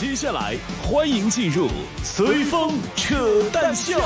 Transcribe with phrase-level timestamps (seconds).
[0.00, 1.66] 接下来欢迎进入
[2.04, 3.16] 随风扯
[3.52, 3.98] 淡秀。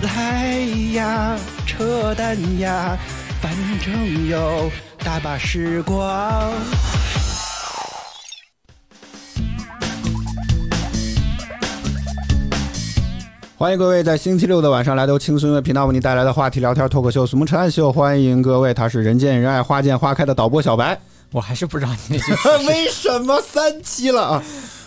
[0.00, 0.54] 来
[0.94, 2.96] 呀，扯淡呀，
[3.42, 3.52] 反
[3.84, 4.70] 正有
[5.04, 6.50] 大把时光。
[13.58, 20.98] 欢迎各位在星期六的晚上来到轻松音乐频道为您带来的话题聊天脱口秀《什么扯淡秀》，欢迎各位，他是人见人爱、花见花开的导播小白。
[21.32, 22.32] 我还是不知道你那句
[22.68, 24.42] 为什么三期了啊？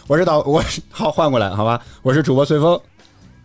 [0.07, 1.81] 我是导，我是好换过来好吧？
[2.04, 2.80] 我是主播随风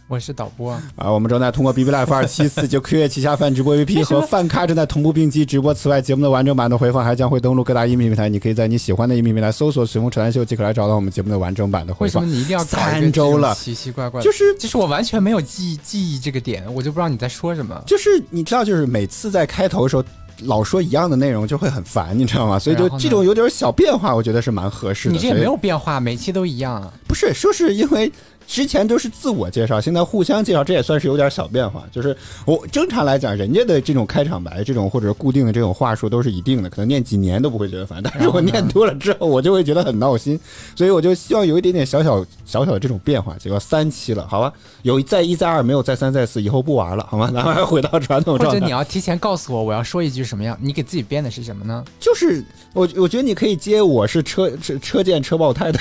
[0.06, 1.10] 我是导播，啊。
[1.10, 5.72] 我们正在通过 B B Life 二七四九 Q 月旗下泛直播 A P P 和泛咖正在同步并机直播。
[5.72, 12.36] 此外，节目的完整版的回放还将会登录各大音频平台，你可以在你喜欢的音频平台搜索“随风扯淡秀”即可来找到我们节目的完整版的回放为什么。
[12.36, 14.20] 你一定要三周了奇奇怪怪？
[14.20, 17.80] 就是就是我完全没有记忆记忆这个点，我就不知道你在说什么。
[17.86, 20.02] 就是你知道，就是每次在开头的时候
[20.44, 22.58] 老说一样的内容就会很烦，你知道吗？
[22.58, 25.12] 所以就这种有点小变化，我觉得是蛮合适的。
[25.12, 26.92] 你这也没有变化，每期都一样啊。
[27.06, 28.10] 不是，说是因为
[28.50, 31.84] 之前都是自我介绍，现在互相介绍，这也算是有点小变化。
[31.92, 38.02] 就是我正常来讲，人家的这种开场白，这种或者固定的这种话术都是一定的，可能念几年都不会觉得烦。
[38.02, 40.38] 但是我念多了之后，我就会觉得很闹心，
[40.74, 43.36] 所以我就希望有一点点小小小小的这种变化。
[43.38, 47.30] 结果三期了，好吧， 有再一再二，没有再三再四，以后不玩了，好吗？
[47.32, 48.72] 咱们还回到传统状态或者你。
[48.72, 51.84] 要提前告诉我我要说一句什么样，你给自己编的是什么呢？
[52.00, 55.78] 就是我，我觉得你可以接我是车车车见车爆胎的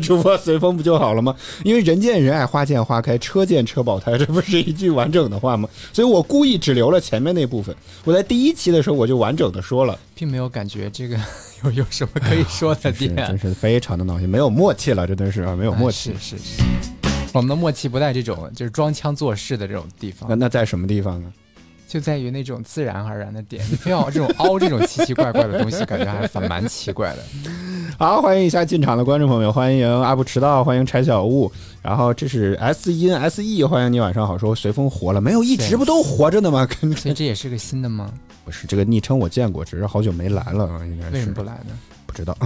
[0.00, 1.34] 主播随风不就好了吗？
[1.64, 5.68] 因为人见人爱，花见花开，车见车爆胎，这不是一句完整的话吗？
[5.92, 7.74] 所以我故意只留了前面那部分。
[8.04, 11.18] 我在第一期的时候我就完整的说了，并没有感觉这个
[11.64, 13.16] 有有什么可以 说的是点。
[13.28, 16.16] 真是非常的闹心，没有默契了，真的是啊，没有默契啊。
[16.20, 16.62] 是是是，
[17.32, 21.32] 我们的默契不在这种就是装腔作势的这种地方那，那在什么地方呢？
[21.94, 23.64] 就在于那种自然而然的点。
[23.70, 27.22] 你非要这种凹这种奇奇怪怪的东西，感觉还反蛮奇怪的。
[27.96, 35.44] 好，欢迎一下进场的观众朋友，欢迎阿布迟到，欢迎柴小雾，然后这是 S 音 S E，欢迎你晚上好，说随风活了没有？
[35.44, 36.66] 一直不都活着呢吗？
[36.80, 38.12] 跟所以这也是个新的吗？
[38.44, 41.78] 不是这个昵称我见过，只是好久没来了，应该是为什么不来呢？
[42.14, 42.36] 不知道。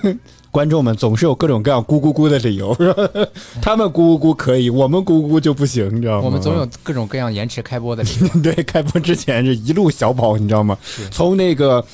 [0.50, 2.74] 观众们总是有各种各样咕咕咕的理由？
[3.60, 6.22] 他们咕咕咕可以，我们咕咕咕就不行，你知道吗？
[6.24, 8.28] 我们总有各种各样延迟开播的理由。
[8.42, 10.76] 对开播之前是一路小跑，你知道吗？
[11.10, 11.84] 从那个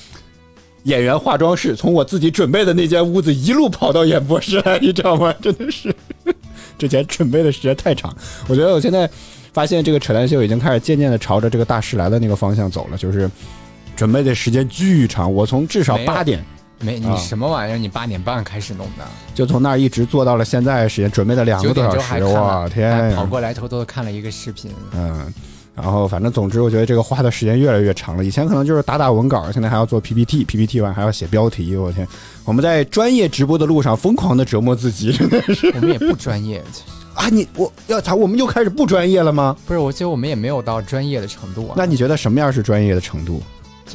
[0.85, 5.35] 演员化妆室，从我自己准备的那间屋子一路跑到演播室来，你知道吗？
[5.43, 5.95] 真的是
[6.79, 8.15] 之前准备的时间太长，
[8.49, 9.11] 我觉得我现在
[9.53, 13.31] 发现这个扯淡秀已经开始渐渐的朝着这个大师来的那个方向走了，就是
[13.97, 16.43] 准备的时间巨长，我从至少八点。
[16.81, 17.79] 没，啊你什么玩意儿？
[17.79, 19.05] 你八点半开始弄的，
[19.35, 23.17] 就从那儿一直做到了现在时间，准备了两个多小时，哇，天呀！
[23.17, 24.71] 跑过来偷偷的看了一个视频。
[24.95, 25.33] 嗯，
[25.75, 28.25] 然后反正总之，我觉得这个花的时间越来越长了。
[28.25, 32.07] 以前可能就是打打文稿，现在还要做 PPT，PPT 完还要写标题，我天！
[32.45, 36.63] 我们在专业直播的路上疯狂的折磨自己，真的是我们也不专业，
[37.15, 37.29] 啊！
[37.31, 38.15] 你我要咋？
[38.15, 39.57] 我们又开始不专业了吗？
[39.67, 41.75] 不是，我觉得我们也没有到专业的程度啊。
[41.77, 43.43] 那你觉得什么样是专业的程度？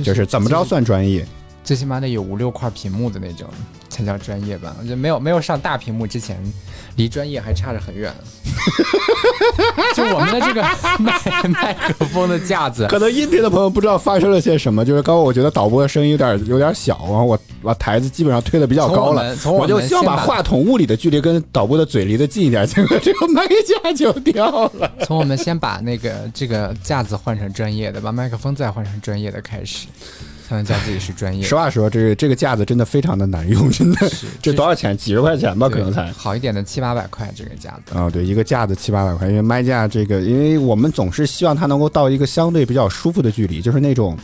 [0.04, 1.24] 就是怎么着算专业？
[1.64, 3.48] 最起码得有五六块屏幕的那种
[3.90, 4.76] 才叫专业吧？
[4.80, 6.42] 我觉得没有没有上大屏幕之前，
[6.96, 8.14] 离专业还差着很远。
[9.96, 10.62] 就我们的这个
[11.00, 23.48] 麦麦克风的架子，可能音频的朋友不知道发生了些什么，就是刚刚我觉得导播的声音有点有点小，然后我把台子基本上推的比较高了，从我从我们就希望把话筒物理的距离跟导播的嘴离得近一点，结果这个麦
[23.84, 24.92] 架就掉了。
[25.06, 29.88] 从我们先把那个这个架子换成专业的，把麦克风再换成专业的开始，
[30.52, 31.42] 才能叫自己是专业。
[31.42, 34.98] 实话说，这个这个架子真的非常的难用， 真的，这多少钱？
[34.98, 36.12] 几十块钱吧，可能才。
[36.12, 37.98] 好一点的七八百块这个架子。
[37.98, 44.18] 啊、对，一个架子七八百块，因为麦架这个，因为我们总是希望它能够到一个相对比较舒服的距离，就是那种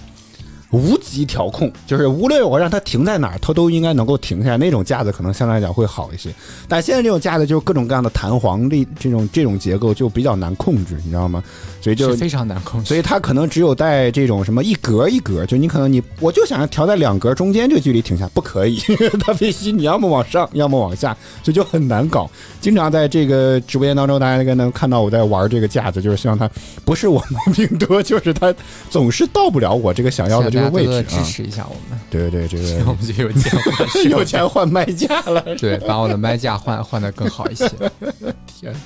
[0.72, 4.58] 无极调控，就是无论我让它停在哪儿，它都应该能够停下来。
[4.58, 6.30] 那种架子可能相对来讲会好一些，
[6.68, 11.44] 但现在这种架子就是各种各样的弹簧力，这种这种结构就比较难控制，你知道吗？
[11.80, 18.78] 所以就非常难控制，所以它可能只有在这种什么一格一格，就你可能你我就想要调在两格中间这个距离停下，不可以，
[19.26, 22.30] 它必须你要么往上，要么往下，所以就很难搞。
[22.60, 26.50] 经常在这个直播间当中，大家应该能看到我在玩这个架子，就是希望它
[26.84, 28.54] 不是我毛病多，就是它
[28.90, 30.96] 总是到不了我这个想要的这个位置啊。
[30.96, 35.42] 大家多多支持一下我们，对对对，这我们就有钱换 有钱换麦架了。
[35.58, 37.70] 对，把我的麦架换换的更好一些。
[38.60, 38.80] 天哪！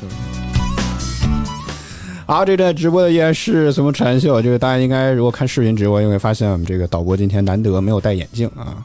[2.28, 4.42] 好，这段直播的依然是什么传秀？
[4.42, 8.78] 就是大家应该如果看视频直播，因为发现我们这个导播今天难得没有戴眼镜啊。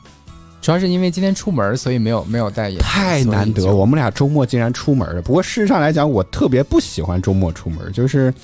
[0.61, 5.23] 主要是因为今天出门，所以没有没有戴眼镜，太难得，我们俩周末竟然出门了。
[5.23, 8.35] 不过事实上来讲，我特别不喜欢周末出门，就是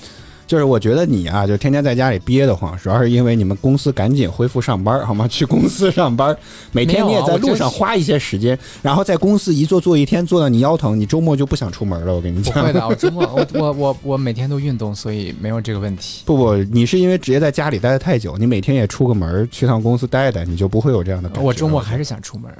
[0.45, 5.27] 就是我觉得你啊，就天天在家里憋得慌，主要是因为你们公司赶紧恢复上班，好吗？
[5.27, 6.35] 去公司上班，
[6.71, 12.13] 每天 你也在路上花一些时间，然后在公司一坐坐一天，坐到你腰疼，你周末就不想出门了。
[12.13, 16.23] 我跟你讲，不会的， 我周末我我我我每天都运动，所以没有这个问题。
[16.25, 21.43] 不不，你是因为直接在家里待的太久，你每天也出个门去趟公司待待，你就不会有这样的感觉。
[21.43, 22.51] 我周末还是想出门，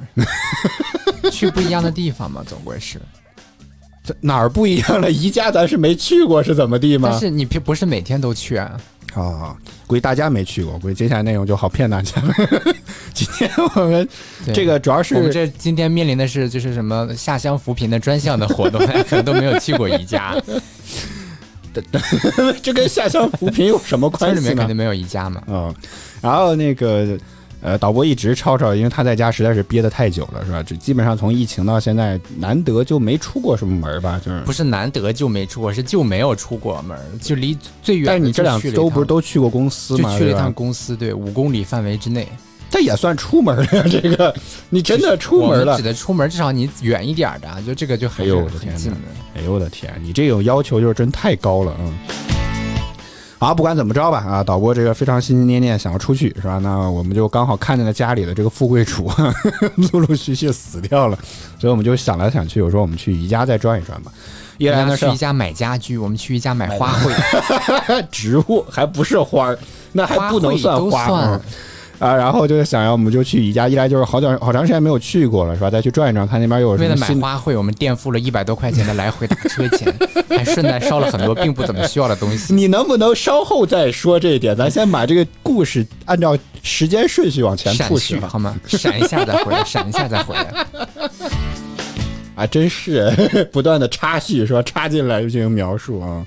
[1.31, 2.99] 去不一样的地方嘛，总归是。
[4.03, 5.09] 这哪儿不一样了？
[5.09, 7.07] 宜家咱是没去过，是怎么地吗？
[7.11, 8.77] 但是你不不是每天都去啊？
[9.13, 9.55] 啊，
[9.87, 12.21] 估计大家没去过，估计接下来内容就好骗大家。
[13.13, 14.07] 今天我们
[14.53, 20.35] 这个主要是我们这今天面临的是就是什么下乡扶贫的专项的活动， 可能都没有去过宜家。
[22.61, 24.41] 这跟下乡扶贫有什么关系呢？
[24.41, 25.41] 里面肯定没有宜家嘛。
[25.47, 25.73] 嗯，
[26.21, 27.17] 然后那个。
[27.63, 30.61] 呃，导播一直吵吵，因为他在家实在是憋得太久了，是吧？
[30.61, 34.19] 这基本上从疫情到现在，难得就没出过什么门吧？
[34.23, 38.05] 就是不是难得就没出过，是就没有出过门，就离最远。
[38.05, 40.11] 但是你这两周不是都去过公司吗？
[40.11, 42.27] 就去了一趟公司，对，五公里范围之内，
[42.69, 43.65] 这也算出门了。
[43.89, 44.35] 这个
[44.69, 45.77] 你真的出门了？
[45.77, 48.91] 指的出门，至少你远一点的，就这个就很有天近
[49.35, 51.93] 哎呦我的天，你这种要求就是真太高了，嗯。
[53.43, 56.59] 好，不管怎么着吧，啊，导播这个非常心心念念想要出去，是吧？
[56.59, 59.11] 那我们就刚好看见了家里的这个富贵主
[59.91, 61.17] 陆陆续续死掉了，
[61.59, 64.11] 所以我们就想来想去，我说我们去宜家再转一转吧。
[64.57, 69.59] 一来呢是宜家买家具，我们去宜家买花卉， 植物还不是花儿
[69.91, 71.39] 那还不能算花。
[71.99, 75.69] 啊，然后就是想要，我们就去宜家，一来就是好久好长时间没有去过了，是吧？
[75.69, 76.89] 再去转一转，看那边有什么。
[76.89, 79.93] 为了买花卉，我们垫付了一百多块钱的来回打车钱，
[80.27, 82.53] 还顺带烧了很多并不怎么需要的东西。
[82.53, 84.53] 你能不能稍后再说这一点？
[84.55, 88.53] 咱先把这个故事按照时间顺序往前铺叙好吗？
[88.67, 90.65] 闪一下再回来，闪一下再回来。
[92.35, 93.13] 啊，真是
[93.53, 94.61] 不断的插叙是吧？
[94.63, 96.25] 插进来进行描述啊。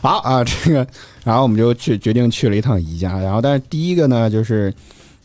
[0.00, 0.86] 好啊，这个。
[1.26, 4.72] 然后我们就去决定去了一趟宜家，然后但是第一个呢，就是，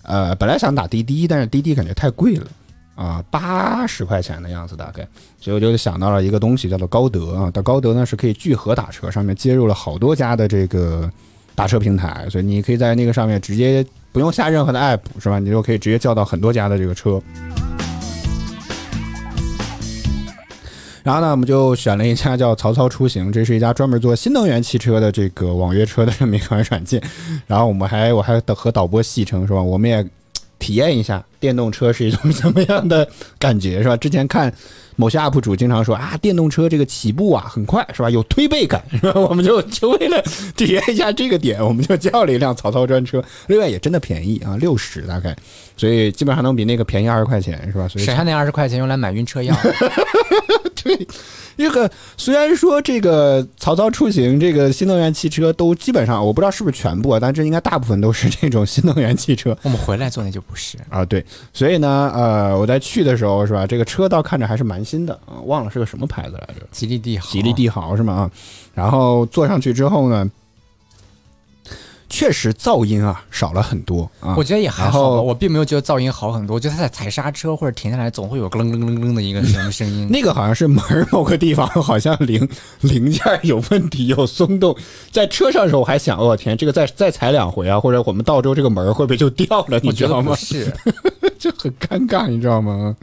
[0.02, 2.48] 呃，本来想打滴滴，但是滴滴感觉太贵了，
[2.96, 5.08] 啊，八十块钱的样子大概，
[5.40, 7.52] 所以我就想到了一个东西，叫做高德啊。
[7.52, 11.08] 到高德呢是可以聚合打车，上面接入了好多家的这个
[11.54, 15.38] 打车平台，所以你可以在那个上面直接不用下任何的 app 是吧？
[15.38, 17.22] 你就可以直接叫到很多家的这个车。
[21.04, 27.02] 然后呢，我们就选了一家叫曹操出行， 这是一家专门做新能源汽车的这个网约车的这么一款软件。
[27.48, 29.62] 然后我们还我还和导播戏称是吧？
[29.62, 30.06] 我们也
[30.60, 33.08] 体验一下电动车是一种什么样的
[33.40, 33.98] 感觉是吧？
[33.98, 34.54] 之前看。
[34.98, 38.10] 某些 UP 主经常说啊，电动车这个起步啊很快是吧？
[38.10, 39.14] 有推背感是吧？
[39.20, 40.22] 我们就就为了
[40.56, 43.24] 体验一下这个点，我们就叫了一辆曹操专车。
[43.48, 45.36] 另 外也真的便宜啊，六十大概，
[45.76, 47.88] 所以基本上能比那个便宜二十块钱是吧？
[47.88, 49.56] 所以省下那二十块钱用来买晕车药。
[50.84, 51.08] 对。
[51.58, 59.56] 这个虽然说这个曹操出行这个新能源汽车都基本上我不知道是不是全部啊，但这应该大部分都是这种新能源汽车。
[59.62, 61.24] 我们回来坐那就不是啊，对，
[61.54, 68.14] 所以呢，呃，我在去的时候是吧，这个车倒看着还是蛮新的啊，忘了是个什么牌子来着，吉利帝豪，吉利帝豪是吗？
[68.14, 68.32] 啊，
[68.74, 70.30] 然后坐上去之后呢。
[72.14, 76.56] 确实噪音啊少了很多啊，我觉得也还好吧，我并没有觉得噪音好很多。
[76.56, 80.10] 我觉得它在踩刹车或者停下来，总会有咯楞咯楞咯楞的一个什么声音。
[80.12, 82.48] 那个好像是门某个地方好像零
[82.82, 84.76] 零件有问题，有松动。
[85.10, 89.80] 在车上的时候我还想，我天，这个再再踩两回啊，或者我们到之后这个门会不会就掉了？
[89.82, 90.36] 你知道吗？
[90.36, 90.72] 是，
[91.40, 92.94] 就很尴尬，你知道吗？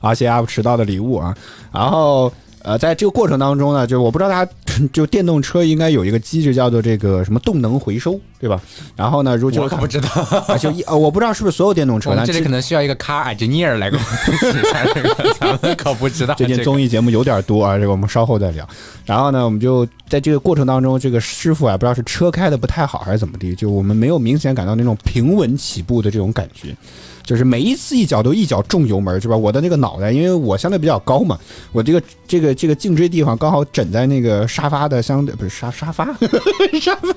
[0.00, 1.36] 而且 UP 迟到的礼物啊，
[1.70, 2.32] 然后。
[2.62, 4.52] 呃，在这个过程当中呢，就是我不知道大家
[4.92, 8.60] 就电动车应该有一个机制叫做这个什么动能回收，对吧？
[8.94, 16.34] 然后呢，如果我可不知道，就一呃，我不知道是不是所有电动车，这里可能需要一个 car engineer 来给我们解一下这个，咱们可不知道。
[16.34, 18.66] 最近综艺节目有点多啊，这个我们稍后再聊。
[19.04, 26.74] 然后呢，我们就在这个过程当中，这个师傅啊，不知道是车开的不太好还是怎么地，就我们没有明显感到那种平稳起步的这种感觉。
[27.24, 29.36] 就是每一次一脚都一脚重油门，是吧？
[29.36, 31.38] 我的那个脑袋，因为我相对比较高嘛，
[31.72, 36.04] 我这个这个这个颈椎地方刚好枕在那个沙发的相对不是沙沙发
[36.80, 37.14] 沙发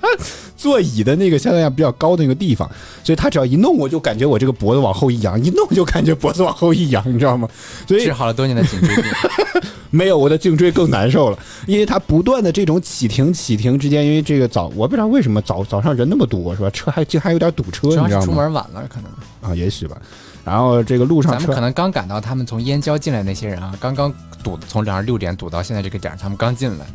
[0.55, 2.69] 座椅的那个相对来比较高的那个地方，
[3.03, 7.47] 所以他只要一弄，我就感觉我这个脖子往后一仰，一弄就感觉脖子往后一仰，你知道吗？
[7.87, 9.05] 所以治好了多年的颈椎病，
[9.89, 16.69] 没有我的颈椎更难受了，因为它不断的这种起停起停之间，因为这个早我不知道为什么早早上人那么多是吧？
[16.69, 18.25] 车还竟还有点堵车，你知道吗？
[18.25, 19.09] 出门晚了可能。
[19.45, 19.97] 啊，也许吧。
[20.43, 26.85] 然后这个路上，咱们可能刚赶到他们从燕郊进来那些人啊，刚刚堵从早上六点堵到现在这个点他们刚进来。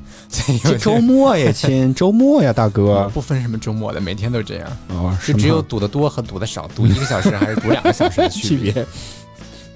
[0.62, 4.68] 这周末呀， 亲，周末呀，大哥，不分什么周末的，每天都这样。
[4.88, 8.72] 哦，是只有堵得多和堵的少，堵一个小时还是堵两个小时的区 别。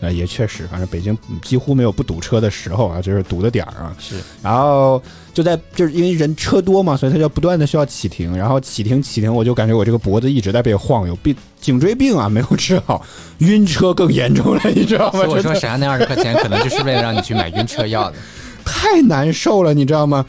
[0.05, 3.97] 呃，也确实，反正北京几乎没有不堵车的时候啊，就是堵的点儿啊。
[3.99, 13.05] 是，然后就在就是因为人车多嘛，所以他就不断的需要启停，然后启停启停，我就感觉我这个脖子一直在被晃悠，病颈椎病啊没有治好，
[13.39, 15.21] 晕车更严重了，你知道吗？
[15.29, 18.17] 我说沈阳那二十块钱，可能就是为了让你去买晕车药的。
[18.65, 20.25] 太难受了，你知道吗？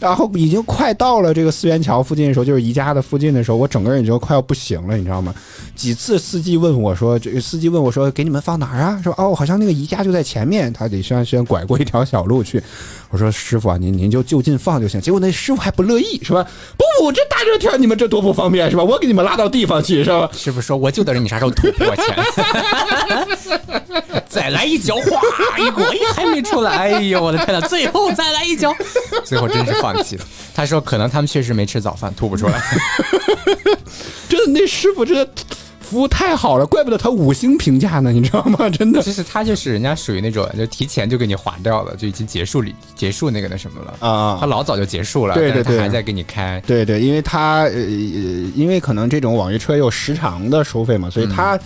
[0.00, 5.34] 然后已经快到了这个四元桥附近的时候，就是宜家的附近的时候，我整个人已经快要不行了，你知道吗？
[5.76, 9.00] 几次司机问我说，这个司机问我说，给你们放哪儿啊？
[9.04, 12.62] 说哦，好像那个宜家就在前面，他得先先拐过一条小路去。
[13.10, 15.00] 我说师傅啊，您您就就近放就行。
[15.00, 16.46] 结果那师傅还不乐意，是吧？
[16.76, 18.84] 不不，这大热天你们这多不方便，是吧？
[18.84, 20.30] 我给你们拉到地方去，是吧？
[20.32, 22.04] 师傅说，我就等着你啥时候吐给我钱。
[24.28, 26.70] 再来一脚，哗一过，咦，还没出来。
[26.70, 27.66] 哎呦，我的天呐！
[27.66, 28.72] 最后再来一脚，
[29.24, 30.24] 最后真是放弃了。
[30.54, 32.62] 他说，可能他们确实没吃早饭，吐不出来。
[34.28, 35.28] 真的，那师傅真的
[35.90, 38.70] 服务太好了，怪不得他五星评价呢，你知道吗？
[38.70, 44.08] 真的其实他就是人家属于那种，就提前就给你划掉了，就已经结束里结束那个那什么了。
[44.08, 46.62] 啊他老早就结束了，对对对他还在给你开。
[46.64, 47.80] 对对，因为他呃，呃
[48.54, 51.58] 因为可能这种网约车有时长的收费嘛，所以他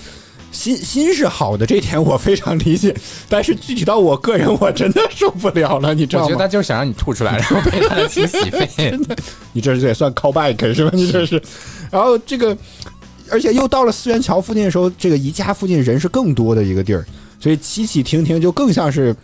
[0.53, 2.97] 心心是好的，这一点我非常理解。
[3.29, 6.25] 但是具体到我个人，我真的受不了了，你知道吗？
[6.25, 8.99] 我觉得他就是想让你吐出来，然后赔他的清洗费。
[9.53, 10.91] 你这也算 call back 是吧？
[10.95, 11.41] 你这是，
[11.91, 12.57] 然后这个，
[13.31, 17.05] 而且又到了四元桥附近的时候，这个宜家附近人是更多的一个地儿，
[17.41, 19.15] 所以起起停停就更像是。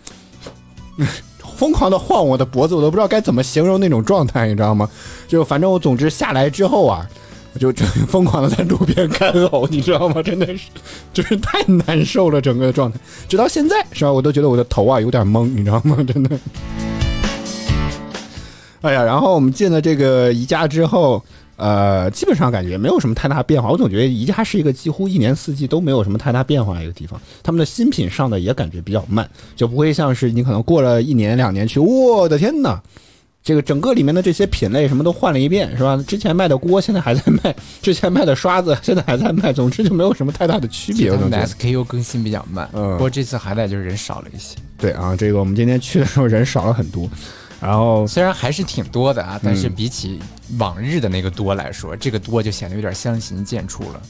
[1.59, 4.89] 疯狂的晃我的脖子，我都不知道该怎么形容那种状态，你知道吗？
[5.29, 7.07] 就反正我总之下来之后啊，
[7.53, 7.71] 我就
[8.09, 10.23] 疯狂的在路边干呕，你知道吗？
[10.23, 10.71] 真的是，
[11.13, 14.13] 就是太难受了，整个状态，直到现在是吧？
[14.13, 15.99] 我都觉得我的头啊有点懵，你知道吗？
[16.07, 16.39] 真的。
[18.81, 21.23] 哎呀，然后我们进了这个宜家之后，
[21.61, 23.69] 呃，基本上感觉没有什么太大变化。
[23.69, 27.21] 我总觉得宜家是一个几乎一年四季都没有什么太大变化的一个地方。
[27.43, 32.81] 他们的新品上的也感觉比较慢，就不会像是你可能过了一年两年去，我的天哪！
[33.43, 35.97] 这个整个里面的这些品类什么都换了一遍，是吧？
[36.07, 41.11] 之前卖的锅现在还在卖，之前卖的刷子现在还在卖，总之就没有什么太大的区别。
[41.11, 47.09] 我他们的总觉得 SKU 更新比较慢，嗯不过这次还在就是人少了一些，对啊，这个我们今天去的时候人少了很多，
[47.61, 50.19] 然后虽然还是挺多的啊，但是嗯比起
[50.59, 54.01] 往日的那个多来说，这个多就显得有点相形见绌了。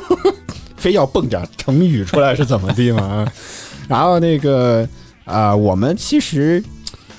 [0.76, 3.02] 非要蹦点成语出来是怎么地嘛？
[3.02, 3.32] 啊
[3.88, 4.86] 然后那个
[5.24, 6.62] 啊、我们其实，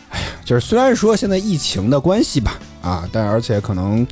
[0.09, 4.05] 哎呀，就是虽然说现在疫情的关系吧，啊，但而且可能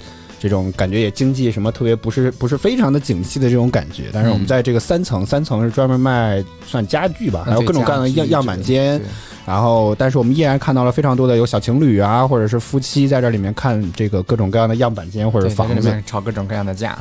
[0.47, 9.01] 这种感觉也经济什么特别不是不是非常的景气的这种感觉，但是我们嗯在这个三层，三层是专门卖算家具吧，还有各种各样的样样板间，
[9.45, 15.89] 然后，但是我们依然看到了非常多的有小情侣啊，或者是夫妻在这里面看这个各种各样的样板间或者房子。
[15.89, 16.97] 面吵各种各样的架。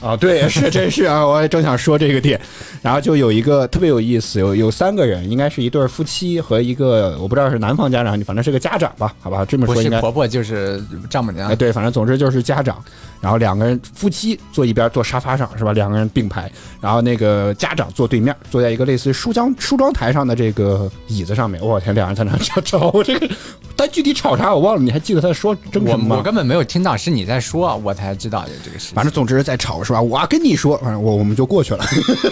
[0.00, 2.40] 啊，对， 是真是啊，我也正想说这个点，
[2.82, 9.96] 然后就有一个特别有意思，有有三个人，应该是一对夫妻和一个我不知道是男方家长，反正是个家长吧，好吧，这么说应该。
[9.96, 12.82] 是婆婆就是丈母娘哎，，对，反正总之就是家长，
[13.24, 15.72] 然后两个人夫妻坐一边坐沙发上是吧？
[15.72, 21.58] 两个人并排，然后那个家长坐对面，坐在一个类似于梳妆梳妆台上的这个椅子上面。
[21.64, 23.26] 我天，两人在那吵吵，这个
[23.74, 26.16] 但具体吵啥我忘了，你还记得他说什么吗？
[26.16, 28.94] 我根本没有听到，是你在说，我才知道有这个事情。
[28.94, 30.02] 反正总之在吵是吧？
[30.02, 31.82] 我跟你说，反正我我们就过去了。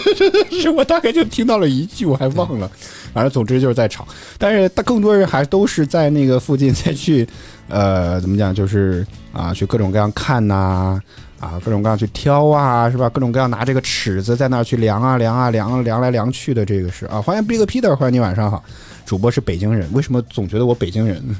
[0.61, 2.69] 是我大概就听到了一句，我还忘了。
[3.15, 4.07] 反正总之就是在吵，
[4.37, 7.27] 但是更多人还都是在那个附近再去，
[7.67, 11.01] 呃，怎么讲，就是啊，去各种各样看呐、
[11.39, 13.09] 啊，各种各样去挑啊，是吧？
[13.09, 17.21] 各种各样拿这个尺子在那儿去量啊量啊量啊量来量去的，这个是啊。
[17.21, 18.63] 欢迎 Big Peter，欢迎你晚上好。
[19.05, 21.35] 主播是北京人，为什么总觉得我北京人呢？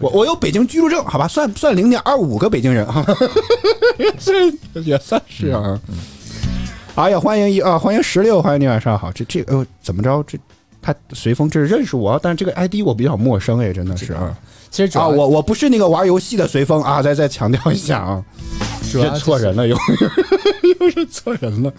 [0.00, 3.04] 我我有北京居住证，好吧，算算零点二五个北京人啊，
[4.18, 4.50] 这
[4.82, 5.80] 也算是啊。
[6.94, 9.10] 哎呀，欢迎一啊，欢迎十六，欢迎你晚上好。
[9.12, 10.22] 这这呃，怎么着？
[10.24, 10.38] 这
[10.80, 14.38] 他随风这是认识我，但是这个 ID 我比较陌生哎，真的是啊啊，
[14.70, 18.24] 其实主要我我不是那个玩游戏的随风啊，再再强调一下啊，
[18.90, 19.76] 主要认错人了又
[20.80, 21.72] 又是错人了。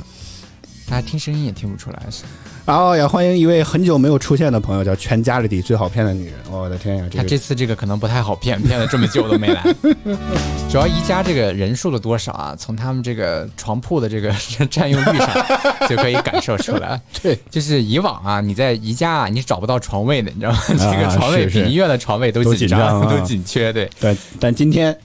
[0.90, 2.24] 大家听声音也听不出来是。
[2.70, 6.36] 然后也欢迎一位很久没有出现的朋友，叫全家里底最好骗的女人。
[6.52, 9.64] 我的天呀，这个他这次这个可能不太好骗，骗了这么久都没来。
[10.70, 14.32] 主要宜家这个人数的多少啊，从他们这个床铺的这个
[14.70, 15.30] 占用率上
[15.90, 17.02] 就可以感受出来。
[17.24, 20.60] 对，就是以往啊，你在宜家啊，你找不到床位的，你知道吗？
[20.68, 23.74] 这个床位比医院的床位都都紧紧张啊都紧缺。
[23.74, 24.96] 对，但但今天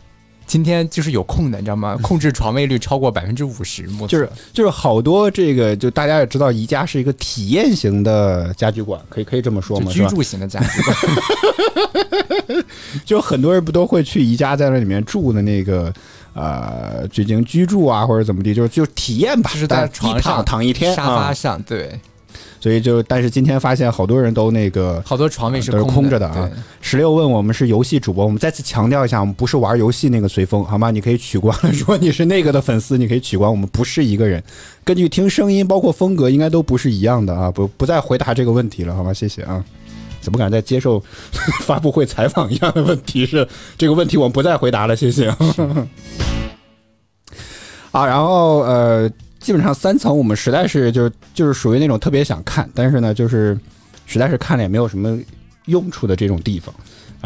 [0.47, 1.97] 今天就是有空的，你知道吗？
[2.03, 9.91] 控制床位率超过百分之五十，就是就是好多这个，就大家也知道，宜家是一个体验型的家居馆，可以可以这么说吗？
[9.91, 12.65] 居住型的家居馆。
[13.05, 15.93] 就很多人不都会去宜家在那里面住的那个。
[16.37, 21.97] 呃，进行居住啊，或者怎么地，就是就体验吧，就是在床上、躺一天，沙发啊上，对，
[22.65, 26.51] 所以就但是今天发现好多人都那个好多床位是都是空空着的啊。
[26.81, 30.91] 十六问我们是游戏主播，我们再次强调一下，我们不是玩游戏那个随风，好吗？
[30.91, 34.43] 你可以取关，如果你是那个的粉丝，你可以取关，我们不是一个人。
[34.83, 37.51] 根据听声音，包括风格，应该都不是一样的啊！
[37.51, 39.13] 不不再回答这个问题了，好吗？
[39.13, 39.63] 谢谢啊。
[40.23, 40.99] 怎么敢在接受
[41.61, 45.29] 发布会采访一样的问题是这个问题，我们不再回答了，谢谢。
[47.91, 49.11] 啊，然后呃，
[49.45, 53.59] 基本上三层我们实在是就是就是属于那种特别想看，但是呢，就是
[54.07, 55.19] 实在是看了也没有什么
[55.67, 56.75] 用处的这种地方。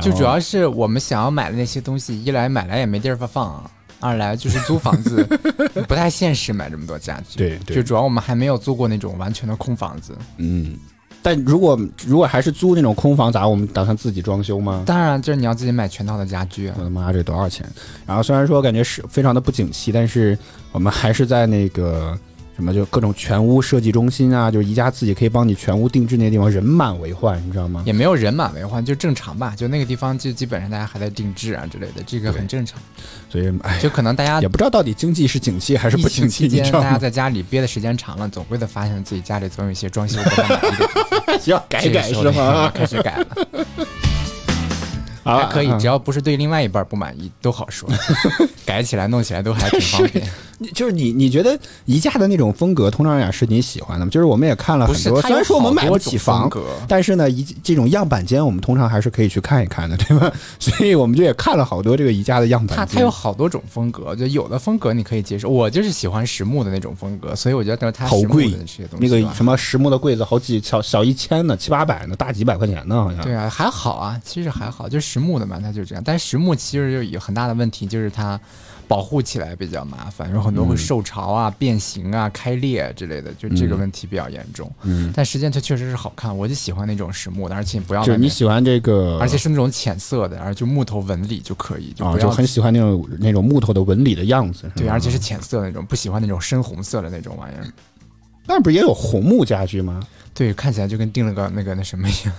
[0.03, 3.71] 就主要是我们想要买的那些东西，一来买来也没地儿放，啊
[4.01, 5.25] 二来就是租房子
[5.89, 7.39] 不太现实，买这么多家具。
[7.39, 10.17] 对对就主要我们还没有租过那种完全的空房子。
[10.39, 10.77] 嗯，
[11.23, 14.83] 但如果如果还是租那种空房，咋我们打算自己装修吗？
[14.87, 16.75] 当然，就是你要自己买全套的家具啊。
[16.79, 17.67] 我的妈，这多少钱？
[18.07, 20.39] 然后虽然说感觉是非常的不景气，但是
[20.73, 22.19] 我们还是在那个
[22.59, 27.85] 什么，就各种全屋设计中心啊，就是宜家自己可以帮你全屋定制那些地方，人满为患，你知道吗？
[27.87, 29.55] 也没有人满为患，就正常吧。
[29.57, 32.81] 就那个地方，就基本上大家还在定制啊之类的，这个很正常。
[33.31, 36.81] 所以哎，就可能大家也不知道到底经济是景气还是不景气，期间，你知道？
[36.81, 40.85] 大家在家里憋的时间长了，总会的发现自己家里总有一些装修不太满意的地
[41.27, 42.71] 方， 需要改改是吗？
[42.75, 43.63] 开始改了，好
[45.37, 47.89] 还可以，嗯只要不是对另外一半不满意都好说，
[48.65, 50.27] 改起来弄起来都还挺方便。
[50.61, 54.11] 你就是你，你觉得宜家的那种风格，通常来讲是你喜欢的吗？
[54.11, 56.51] 就是我们也看了，很多，虽然说我们买不起房
[56.89, 60.33] 但是呢，宜这种样板间我们通常还是可以去看一看的，对吧？
[60.59, 62.87] 所以我们就也看了好多这个宜家的样板间。
[62.87, 73.23] 它它有好多种风格，就有的风格你可以接受，我就是喜欢实木的那种风格，所以我觉得它好贵的这些东西那个什么实木的柜子，好几小小一千呢，七八百呢，大几百块钱呢，好像。
[73.23, 76.03] 对啊，还好啊，其实还好，就实木的嘛，它就这样。
[76.05, 78.39] 但是实木其实就有很大的问题，就是它
[78.87, 84.71] 保护起来比较麻烦，有很多会受潮啊、变形啊、开裂之类的，就这个问题比较严重。
[84.83, 94.71] 嗯，但实际上它确实是好看，我就喜欢那种实木的，而且不要就你喜欢这个，而且是那种浅色的，而就木头纹理就可以，就啊，不要、就很喜欢那种那种木头的纹理的样子。
[94.75, 97.67] 对，而且是浅色那种，不喜欢那种深红色的那种玩意儿。
[98.47, 100.01] 那不是也有红木家具吗？
[100.39, 102.33] 对，看起来就跟订了个那个那什么一样，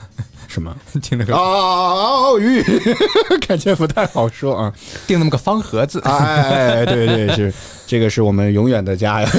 [0.48, 0.74] 什么？
[1.04, 2.64] 订了个哦，玉，
[3.46, 4.74] 感觉不太好说啊。
[5.06, 6.00] 订那么个方盒子。
[6.06, 7.54] 哎，对对是，
[7.86, 9.30] 这个是我们永远的家呀，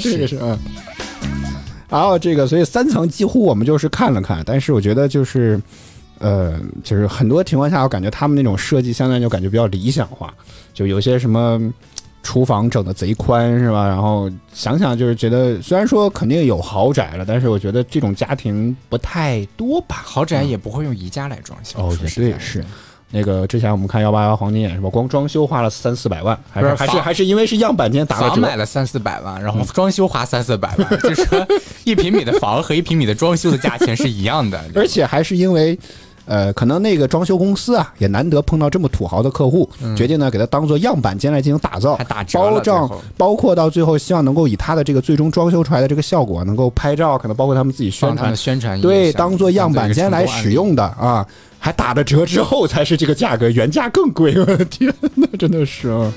[0.00, 0.58] 这个是啊。
[1.90, 5.60] 然后这个，所以三层几乎我们就是看了看，但是我觉得就是，
[6.18, 10.32] 呃，就是很多情况下，我感觉他们那种设计相对就感觉比较理想化，
[10.72, 11.60] 就有些什么
[12.26, 13.86] 厨房整的贼宽是吧？
[13.86, 20.02] 然后想想就是觉得，虽然说肯定有豪宅了，但是我觉得这种家庭不太多吧。
[20.04, 21.78] 豪宅也不会用宜家来装修。
[21.78, 22.64] 哦也对是
[23.12, 24.90] 那个之前我们看幺八幺黄金眼是吧？
[24.90, 31.24] 光装修花了三四百万，还是还是还是因为是样板间打了折房买了三四百万，然嗯后装修花三四百万， 就是
[31.84, 34.60] 一平米的房和一平米的装修的价钱是一样的。
[34.74, 35.78] 而且还是因为，
[36.26, 50.56] 呃，可能那个装修公司啊，也难得碰到这么土豪的客户，决定呢给他当做样板间来进行打造，嗯还打折了包括到最后希望能够以他的这个最终装修出来的这个效果，能够拍照，可能包括他们自己宣传宣传对，当做样板间来使。
[50.56, 51.26] 用的啊，
[51.58, 56.10] 还打了折之后才是这个价格，原价更贵，我的天呐，真的是啊。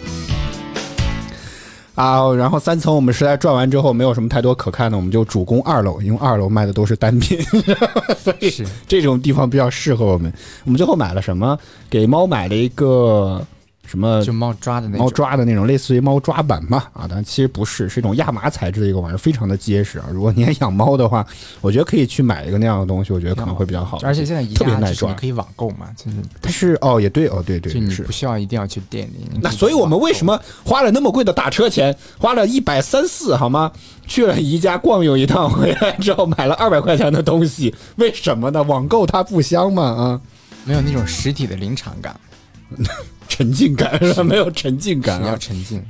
[1.99, 7.37] 啊，然后三层我们实在转完之后没有什么太多可看的，我们就主攻二楼，因为二楼卖的都是单品，
[8.17, 10.31] 所以是这种地方比较适合我们。
[10.63, 11.59] 我们最后买了什么？
[11.89, 13.45] 给猫买了一个
[13.89, 20.05] 什么就猫抓的那猫，抓的那种，类似于猫抓板嘛，啊，但其实不是，是一种亚麻材质的一个玩意儿，非常的结实啊。
[20.13, 21.25] 如果你也养猫的话，
[21.59, 23.97] 我觉得可以去买一个那样的东西，我觉得可能会比较好。
[24.03, 28.11] 而且现在宜特别耐抓家就是你可以网购嘛，就是但是哦，也对哦，对对是就你不。
[28.11, 29.27] 需要一定要去店里。
[29.41, 33.71] 那所以我们为什么花了那么贵的打车钱，花了一百三四好吗？
[34.05, 38.61] 去了宜家逛悠一趟，回来之后买了二百块钱的东西，为什么呢？
[38.61, 39.83] 网购它不香吗？
[39.83, 40.21] 啊，
[40.65, 42.15] 没有那种实体的临场感？
[43.29, 44.21] 沉浸感是？
[44.23, 45.37] 没有沉浸感你要啊。
[45.39, 45.81] 沉浸。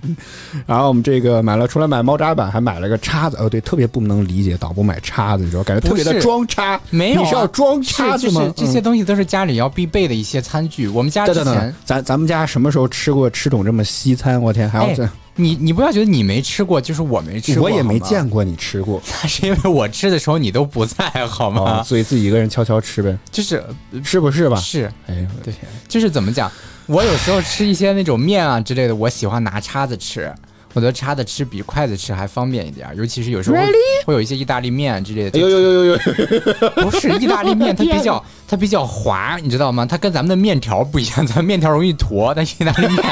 [0.68, 3.38] 然后我们这个买了，除了买猫扎板，还买了个叉子。
[3.40, 6.80] 哦，对，特别不能理解导播买叉子，你知道，感觉特别的装叉。
[6.92, 8.42] 没有啊你是要装叉子吗？
[8.42, 10.88] 就是这些嗯东西都是家里要必备的一些餐具。
[10.88, 14.40] 我们家之等等等前，，咱咱们家什么时候吃过吃种这么西餐？
[14.42, 19.02] 我天，还要哎这，你你不要觉得你没吃过，就是我没吃过，我也没见过你吃过。
[19.24, 21.80] 那是因为我吃的时候你都不在，好吗？
[21.80, 23.64] 哦，所以自己一个人悄悄吃呗，就是
[24.04, 24.58] 是不是吧？
[24.58, 25.54] 是，哎呦，对，
[25.88, 26.52] 就是怎么讲？
[26.90, 30.34] 我有时候吃一些那种面啊之类的，我喜欢拿叉子吃。
[30.74, 33.64] 我觉得叉子吃比筷子吃还方便一点，尤其是有时候会
[34.08, 35.38] 会有一些意大利面之类的。
[35.38, 36.70] 哎呦呦呦呦呦！
[36.76, 39.86] 不是意大利面，它比较 它比较滑，你知道吗？
[39.86, 43.04] 它跟咱们的面条不一样，咱们面条容易坨，但意大利面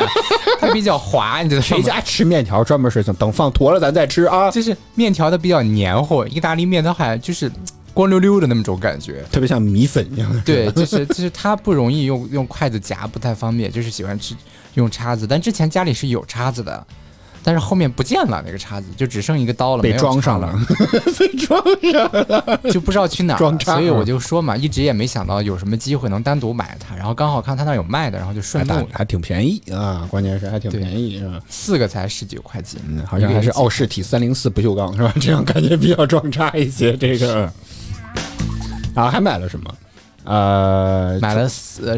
[0.59, 1.67] 它比较滑，你知道吗？
[1.67, 4.49] 谁家吃面条专门是等放坨了咱再吃啊？
[4.51, 7.51] 就是面条它比较黏糊，意大利面它还就是
[7.97, 9.25] 光溜溜的那种感觉。
[9.31, 10.39] 特别像米粉一样的。
[10.45, 14.35] 对，就是就是它不容易用用筷子夹，不太方便，就是喜欢吃
[14.75, 15.25] 用叉子。
[15.27, 16.85] 但之前家里是有叉子的，
[17.41, 20.53] 但是后面不见了那个叉子，就只剩一个刀了，被没装上了，
[21.17, 22.59] 被装上了。
[22.71, 23.37] 就不知道去哪儿。
[23.37, 31.41] 装叉所以我就说嘛，一直也没想到有什么机会能单独买它，然后刚好看他那儿有卖的，然后就顺路还挺便宜啊，关键是还挺便宜啊。
[31.49, 35.11] 四个才十九块钱，嗯，好像还是奥氏体三零四不锈钢是吧？
[35.19, 36.95] 这样感觉比较装叉一些。
[36.95, 37.51] 这个，
[38.97, 39.71] 然后还买了什么？
[40.23, 41.47] 呃，买了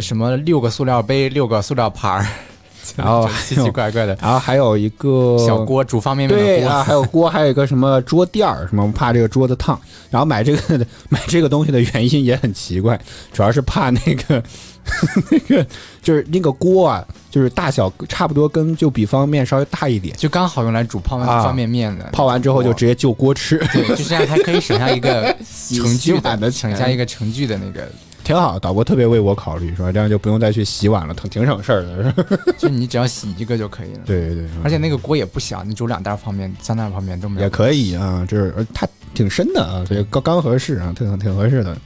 [0.01, 2.27] 什么六个塑料杯，六个塑料盘儿，
[2.95, 6.55] 然后奇奇怪怪的然后还有一个小锅煮方便面的锅。
[6.55, 9.79] 对啊，还有锅，还有一个什么桌垫儿，什么怕这个桌子烫。
[10.09, 12.99] 然后买这个买这个东西的原因也很奇怪，
[13.31, 14.43] 主要是怕那个
[15.31, 15.65] 那个
[16.01, 27.87] 就是那个锅啊，就是大小差不多跟就比方便面稍微大一点，就刚好用来煮泡啊方便面的，泡完之后就直接就锅吃，对，就这样还可以省下一个 盛洗具碗的省下一个盛具的那个，
[28.23, 28.57] 挺好。
[28.59, 32.13] 导播特别为我考虑，是吧这样就不用再去洗碗了，挺挺省事儿的。
[32.57, 33.99] 就你只要洗一个就可以了。
[34.05, 37.45] 对对对，而且那个锅也不小，你煮两袋泡面、三袋泡面都没有。
[37.45, 41.77] 也可以啊，就是呃它挺深的啊，所以刚刚合适啊，挺挺合适的。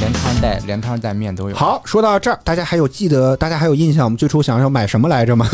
[0.00, 1.56] 连汤带连汤带面都有。
[1.56, 5.48] 好，说到这儿，大家还有记得，大家还有印象，我们最初想要买什么来着吗？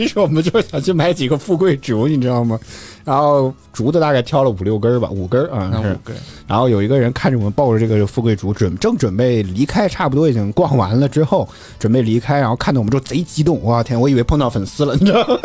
[0.00, 2.58] 其实我们就是想去买几个富贵竹，你知道吗？
[3.04, 5.82] 然后竹子大概挑了五六根儿吧，五根儿啊是那五。
[6.02, 11.46] 个人，然后有一个人看着我们抱着这个富贵竹，准正准备离开，差不多已经逛完了之后，
[11.78, 15.38] 准备离开，然后看到我们之后贼激动，哇天，我以为碰到粉丝了，你知道吗？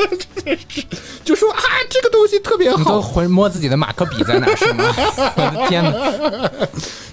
[1.26, 4.86] 就说啊，这个东西特别好，浑摸自己的马克笔在哪儿是吗？
[5.36, 6.50] 我的天哪！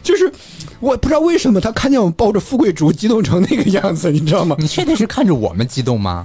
[0.00, 0.30] 就是
[0.78, 4.54] 我不知道为什么他看见我们抱着富贵竹激动成那个样子，你知道吗？
[4.60, 6.24] 你确定是看着我们激动吗？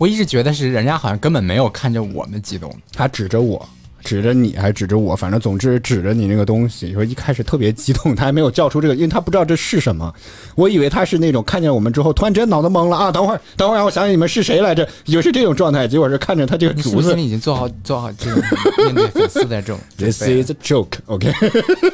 [0.00, 2.74] 我一直觉得是人家好像根本没有看着我们激动。
[2.90, 3.68] 他指着我，
[4.02, 6.94] 指着你，还指着我，反正总之指着你那个东西。
[6.94, 10.10] 说一开始特别激动，他还没有叫出这个，因为他不知道这是什么。
[10.54, 13.12] 我以为他是那种看见我们之后，突然间脑子懵了啊！
[13.12, 14.88] 等会儿，等会儿，让我想想你们是谁来着？
[15.04, 17.18] 以为是这种状态，结果是看着他这个竹子心。
[17.18, 18.42] 里已经做好做好这种
[18.86, 21.30] 面对粉丝的这种 This is a joke，OK，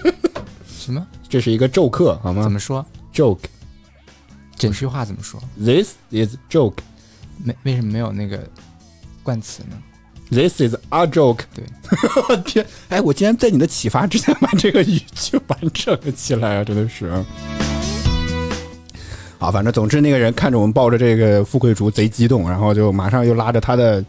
[0.78, 1.04] 什么？
[1.28, 3.50] 这是一个咒客，好吗怎么说？？Joke，This
[4.56, 6.84] 整句话怎么说？？This is joke，This
[7.42, 8.38] 没为什么没有那个
[9.22, 9.76] 冠词呢
[10.30, 11.40] ？？This is a joke。
[11.54, 11.64] 对，
[12.44, 16.64] 天，哎，我竟然在你的启发之下把这个语句完整了起来啊！
[16.64, 17.12] 真的是。
[19.38, 24.02] 好，反正总之那个人看着我们抱着这个富贵竹贼激动，然后就马上又拉着他的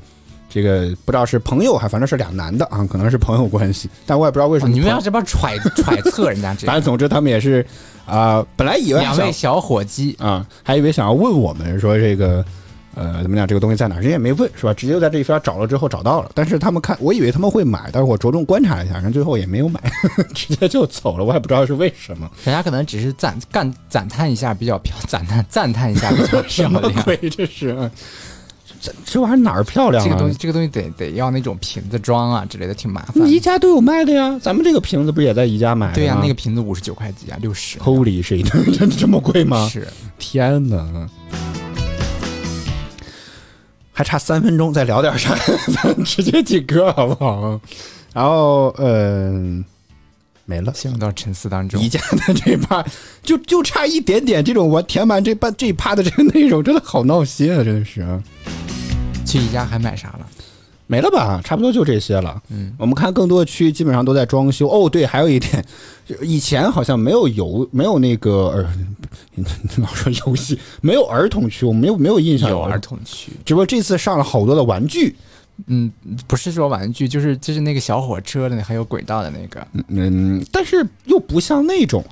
[0.49, 7.63] 这个不知道是朋友还反正是俩男的啊，可能是朋友关系，但我也不知道为什么、哦你们要这边揣 揣测人家这反正总之他们也是
[8.05, 12.43] 啊、本来以为两位小伙计，啊，还以为想要问我们说这个。
[12.97, 13.47] 呃，怎么讲？
[13.47, 14.01] 这个东西在哪儿？
[14.01, 14.73] 人家也没问，是吧？
[14.73, 16.31] 直接就在这一边找了之后找到了。
[16.33, 19.79] 但是他们看，我以为他们会买，但是我着重观察了一下，然后最后也没有买，
[20.33, 21.23] 直接就走了。
[21.23, 22.29] 我也不知道是为什么。
[22.43, 26.93] 人家可能只是赞干赞叹一下比较漂，赞叹赞叹一下比较漂什么亮。
[27.05, 27.17] 鬼？
[27.29, 27.69] 这是？
[27.69, 27.91] 啊
[28.79, 30.37] 这这玩意儿哪儿漂亮啊这个东西，？
[30.37, 33.27] 这个东西得得要那种瓶子装啊之类的，挺麻烦。
[33.27, 35.95] 宜家都有卖的呀，咱们这个瓶子不是也在宜家买的吗？
[35.95, 37.79] 对呀、那个瓶子五十九块几啊，六十。
[37.79, 38.43] Holy shit，
[38.77, 39.67] 真的这么贵吗？
[39.67, 39.87] 是，
[40.19, 41.09] 天哪！
[43.97, 45.35] 还差三分钟，再聊点啥？
[45.73, 47.59] 咱直接进歌好不好？
[48.13, 49.65] 然后，嗯、
[50.45, 50.71] 没了。
[50.75, 51.89] 陷入到沉思当中宜。
[51.89, 52.85] 家的这趴
[53.23, 57.63] 就就差一点点，这种我填满这半这一趴的这个内容，真的好闹心啊！
[57.63, 58.21] 真的是啊，
[59.25, 60.27] 去宜家还买啥了？
[60.87, 61.41] 没了吧？
[61.43, 62.41] 差不多就这些了。
[62.49, 64.67] 嗯，我们看更多的区基本上都在装修。
[64.69, 65.63] 哦，对，还有一点，
[66.23, 68.69] 以前好像没有游，没有那个儿，
[69.77, 73.31] 老说游戏，没有儿童区，我没有没有印象有儿童区。
[73.45, 75.15] 只不过这次上了好多的玩具，
[75.65, 75.91] 嗯，
[76.25, 79.67] 不是说玩具，就是就是那个小火车的，还有轨道的那个。
[79.89, 82.03] 嗯，但是又不像那种，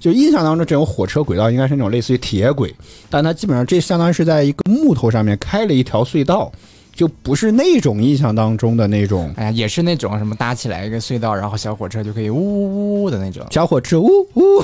[0.00, 2.74] 就印象当中这种火车轨道应该是那种类似于铁轨，
[3.10, 6.50] 但它基本上这相当于是在一个木头上面开了一条隧道，
[6.94, 13.46] 就不是那种印象当中的那种哎呀，也是那种什么搭起来一个隧道，然后小火车就可以呜呜呜的那种。
[13.50, 14.62] 小火车，呜呜，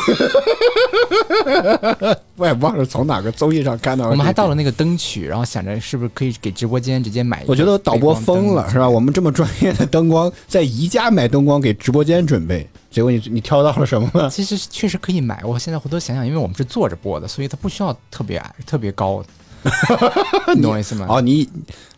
[2.37, 4.11] 我也忘了从哪个综艺上看到的。
[4.11, 8.89] 我们还到了那个灯区，然后想着是不是可以给直播间直接买我觉得导播疯了，是吧？
[8.89, 14.29] 我们这么专业的灯光，在宜家买灯光给直播间准备，结果你你挑到了什么呢？
[14.31, 15.43] 其实确实可以买。
[15.45, 19.25] 我现在回头想想，因为我们是坐着播的，所以它不需要特别矮、特别高。
[20.55, 21.07] 你懂我意思吗？
[21.09, 21.49] 哦，你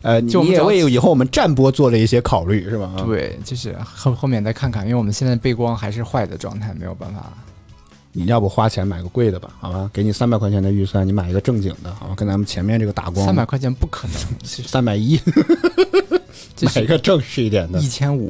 [0.01, 2.91] 呃，你你也为以后我们站播做了一些考虑，是吧？
[2.97, 7.31] 啊，对，就是后后面再看看，因为我们现在背光还是坏的状态，没有办法。
[8.13, 9.89] 你要不花钱买个贵的吧，好吧？
[9.93, 12.13] 给你三百块钱的预算，你买一个正经的，好吧？
[12.17, 15.17] 跟咱们前面这个打光三百块钱不可能，三百一，
[16.57, 18.29] 这买一个正式一点的一，千五，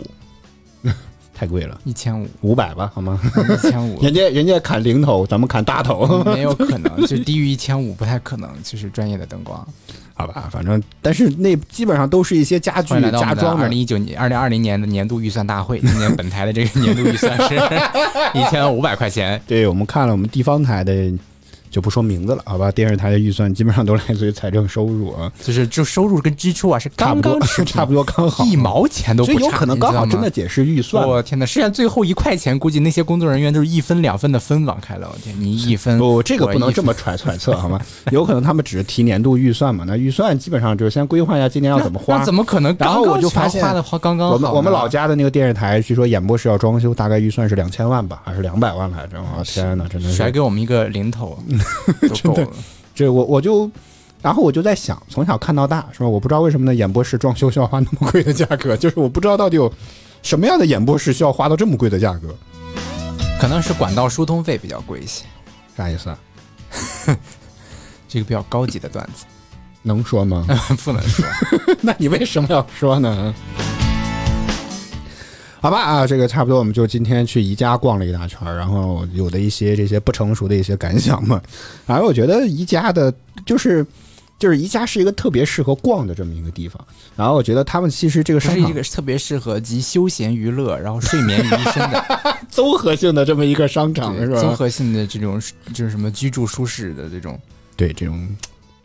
[1.42, 3.20] 太贵了，一千五，五百吧，好吗？
[3.26, 9.68] 一千五， 人家人家砍零头，咱们砍大头， 没有可能，就低于一千五不太可能，就是专业的灯光。
[10.14, 10.48] 好吧？
[10.52, 15.80] 反正但是那基本上都是一些家具欢迎来到我们的家装的二零一九年、二零二零年的年度预算大会。
[15.80, 17.56] 今年本台的这个年度预算是
[18.38, 19.42] 一千五百块钱。
[19.48, 21.12] 对我们看了我们地方台的，
[21.72, 22.70] 就不说名字了，好吧？
[22.70, 31.08] 电视台的预算基本上都来自于财政收入啊，就是就收入跟支出啊是刚刚是 差不多刚好，一毛钱都不差，所以有可能刚好真的解释预算。
[31.08, 35.10] 我天呐，剩下最后一块钱，估计那些工作人员都是一分两分的分往开了。
[35.12, 37.80] 我天，你一分，不，这个不能这么揣揣测，好吗？
[38.12, 42.26] 有可能他们只是提年度预算嘛，那预算基本上就是先规划一下今年要怎么花那。
[42.26, 42.76] 怎么可能？
[42.78, 49.18] 然后我就发现刚刚全花的花刚刚好我们我们老家的那个电视台，据说演播室要装修，大概预算是两千万吧，还是两百万来着？
[49.38, 51.58] 我天哪，真的是甩给我们一个零头都
[52.24, 52.48] 够了。
[52.94, 53.70] 这我我就，
[54.22, 56.08] 然后我就在想，从小看到大是吧？
[56.08, 59.72] 我不知道为什么呢，演播室装修需要花那么贵的价格，就是我不知道到底有
[60.22, 62.36] 什么样的演播室需要花到这么贵的价格，
[63.40, 65.26] 可能是管道疏通费比较贵一些，
[65.76, 66.20] 啥意思啊？
[68.08, 69.26] 这个比较高级的段子
[69.82, 70.46] 能说吗？
[70.84, 71.26] 不能说。
[71.82, 73.34] 那你为什么要说呢？
[75.62, 81.40] 好吧啊，这个差不多，我们就今天去宜家逛了一大圈儿，然后有的一些这些不成熟的一些感想嘛。
[81.86, 83.14] 然后我觉得宜家的，
[83.46, 83.86] 就是
[84.40, 86.84] 就是宜家是一个特别适合逛的这么一个地方。
[87.16, 92.04] 然后我觉得他们其实这个商场是一个特别适合集休闲娱乐，然后睡眠于一身的
[92.50, 94.40] 综合性的这么一个商场是吧？
[94.40, 95.40] 综合性的这种
[95.74, 97.40] 就是什么居住舒适的这种。
[97.78, 98.28] 对这种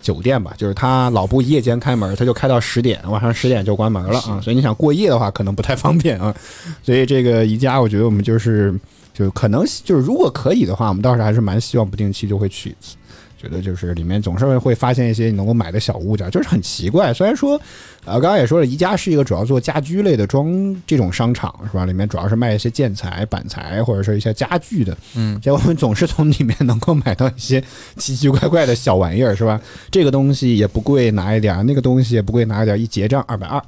[0.07, 4.41] 酒店吧，就是他老不夜间开门，他就开到十点，晚上十点就关门了啊。
[4.41, 6.33] 所以你想过夜的话，可能不太方便啊。
[6.85, 8.73] 所以这个宜家，我觉得我们就是
[9.13, 12.95] 就可能就是如果可以的话，我们倒是还是蛮希望不定期就会去一次。
[13.41, 17.13] 觉得就是里面总是会发现一些你能够买的小物件，就是很奇怪。
[17.13, 17.61] 虽然说，
[18.05, 21.85] 呃，刚刚也说了，宜家是一个主要做家居类的装这种商场，是吧？
[21.85, 24.97] 里面主要是卖一些建材、板材或者是一些家具的。
[25.15, 27.63] 嗯，结果我们总是从里面能够买到一些
[27.97, 29.61] 奇奇怪怪的小玩意儿，是吧？
[29.91, 32.81] 这个东西也不贵，拿一点；那个东西也不贵，拿一点。
[32.81, 33.61] 一结账二百二，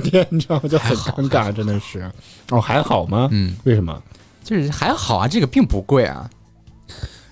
[0.00, 0.68] 天，你知道吗？
[0.68, 2.10] 就很尴尬，真的是。
[2.50, 3.28] 哦，还好吗？
[3.32, 4.00] 嗯，为什么？
[4.44, 6.28] 就是还好啊，这个并不贵啊。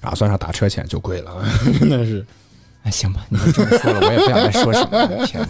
[0.06, 1.32] 然后算上打车钱就贵了，
[1.80, 2.24] 真的是。
[2.84, 5.26] 哎，行吧，你们这么说了，我也不想再说什么了。
[5.26, 5.44] 天，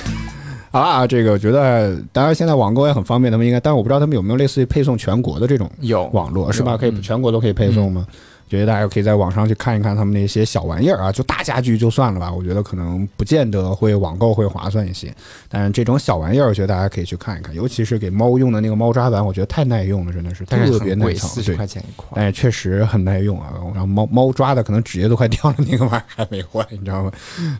[0.72, 6.78] 好啊，这个我觉得，当然现在网购也很方便，他们应该，但是我不知道他们有没有类似于配送全国的这种有网络是吧？
[6.78, 8.06] 可以嗯全国都可以配送吗？
[8.50, 15.14] 觉得大家可以在网上去看一看他们那些小玩意儿啊，就大家具就算了吧，我觉得可能不见得会网购会划算一些，
[15.48, 21.64] 但是这种小玩意儿，我觉得大家可以去看一看，尤其是给猫用的那个猫抓板，我觉得太耐用了，真的是特别，耐操，四十块。
[21.64, 22.08] 钱一块。
[22.16, 27.12] 但是确实很耐用啊，然后猫猫抓的可能指甲都快掉了，那个玩意儿还没坏，你知道吗？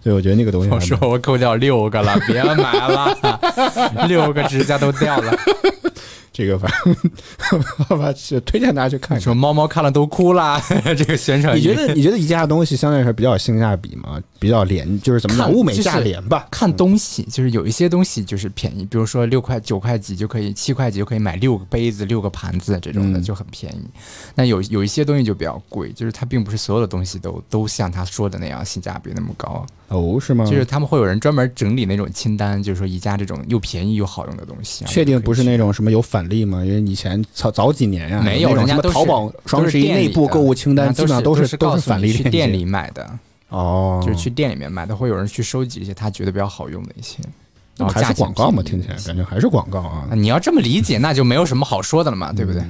[0.03, 3.17] 所以我觉得那个东西还我蛮 说我扣掉六个了，别买了，
[4.09, 5.33] 六个指甲都掉了。
[6.33, 9.23] 这个反正好吧，是推荐大家去看一看。
[9.23, 10.63] 说猫猫看了都哭啦，
[10.97, 11.57] 这个宣传。
[11.57, 14.21] 你觉得你觉得宜家的东西相对来说比较有性价比吗？
[14.41, 16.49] 比较廉，就是怎么讲，物美价廉吧？
[16.51, 23.85] 看东西，就是有一些东西就是便宜，比如说六块九块几就可以，七块几就可以买六个杯子、六个盘子这种的嗯就很便宜。
[24.35, 30.45] 那有有一些东西就比较贵，就是它并不是所有的东西都都像他说的那样性价比那么高，哦，是吗？
[30.45, 34.85] 就是他们会有人专门整理那种清单，就是说宜家这种又便宜又好用的东西。
[34.87, 35.71] 确定不是那种。
[35.71, 36.65] 什么有返利吗？
[36.65, 43.09] 因为以前早早几年呀、没有什么人家都是淘宝双十一内部购物清单，基本上都是是都是返利店里买的，
[43.51, 47.19] 哦，就是去店里面买的，会有人去收集一些他觉得比较好用的一些，
[47.77, 48.63] 然后还是广告嘛？
[48.63, 50.15] 听起来感觉还是广告啊啊。
[50.15, 52.63] 你要这么理解，那就没有什么好说的了嘛，对不对？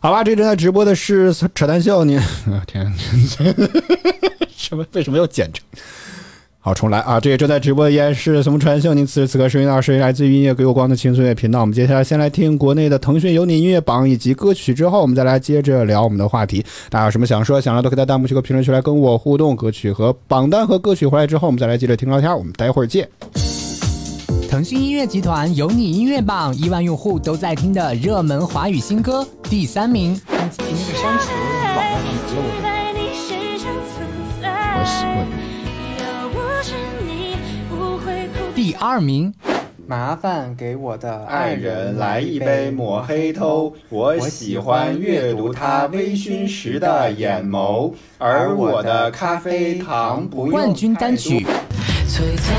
[0.00, 2.24] 好吧，这正在直播的是扯淡秀，你啊
[2.66, 2.92] 天，
[4.56, 5.64] 什么为什么又简称？
[6.66, 7.20] 好，重来啊！
[7.20, 8.92] 这也正在直播的依然是什么传秀？
[8.92, 11.60] 您此时此刻收听到是来自于音乐给我光的轻松乐频道。
[11.60, 16.66] 我们接下来先来听国内的腾讯有你音乐榜以及歌曲，之后我们再来接着聊我们的话题。
[16.90, 19.54] 大家有什么想说、想聊，都可以在弹幕区和评论区来跟我互动。
[19.54, 22.36] 歌曲和榜单和歌曲回来之后，我们再来接着听聊天。
[22.36, 23.08] 我们待会儿见。
[24.50, 30.20] 腾讯音乐集团有你音乐榜亿万用户都在听的热门华语新歌第三名。
[30.28, 31.30] 那个删除
[31.76, 32.66] 网上有漏的。
[34.78, 35.35] 我喜欢
[38.78, 39.32] 二名，
[39.86, 51.46] 麻烦给我的爱人来一杯抹黑偷，我喜欢阅读他微醺时的眼眸，而我的咖啡糖不用冠军单曲。
[52.08, 52.54] 璀璨，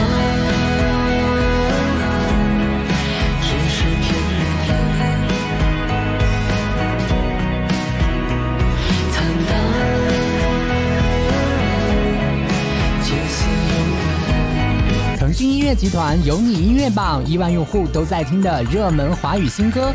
[15.68, 19.94] 乐集团有你音乐榜，亿万用户都在听的热门华语新歌。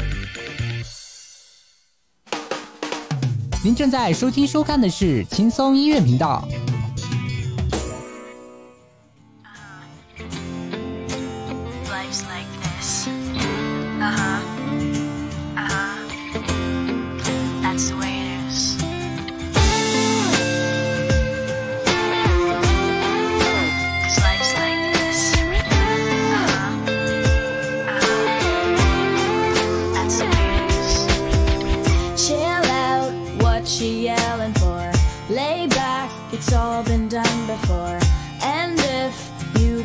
[3.64, 6.46] 您正在收听收看的是轻松音乐频道。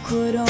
[0.07, 0.46] could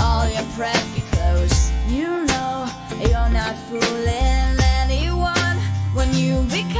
[0.00, 1.70] all your preppy clothes.
[1.88, 2.68] You know
[3.00, 5.56] you're not fooling anyone
[5.94, 6.79] when you become.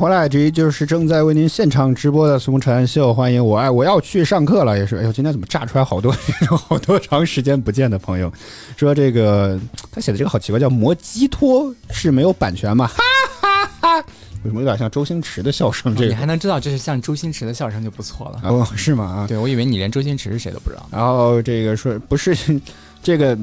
[0.00, 6.10] 回来，这就是正在为您现场直播的苏晨秀，欢迎我爱我要去上课了，也是，哎呦，今天怎么炸出来好多
[6.56, 8.32] 好多长时间不见的朋友，
[8.78, 9.60] 说这个
[9.92, 12.86] 他写的这个好奇怪，叫摩基托是没有版权吗？
[12.96, 13.02] 哈
[13.42, 13.98] 哈哈，
[14.42, 18.40] 为什么有点像周星驰的笑声，你还能知道这是像周星驰的笑声就不错了。
[18.44, 19.04] 哦， 是吗？
[19.04, 20.88] 啊，对我以为你连周星驰是谁都不知道。
[20.90, 22.34] 然后这个说不是
[23.02, 23.36] 这个。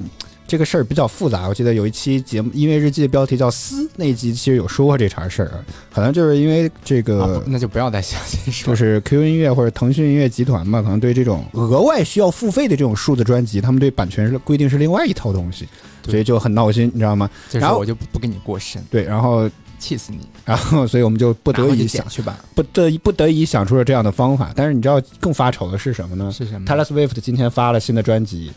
[0.47, 1.47] 这个事儿比较复杂。
[1.47, 5.51] 我记得有一期节目音乐日记的标题叫“撕”，那一集其实有说过这茬事儿，
[5.93, 7.23] 可能就是因为这个。
[7.23, 8.73] 啊那就不要再详细说。
[8.73, 15.67] 就是 QQ 音乐或者腾讯音乐集团嘛，可能对这种额外需要付费的这种数字专辑，他们对版权是规定是另外一套东西，
[16.05, 17.29] 所以就很闹心，你知道吗？
[17.51, 20.19] 然后我就不不跟你过深，对，然后气死你！
[20.43, 22.37] 然后所以我们就不得已想去吧。
[22.55, 24.51] 不得已不得已想出了这样的方法。
[24.55, 28.51] 但是你知道更发愁的是什么呢是什么？Taylor Swift 今天发了新的专辑，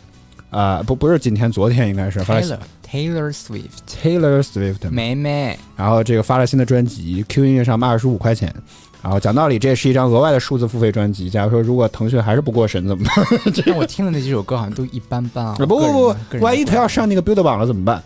[0.51, 8.53] 啊、不不是今天，昨天应该是发了 Taylor Taylor Swift，Taylor Swift，妹妹，然后这个发了新的专辑，Q 音乐上卖二十五块钱。
[9.01, 11.27] 然后讲道理，这也是一张额外的数字付费专辑。
[11.27, 13.25] 假如说如果腾讯还是不过审怎么办？
[13.65, 15.55] 但我听的那几首歌好像都一般般啊。
[15.57, 18.03] 不不不万一他要上那个 Build 榜了怎么办？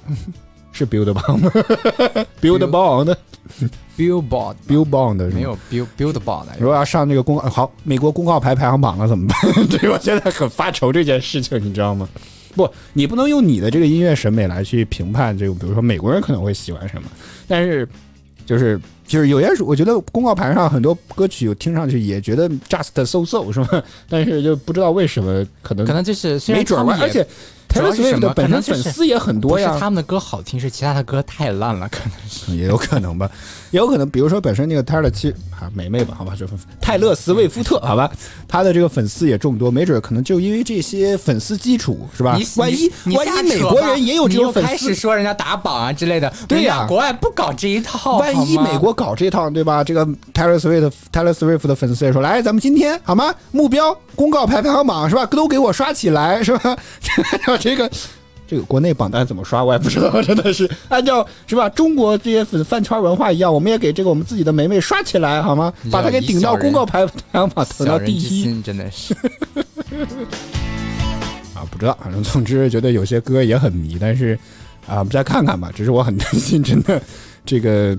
[0.72, 1.52] 是 Build 榜吗
[2.42, 3.18] ？Build 榜的
[3.98, 9.38] Billboard Build 榜的没有 Bill Billboard 的，如果要上那个公好美国公告牌排行榜了怎么办？
[9.68, 12.08] 对我现在很发愁这件事情，你知道吗？
[12.56, 17.08] 不，你不能用你的这个音乐审美来去评判这个，比如说美国人可能会喜欢什么，
[17.48, 17.88] 但是
[18.46, 23.84] 就是就是有些我觉得公告牌上很多歌曲听上去也觉得 just so so 是吧？
[24.10, 27.26] 但是就不知道为什么可能可能就是没准儿而且
[27.76, 32.52] Taylor Swift 么本身可能就是粉丝也很多呀不是，他们的歌好听，是其他的歌太烂了，可能是。
[32.56, 33.30] 也有可能吧，
[33.72, 36.46] 也有可能，比如说本身那个泰勒其实啊美妹吧，好吧，就
[36.80, 38.10] 泰勒斯威夫特， 好吧，
[38.48, 42.48] 他的这个粉丝也众多，没准可能就因为这些粉丝基础是吧你？
[42.56, 49.84] 万一你万一美国人也有这种粉丝开始丝，说人家打榜啊之类的，对呀国外不搞这一套，万一美国搞这一套，对吧？
[49.84, 53.34] 这个 Taylor Swift Taylor Swift 的粉丝也说，来，咱们今天好吗？
[53.52, 55.26] 目标公告排排行榜是吧？
[55.26, 56.78] 都给我刷起来是吧？
[57.66, 57.90] 这个。
[58.48, 61.68] 这个国内榜单怎么刷我也不知道，真的是按照是吧？
[61.68, 65.74] 中国这些粉饭圈文化一样，我们也给这个我们自己的梅梅刷起来好吗？
[65.90, 68.62] 把它给顶到公告排排行榜，腾到第一。
[68.62, 69.16] 真的是。
[71.58, 74.38] 啊，不知道，反正总之觉得有些歌也很迷，但是
[74.86, 75.72] 啊，我们再看看吧。
[75.74, 77.02] 只是我很担心，真的
[77.44, 77.98] 这个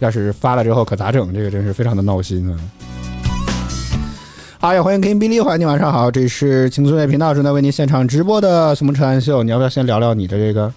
[0.00, 1.32] 要是发了之后可咋整？
[1.32, 2.60] 这个真是非常的闹心啊！
[4.60, 10.74] 好，也欢迎 King Billy，欢迎你，晚上好，这是轻松乐频道正在为您现场直播的《什么车安秀》，你要不要先聊聊你的这个？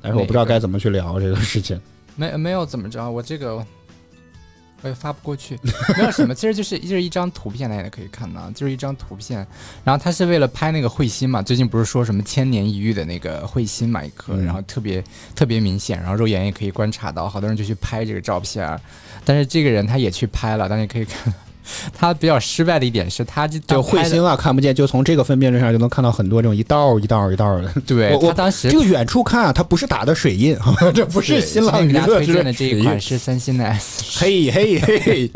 [0.00, 1.80] 但是我不知道该怎么去聊这个事情。
[2.14, 5.58] 没没有怎么着，我这个我也发不过去，
[5.98, 9.44] 没有什么，其实就是就是一张图片，大家也可以看到，就是一张图片。
[9.82, 15.02] 然后他是为了拍那个彗星嘛，最近不是说什么千年一遇的那个彗星嘛一颗，嗯然后特别
[15.34, 18.80] 特别明显，然后肉眼也可以观察到，好多人就去拍这个照片。
[19.24, 21.34] 但是这个人他也去拍了，但是可以看。
[21.96, 27.72] 他比较失败的一点是他就就彗星啊，看不见，就从这个分辨率上就能看到很多这种一道一道一道的。
[27.86, 30.56] 对我当时这个远处看啊，它不是打的水印，
[30.94, 35.30] 这不是新浪给大家乐推荐的这一款是三星的 S 嘿嘿嘿，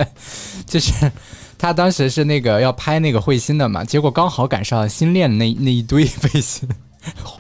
[0.67, 0.93] 就是
[1.59, 6.69] 他当时是那个要拍那个彗星的嘛，结果刚好赶上星链那那一堆卫星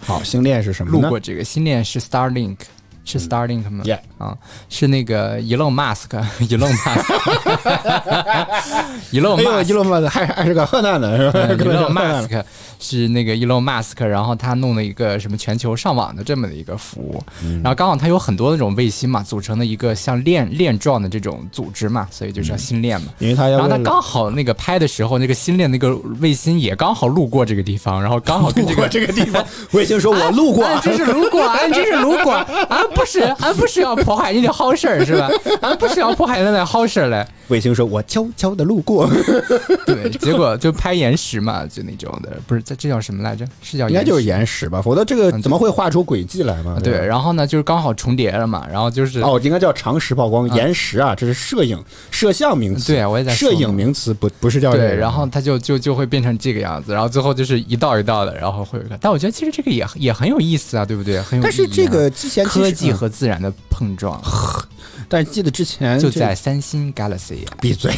[0.05, 0.93] 好，星链是什么？
[0.93, 2.57] 路过这个星链是 Starlink。
[3.05, 3.99] 是 Starlink 吗？Yeah。
[4.19, 4.37] 啊，
[4.69, 12.43] 是那个 Elon Musk，Elon Musk，Elon 哎呦，Musk，伊隆马斯还还是个河南的是吧？Elon Musk
[12.79, 17.23] 是那个 Elon Musk，然后他弄了一个什么全球上网的这么的一个服务，
[17.63, 23.09] 然后刚好他有很多那种卫星嘛，组成的一个像链链状的这种组织嘛，所以就叫星链嘛。
[23.19, 29.43] 因为他要然后他刚好那个拍的时候，那个星链那个卫星也刚好路过这个地方，然后刚好路过这个地方，
[29.73, 35.31] 卫星说我路过，俺 这是路过，俺这是路过，俺不是俺不是要破坏你的好事儿是吧？
[35.63, 37.25] 俺不是要破坏你的好事儿嘞。
[37.51, 39.09] 卫星说我悄悄的路过，
[39.85, 43.45] 对， 结果就拍延时嘛，就那种的，不是这这叫什么来着？
[43.63, 46.77] 是叫应该就是延延时吧，否则这个嗯怎么会画出轨迹来嘛？
[46.79, 46.85] 时。
[46.85, 58.97] 对，吧然后呢，就是刚好重叠了嘛，然后就是哦，应该叫常识曝光，延时啊，这是摄影摄像名词，对我也在摄影名词不不是叫这个对，然后它就就就会变成这个样子，然后最后就是一道一道的，然后会有一个。
[59.01, 61.21] 但我觉得其实这个也也很有意思啊，对不对？
[61.21, 61.43] 很有。
[61.43, 64.21] 但是这个之前科技和自然的碰撞，
[65.11, 67.59] 但记得之前就在三星 Galaxy 啊。
[67.61, 67.93] 闭嘴，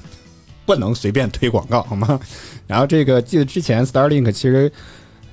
[0.66, 2.20] 不能随便推广告好吗？
[2.66, 4.70] 然后这个记得之前 Starlink 其实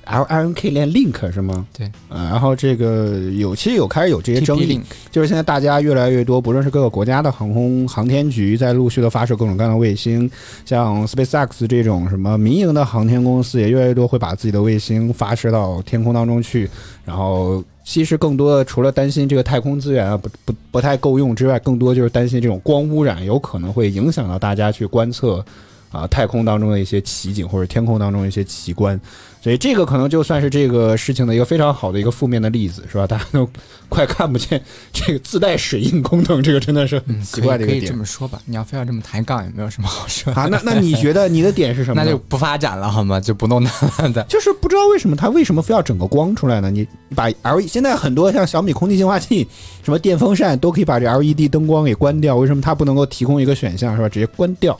[0.04, 1.66] L I N K 连 Link 是吗？
[1.76, 10.28] 对，嗯，然后这个有其实有开始有这些争议就是现在大家越来越多，不论是各个国家的航空航天局在陆续的发射各种各样的卫星，
[10.64, 16.68] 像 SpaceX 这种什么民营的航天公司也越来越多会把自己的卫星发射到天空当中去，
[17.04, 17.62] 然后。
[17.90, 25.42] 其实更多的除了担心这个太空资源啊不不不太够用之外，更多就是担心这种光污染有可能会影响到大家去观测
[25.90, 29.00] 啊太空当中的一些奇景或者天空当中的一些奇观，
[29.40, 33.06] 所以这个可能就算是这个事情的一个非常好的一个负面的例子，是吧？
[33.06, 33.48] 大家都
[33.88, 34.62] 快看不见
[34.92, 38.40] 这个自带水印功能，这个真的是很奇怪的一个点可以可以这么说吧。
[38.46, 40.40] 你要非要这么抬杠，也没有什么好说的。
[40.40, 40.48] 啊。
[40.50, 42.02] 那那你觉得你的点是什么？
[42.04, 43.20] 那就不发展了好吗？
[43.20, 44.22] 就不弄那了的。
[44.24, 46.70] 就是不知道为什么它为什么非要整个光出来呢？
[46.70, 49.46] 你把 L E 现在很多像小米空气净化器、
[49.84, 54.08] 什么电风扇都可以把这 LED 灯光给关掉，为什么它不能够提供一个选项是吧？
[54.08, 54.78] 直接关掉？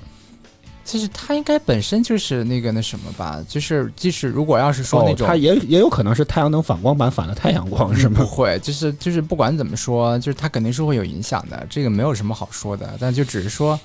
[0.88, 8.20] 其实它应该本身就是那个那什么吧，就是即使如果要是说那哦，种，它也也有可能是太阳能反光板反了太阳光是吗？
[8.20, 13.78] 不会，就是就是不管怎么说，就是它肯定是会有影响的，这个没有什么好说的，但就只是说。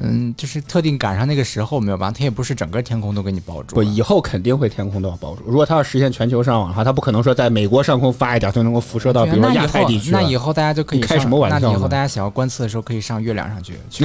[0.00, 3.84] 嗯，就是特定赶上那个时候没有办法，它也不是整个天空都给你包住不，啊。
[3.84, 5.42] 以后肯定会天空都要包住。
[5.46, 10.20] 如果它要实现全球上网的话，它不可能说在美国上空发一点就能够辐射到，比如说亚太地区了。
[10.20, 14.04] 那以后大家就可以你开什么玩笑那以后大家想要观测的时候，可以上月亮上去，去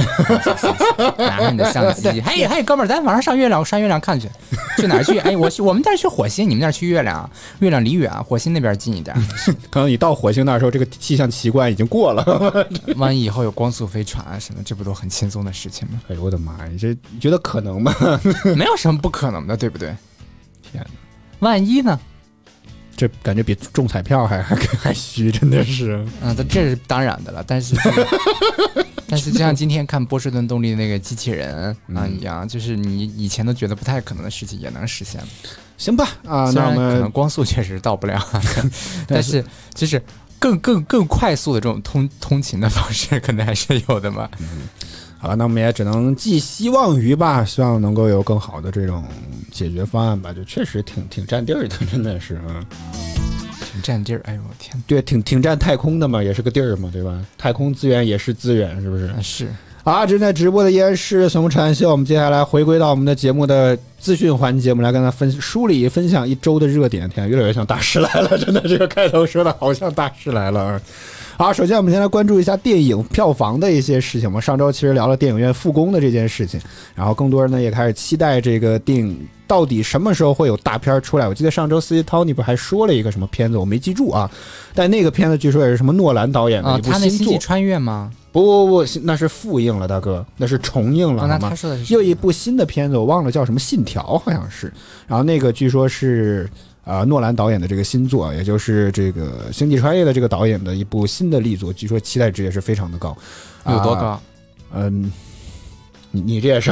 [1.16, 2.20] 拿上你的相机。
[2.20, 4.28] 嘿，嘿，哥们儿，咱晚上上月亮，上月亮看去，
[4.76, 5.18] 去哪儿去？
[5.18, 7.28] 哎，我去，我们这儿去火星，你们那儿去月亮。
[7.60, 9.16] 月亮离远，火星那边近一点。
[9.70, 12.66] 可能你到火星那时候，这个气象奇观已经过了。
[12.96, 16.00] 万一以后有光速飞船啊什么，这不都很轻松的事情吗？
[16.08, 17.94] 哎呦我的妈呀，这你觉得可能吗？
[18.56, 19.94] 没有什么不可能的，对不对？
[20.62, 20.90] 天哪！
[21.40, 21.98] 万一呢？
[22.96, 26.04] 这感觉比中彩票还还 还虚，真的是。
[26.20, 27.76] 嗯，这这是当然的了，但是
[29.06, 35.28] 但是就像今天看波士顿动力那个机器人啊一样，就是你以前都觉得不太可能的事情也能实现了。
[35.76, 38.20] 行吧，啊，虽那我们然可能光速确实到不了，
[39.06, 40.02] 但是就是
[40.40, 44.28] 更更更快速的这种通通勤的方式，可能还是有的嘛。
[45.20, 49.04] 好了，那我们也只能寄希望于吧，希望能够有更好的这种
[49.50, 50.32] 解决方案吧。
[50.32, 52.64] 就确实挺挺占地儿的，真的是啊，
[53.72, 57.20] 挺占地儿，哎呦我天，对，挺挺占太空的嘛，也是个地儿嘛，对吧？
[57.36, 59.06] 太空资源也是资源，是不是？
[59.06, 59.48] 啊是
[59.84, 61.90] 好，正在直播的依然是什么禅秀。
[61.90, 67.08] 我们接下来回归到我们的节目的资讯环节，我们来跟大家分梳理分享一周的热点。
[67.08, 70.80] 天啊，越来越像大师来了，真的，这个开头说的好像大师来了啊。
[71.38, 74.28] 好，首先我们先来关注一下电影票房的一些事情。
[74.28, 76.60] 我们上周其实聊了电影院复工的这件事情，
[76.96, 81.28] 然后更多人呢也开始期待这个电影到底什么时候会有大片儿出来。
[81.28, 84.28] 我记得上周司机 Tony 不还说了一个什么片子，我没记住啊。
[84.74, 87.38] 但那个片子据说也是什么诺兰导演的啊，一部新作他那星际。
[87.38, 88.10] 穿越吗？
[88.32, 91.22] 不不不，那是复映了，大哥，那是重映了，
[91.88, 94.72] 又一部新的片子，我忘了叫什么，《信条》好像是。
[95.06, 96.50] 然后那个据说是
[96.88, 103.16] 呃诺兰导演的这个新作，也就是这个《星际穿越》的这个导演的一部新的力作，据说期待值也是非常的高。
[103.62, 104.18] 啊有多高？
[104.74, 105.12] 嗯，
[106.10, 106.70] 你你这也是，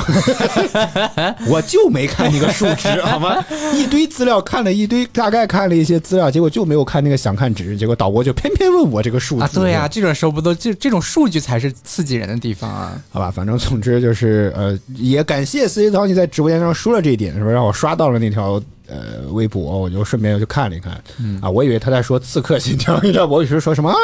[1.48, 3.44] 我就没看那个数值好吗？
[3.76, 12.98] 一堆资料看了一堆，大概看了一些资料，结果就没有看那个想看值，结果导播就偏偏问我这个数字啊，对呀、这种时候不都这这种数据才是刺激人的地方啊！
[13.10, 18.58] 好吧，反正总之就是呃，也感谢司机涛你在直播间上说了这一点，是不是让我刷到了那条
[18.88, 20.92] 呃微博，我就顺便去看了一看、
[21.40, 23.92] 啊，我以为他在说《刺客信条》，你知道我以为说什么《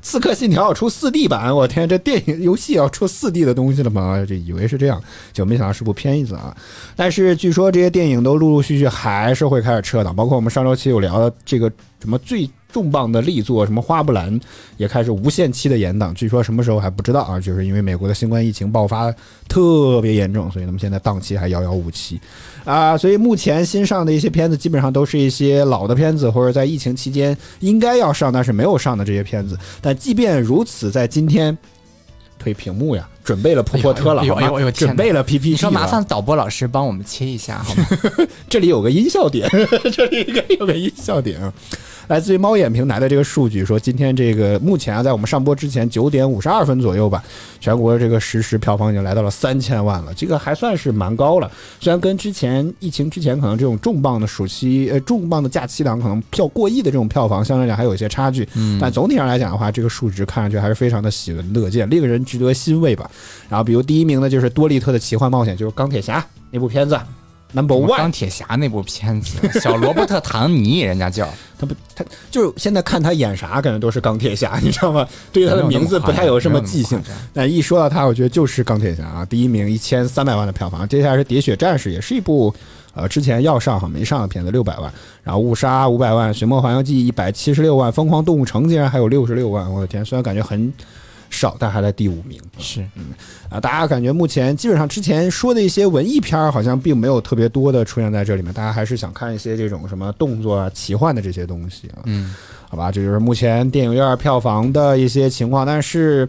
[0.00, 4.24] 刺客信条》要出四 D 版，我天，这电影游戏要出四 D 的东西了吗？
[4.26, 6.56] 这以为是这样，就没想到是部片子啊。
[6.96, 11.70] 但是据说这些电影都陆陆续续还是会开始撤档，包括我们上周期有聊的这个
[12.00, 14.38] 什么最重磅的力作，什么花木兰
[14.76, 19.12] 也开始无限期的延档，据说什么时候还不知道啊，就是因为美国的新冠疫情爆发
[19.48, 22.20] 特别严重，所以他们现在档期还遥遥无期
[22.64, 22.96] 啊。
[22.96, 29.58] 所以目前新上的一些片子基本上都是一些老的片子，或者在疫情期间应该要上但是没有上的这些片子。
[29.80, 31.56] 但即便如此，在今天
[32.38, 37.86] 推屏幕呀，准备了破破特了，好吗准备了 PPT，你说麻烦导播老师帮我们切一下好吗？
[38.48, 39.48] 这里有个音效点，
[39.90, 41.52] 这里应该有个音效点啊，
[42.08, 47.22] 来自于猫眼平台的这个数据说，今天这个目前啊，在我们上播之前九点五十二分左右吧，
[47.60, 51.50] 全国这个实时票房已经来到了三千万了，这个还算是蛮高了。
[51.78, 58.48] 虽然跟之前疫情之前可能这种重磅的暑期呃重磅的假期档可能票过亿的这种票房，相对来讲还有一些差距，
[58.80, 63.10] 但总体上来讲的话，这个数值看上去还是非常的喜闻乐见，令人值得欣慰吧。
[63.50, 66.98] 然后比如第一名呢，就是多利特的奇幻冒险，就是钢铁侠那部片子。
[67.52, 71.26] Number one，钢铁侠那部片子， 小罗伯特·唐尼，人家叫
[71.58, 75.08] 他不，他就是现在看他演啥，感觉都是钢铁侠，你知道吗？
[75.32, 80.86] 对于他的名字不太有什么记性但一说到他，我觉得就是钢铁侠啊，第一名一千三百万的票房。
[80.86, 82.54] 接下来是《喋血战士》，也是一部
[82.92, 84.92] 呃之前要上好没上的片子，六百万。
[85.22, 90.04] 然后《误杀》五百万，《寻梦环游记》一百七十六万，《疯狂动物城》竟然还有六十六万，我的天！
[90.04, 90.70] 虽然感觉很
[91.30, 92.40] 少，但还在第五名。
[92.58, 93.06] 是嗯
[93.48, 102.02] 啊，大家感觉目前基本上之前说的一些文艺片儿，好像并没有特别多的出现在这里面，大家还是想看一些这种什么动作啊、奇幻的这些东西啊。
[102.04, 102.34] 嗯，
[102.68, 105.66] 好吧，这就是目前电影院票房的一些情况。
[105.66, 106.28] 但是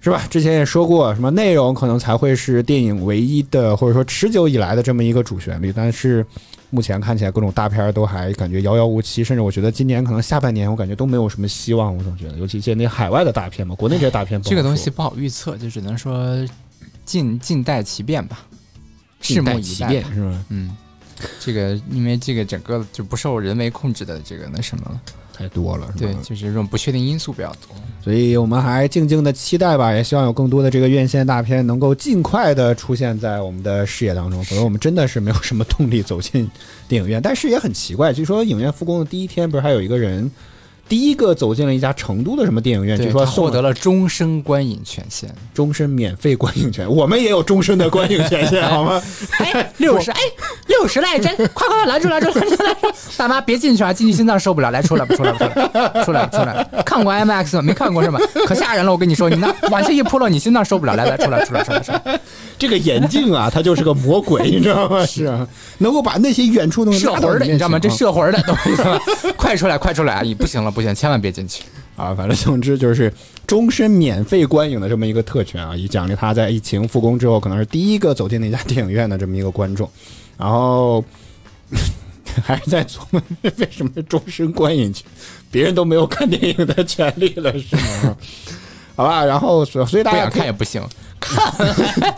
[0.00, 0.22] 是吧？
[0.30, 6.24] 之前也说过，什么内容可能才会是电影唯一的，或者说持久以来的这么一个主旋律，但是。
[6.70, 11.96] 目前看起来各种大片都还感觉遥遥无期，甚至我觉得今年可能下半年我感觉都没有什么希望。
[11.96, 16.36] 我总觉得，尤其一些那海外的大片嘛，国内这些大片不好这个东西不好预测，就只能说
[17.04, 18.46] 静静待其变吧，
[19.22, 20.44] 拭目以待是吧？
[20.48, 20.76] 嗯，
[21.40, 25.00] 这个因为这个整个就不受人为控制的这个那什么了，
[25.36, 27.76] 太多了，是吧对，就是这种不确定因素比较多。
[28.02, 36.50] 所以我们还静静的期待吧，也希望有更多的这个院线大片能够尽快的出现在我们的视野当中，否则我们真的是没有什么动力走进
[36.88, 37.20] 电影院。
[37.20, 40.30] 但是也很奇怪，据说影院复工的第一天，不是还有一个人
[40.88, 45.28] 第一个走进了一家成都的什么电影院，对据说获得了终身观影权限。
[45.52, 49.02] 终身免费观影权，我们也有终身的观影权限， 好吗？
[49.38, 50.20] 哎，六十，哎，
[50.66, 52.88] 六十来帧，快快拦住拦住拦住拦住！
[53.16, 56.82] 大妈别进去啊，进去心脏受不了，来出来吧出来吧出来吧出来吧出来吧！
[56.84, 57.62] 看过 IMAX 吗？
[57.62, 58.20] 没看过是吧？
[58.46, 62.20] 可吓人了，我跟你说，你那往下一扑了，你心脏受不了，来来出来出来出来出来！
[62.58, 65.04] 这个眼镜啊，它就是个魔鬼，你知道吗？
[65.04, 65.46] 是啊，
[65.78, 67.78] 能够把那些远处的东西摄魂的，你知道吗？
[67.78, 69.00] 这前啊摄魂的，懂我意思吗？
[69.36, 70.20] 快出来快出来啊！
[70.22, 71.64] 你不行了不行，千万别进去。
[71.96, 73.10] 啊，反正总之就是
[73.46, 79.90] 终身免费观影的这么一个特权啊，以奖励他在疫情复工之后可能是第一个走进那家 电影院的这么一个观众。
[80.36, 81.02] 然后
[82.44, 85.06] 还是在琢磨为什么终身观影权，
[85.50, 88.14] 别人都没有看电影的权利了，是吗？
[88.94, 90.86] 好吧，然后所所以大不想家看也不行。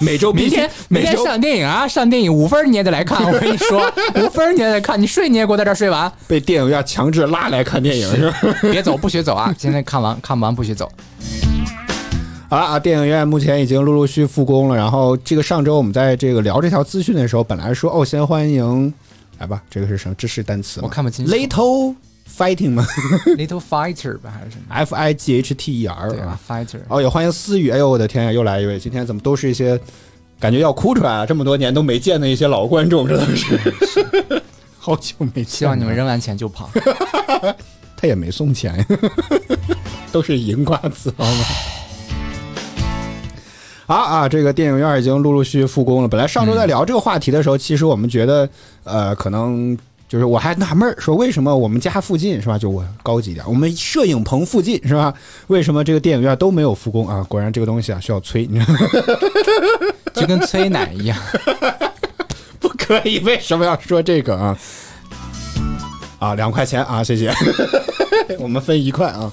[0.00, 8.36] 每周明天每周天上电影啊，上电影五分你也得来看，我跟你说， 五分你也得看，你睡你也给我在这儿睡完，被电影院强制拉来看电影是吧？
[8.62, 9.52] 别走不许走啊！
[9.56, 10.90] 今天看完看不完不许走。
[12.50, 14.76] 好了啊，电影院目前已经陆陆续复工了。
[14.76, 18.92] 然后这个上周我们在这个聊这条资讯的时候，本来说哦，先欢迎
[19.38, 20.80] 来吧，这个是什么知识单词？
[20.82, 21.94] 我看不清楚 Little
[22.38, 22.86] Fighting 吗
[23.36, 26.40] Little Fighter 吧还是什么？？F I G H T E R 对啊啊。
[26.48, 26.78] ，Fighter。
[26.88, 27.70] 哦，也欢迎思雨。
[27.70, 28.78] 哎呦，我的天呀，又来一位！
[28.78, 29.78] 今天怎么都是一些
[30.38, 31.26] 感觉要哭出来啊？
[31.26, 33.58] 这么多年都没见的一些老观众，真的是
[34.78, 35.44] 好久没见。
[35.44, 36.70] 希望你们扔完钱就跑。
[38.00, 38.86] 他也没送钱，
[40.12, 41.44] 都是银瓜子，好吗？
[43.86, 46.08] 好啊，这个电影院已经陆陆续续复工了。
[46.08, 48.48] 本来上周在聊这个话题的时候，其实我们觉得，
[48.84, 49.76] 呃，可能
[50.08, 52.56] 就是我还纳闷儿，说为什么我们家附近是吧？
[52.56, 55.12] 就我高级点，我们摄影棚附近是吧？
[55.48, 57.22] 为什么这个电影院都没有复工啊？
[57.28, 58.80] 果然这个东西啊需要催，你知道吗？
[60.14, 61.18] 就跟催奶一样。
[62.58, 64.58] 不可以，为什么要说这个啊？
[66.18, 67.30] 啊，两块钱啊，谢谢，
[68.40, 69.30] 我们分一块啊。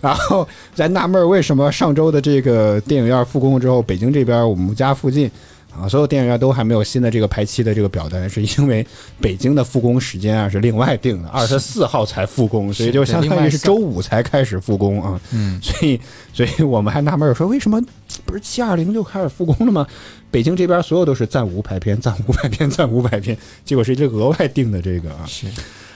[0.00, 5.28] 然后在纳闷儿为什么上周的这个电影院复工之后，北京这边我们家附近
[5.76, 8.84] 啊，所有电影院都还没有新的这个排期的这个表单，是因为
[9.20, 15.20] 北京的复工时间啊是另外定的，二十四号才复工，所以就相当于是周五才开始复工啊。
[15.32, 16.00] 嗯，所以，
[16.32, 17.80] 所以我们还纳闷儿说，为什么
[18.24, 19.86] 不是七二零就开始复工了吗？
[20.30, 25.24] 北京这边所有都是暂无排片，暂无排片，暂无排片，结果是这额外定的这个啊。
[25.26, 25.46] 是。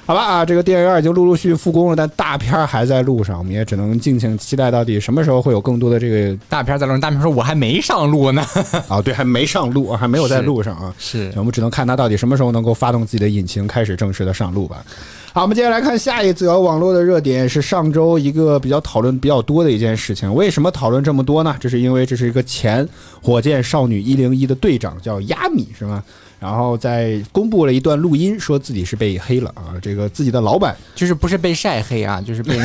[0.04, 8.44] 好吧啊，这个电影院已经陆陆续续复工了，但大片儿还在路上，我们也只能敬请期待，到底什么时候会有更多的这个大片在路上，大片说我还没上路呢。
[8.88, 9.00] 啊？
[9.00, 10.92] 对，还没上路，还没有在路上啊。
[10.98, 14.84] 是我们只能看它到底什么时候能够发动自己的引擎，开始正式的上路吧。
[15.34, 20.32] 好，我们接下来看下一则网络的热点，是上周一个比较讨论比较多的一件事情。
[20.34, 21.56] 为什么讨论这么多呢？
[21.58, 22.86] 这是因为这是一个前
[23.22, 26.04] 火箭少女一零一的队长，叫亚米，是吗？
[26.38, 32.58] 然后在公布了一段录音，说自己是被黑了啊，这个自己的老板就是不是被晒黑啊，就是被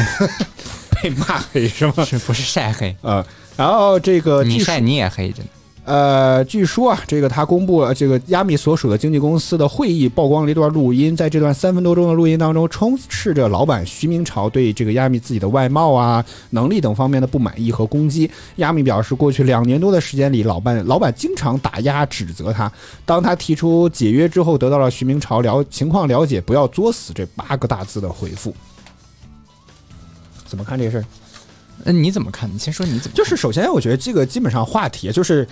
[1.02, 2.04] 被骂黑是吗？
[2.04, 2.94] 是不是晒黑？
[3.02, 5.52] 啊、然后这个你晒你也黑，真的。
[5.88, 11.16] 呃，据说啊，这个他公布了这个亚米所属的经纪公司的会议，曝光了一段录音。
[11.16, 18.30] 在这段三分多钟的录音当中，充斥着老板徐明朝对这个亚米自己的外貌啊、能力等方面的不满意和攻击。
[18.58, 22.70] 亚米表示，过去两年多的时间里，老板老板经常打压指责他。
[23.06, 28.54] 当他提出解约之后，得到了徐明朝了情况了解，不要作死这八个大字的回复。
[30.46, 31.06] 怎么看这事儿？
[31.84, 32.54] 那你怎么看？
[32.54, 33.16] 你先说你怎么？
[33.16, 35.48] 就是首先，我觉得这个基本上话题就是。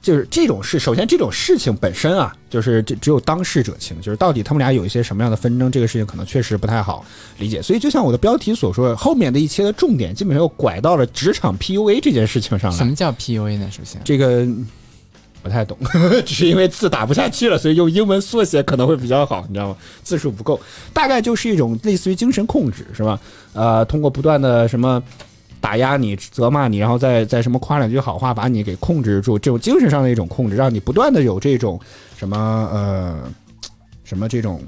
[0.00, 7.04] 就是这种事，首先这种事情本身啊，就是这只有当事者清，就是到底他们俩有一些什么样的纷争，这个事情可能确实不太好
[7.38, 7.60] 理解。
[7.60, 12.76] 所以就像我的标题所说，后面的一切的重点基本上又拐到了职场 PUA 这件事情上来。
[12.76, 13.68] 什么叫 PUA 呢？
[13.70, 14.46] 首先，这个
[15.42, 15.76] 不太懂，
[16.24, 19.76] 只是因为字打不下去了，所以用英文缩写可能会比较好，你知道吗？
[20.04, 20.58] 字数不够，
[20.92, 23.18] 大概就是一种类似于精神控制，是吧？
[23.52, 25.02] 呃，通过不断的什么。
[25.60, 31.80] 打压你、责骂你，然后再再什么夸两句好话，把你给控制住，这种精神上的一种控制，让你不断的有这种
[32.16, 32.36] 什么
[32.72, 33.16] 呃
[34.04, 34.62] 什么这种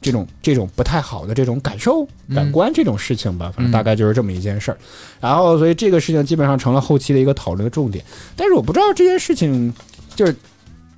[0.00, 4.78] 这种这种不太好的这种感受、感官这种事情吧，反正大概就是这么一件事儿。
[5.20, 8.04] 然后，所以这个事情基本上成了后期的一个讨论的重点。
[8.36, 9.72] 但是我不知道这件事情
[10.14, 10.34] 就是。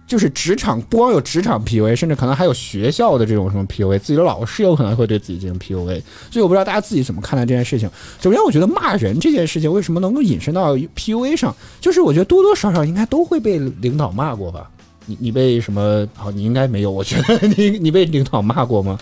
[0.07, 6.01] 就是职场不光有职场 PUA，甚至可能还有学校的这种什么 PUA，自己的老师有可能会对自己进行 PUA，
[6.31, 7.91] 所以我不知道大家自己怎么看待这件事情。
[8.21, 14.71] 首先，我觉得骂人这件事情为什么能够引申到 PUA 上，就是我觉得多多少少应该都会被领导骂过吧。
[15.07, 16.07] 你你被什么？
[16.15, 16.91] 好，你应该没有。
[16.91, 18.99] 我觉得你你被领导骂过吗？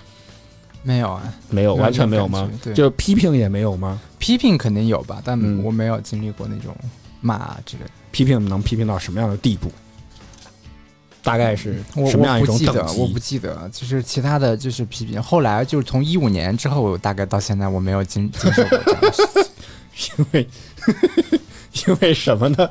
[0.83, 2.51] 没有啊，没有，完全没有吗？
[2.63, 3.99] 对就批评也没有吗？
[4.19, 6.77] 批评肯定有吧，但嗯我没有经历过那种
[7.23, 7.91] 骂啊之类的。
[8.11, 9.73] 批评能批评到什么样的地步？
[11.25, 13.01] 大概是我什么样一我不记得，种等级？
[13.01, 15.21] 我不记得，就是其他的就是批评。
[15.21, 20.15] 后来就是从一五年之后，我大概到现在我没有经经受过这样的事情。
[20.19, 20.49] 因为
[21.87, 22.69] 因为什么呢？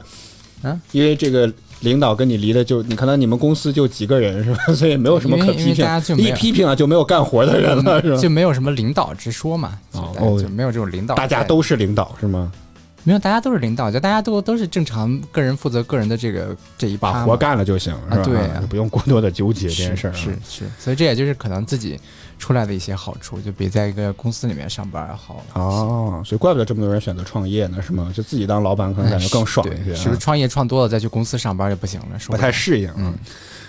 [0.62, 1.52] 啊，因为这个
[1.82, 4.60] 领导跟你离的就你可能你们公司就几个人是吧？
[4.76, 5.86] 所以没有什么可批评
[6.18, 8.18] 一批评了就没有干活的人了，是吧？
[8.18, 11.16] 就没有什么领导之说嘛，就没有这种领导。
[11.16, 12.52] 大家都是领导是吗？
[13.06, 18.24] 没有，大家都是领导，就大家都都是正常个人负责个人的这个这一把活干了就行，是吧？
[18.24, 20.16] 对啊就不用过多的纠结这件事儿啊。
[20.16, 22.00] 是是，所以这也就是可能自己
[22.40, 25.44] 出来的一些好处，就比在一个公司里面上班要好。
[25.54, 28.12] 哦，所以怪不得这么多人选择创业呢，是吗？
[28.16, 32.18] 就自己当老板可能感觉更爽一些是不是创业创多了再去公司上班就不行了？
[32.18, 32.90] 说不了太适应。
[32.96, 33.14] 嗯，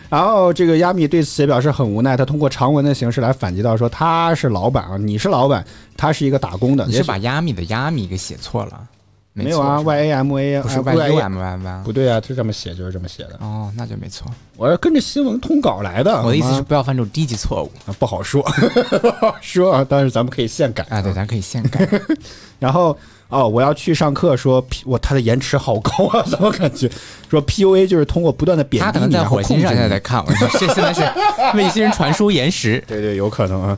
[0.09, 5.65] 然后这个亚米对此也表示很无奈，他通过长文的形式来反击到说他是老板啊，你是老板，
[5.97, 6.87] 他是一个打工的。
[6.87, 8.89] 你是把亚米的亚米给写错了？
[9.37, 13.37] 没有啊？Y A M A 啊，不是啊 Y U A M Y Y 不对啊，就这么写，就是这么写的。
[13.41, 14.31] 哦，那就没错。
[14.57, 16.23] 我是跟着新闻通稿来的。
[16.23, 18.41] 我的意思是不要犯这种低级错误啊不好说，
[19.03, 21.03] 不好说啊，但是咱们可以现改啊！
[21.03, 21.89] 对，咱可以现改。
[22.61, 22.97] 然后
[23.29, 26.89] 哦，我要去上课，说 P 我他的延迟好高啊，怎么感觉
[27.29, 31.03] 说 PUA 就是通过不断的贬他可能在火星上现在在看，我说这现在是
[31.59, 32.83] 卫星传输延时。
[32.87, 33.77] 对对，有可能啊。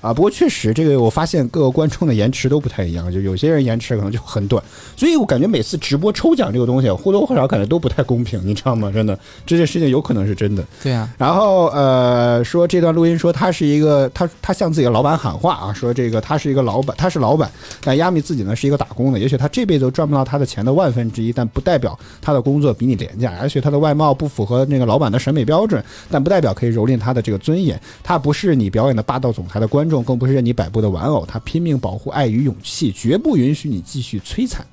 [0.00, 4.62] 啊，不过确实，这个我发现各个观众的延迟都不太一样，就有些人延迟可能就很短，
[4.96, 8.90] 所以我感觉每次直播抽奖这个东西或多或少感觉都不太公平，你知道吗？
[8.92, 10.64] 真的，这件事情有可能是真的。
[10.82, 17.50] 对啊，然后呃，说这段录音说他是一个他他向自己的老板喊话啊，说这个他是一个老板，他是老板，
[17.82, 27.80] 但亚米自己呢是一个打工的，也许他这辈子都赚不到他的钱的万分之一，但不代表他的工作比你廉价，而且他的外貌不符合那个老板的审美标准，但不代表可以蹂躏他的这个尊严。
[28.02, 34.66] 他不是你表演的霸道总裁的观众，更不是任你摆布的玩偶，他拼命保护爱与勇气，绝不允许你继续摧残。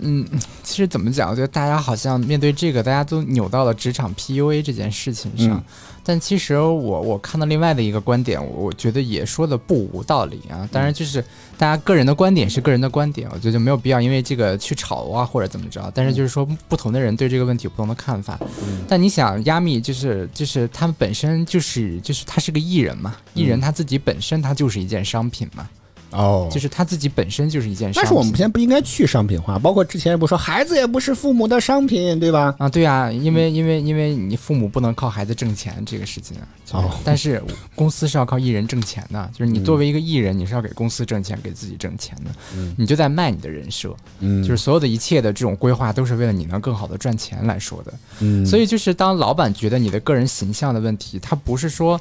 [0.00, 0.26] 嗯，
[0.62, 1.30] 其实怎么讲？
[1.30, 5.56] 我觉得大家好像面对这个，大家都扭到了职场 PUA 这件事情上。
[5.56, 5.64] 嗯
[6.02, 10.66] 但其实我我看到另外的一个观点，我我觉得也说的不无道理啊。
[10.72, 11.22] 当然，就是
[11.58, 15.92] 大家个人的观点是个人的观点，我觉得就没有必要因为这个去吵啊或者怎么着。
[15.94, 18.40] 但是就是说，不同的人对这个问题有不同的看法。
[18.88, 25.68] 但你想，亚米就是就是他们本身就是就是他是个艺人嘛，艺人他自己本身他就是一件商品嘛，
[26.10, 26.48] 哦。
[26.50, 28.02] 就是他自己本身就是一件商品。
[28.02, 32.54] 但是我们现在不应该去商品化，包括之前也不说孩子也不是父母的商品，对吧？
[32.58, 37.42] 啊，对啊，因为因为因为你父母不能靠孩子挣钱这个事情啊，就是哦但是
[37.74, 42.74] 公司是要靠艺人挣钱的， 就是你作为一个艺人，你是要给公司挣钱，给自己挣钱的，嗯。
[42.76, 44.42] 你就在卖你的人设，嗯。
[44.42, 48.44] 就是所有的一切的这种规划都是为了你能更好的赚钱来说的，嗯。
[48.44, 52.00] 所以就是当老板觉得你的个人形象的问题，他不是说。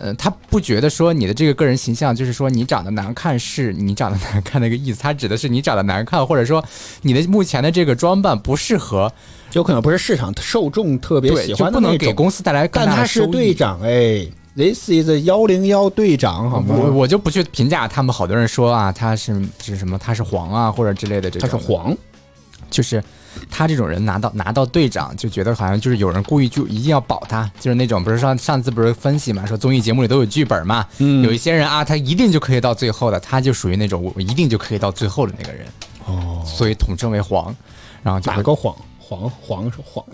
[0.00, 6.64] 呃，他不觉得说你的这个个人形象就是说你长得难看是你长得难看的一个意思，他指的是你长得难看，或者说
[7.02, 9.12] 你的目前的这个装扮不适合，
[9.52, 13.24] 有可能不是市场受众特别对，喜就不能给欢的那种，公司带来更但他大的收益。
[13.26, 14.26] 是队长哎
[14.56, 16.74] ，This is 幺零幺队长好吗？
[16.76, 21.94] 我我就不去评价他们，好多人说啊，他是是什么，他是黄啊或者之类的这种他，是黄，
[22.70, 23.04] 就是
[23.50, 35.66] 他这种人拿到拿到队长，就觉得好像就是有人故意就一定要保他，就是那种不是上上次不是分析嘛，说综艺节目里都有剧本嘛，嗯有一些人啊，他一定就可以到最后的，他就属于那种我一定就可以到最后的那个人，
[36.06, 37.54] 哦，所以统称为黄，
[38.02, 38.74] 然后就打个黄？
[39.10, 40.04] 黄黄是黄，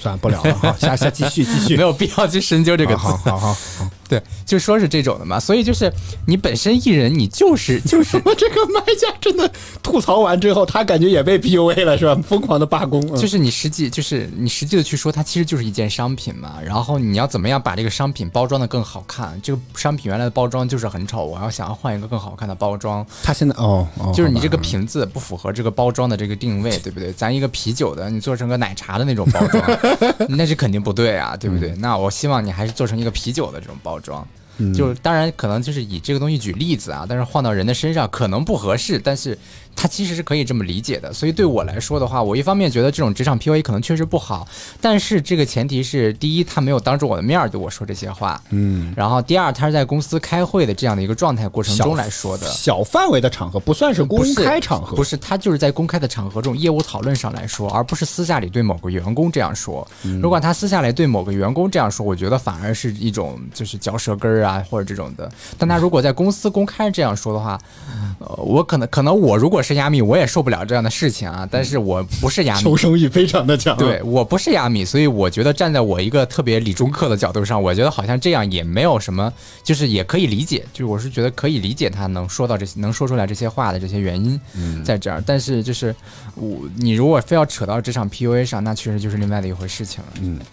[0.00, 1.82] 算了不聊了，好，下下继续继续 没。
[1.82, 3.02] 有必要去深究这个词。
[3.02, 5.92] 好好好好，对，就说是这种的嘛，所以就是
[6.26, 9.50] 你本身艺人，你就是就是我这个卖家真的
[9.82, 12.18] 吐槽完之后，他感觉也被 PUA 了是吧？
[12.26, 16.54] 疯狂的罢工，嗯就是你实际就是你实际的去说，它其实就是一件商品嘛。
[16.64, 19.38] 然后你要怎么样把这个商品包装的更好看？
[19.42, 27.12] 这个商品原来的包装就是很丑，我要想要换一个更好看的包装，他现在哦哦，就是你这个瓶子不符合这个包装的这个定位，对不对？
[27.12, 29.62] 咱一个啤酒的，你做成个奶茶的那种包装，
[30.30, 31.74] 那是肯定不对啊，对不对？
[31.76, 34.26] 那我希望你还是做成一个啤酒的这种包装。
[34.74, 39.36] 就当然可能就是以这个东西举例子啊，但是换到人的身上可能不合适，但是
[39.74, 41.12] 他其实是可以这么理解的。
[41.12, 44.46] 所以对我来说的话，我一方面觉得这种职场 PUA 可能确实不好，
[44.80, 52.46] 但是这个前提是，第一，他没有当着我的面儿对我说这些话，嗯，然后第二，他是在公司开会的这样的一个状态过程中来说的。
[52.48, 59.86] 小范围的场合不算是公开场合，不是他就是在公开的场合这种业务讨论上来说，而不是私下里对某个员工这样说。
[60.04, 65.30] 嗯如果他私下里对某个员工这样说，我觉得反而是一种就是嚼舌根儿啊或者这种的。
[65.58, 67.58] 但他如果在公司公开这样说的话，
[68.18, 71.48] 呃，我可能可能我如果是亚米，我也受不了这样的事情啊。
[71.50, 73.76] 但是我不是亚米求，生欲非常的强。
[73.76, 79.32] 对我不是亚米，所以我觉得站在我一个特别理中客的角度上，我觉得好像这样也没有什么，
[79.62, 84.40] 就是也可以理解，就是我是觉得可以理解他能说到这些，能说出来这些话的这些原因
[84.84, 85.22] 在这儿。
[85.26, 85.94] 但是就是
[86.34, 90.44] 我，你如果非要扯到这场 PUA 上，那确实就是另外的一回事情了。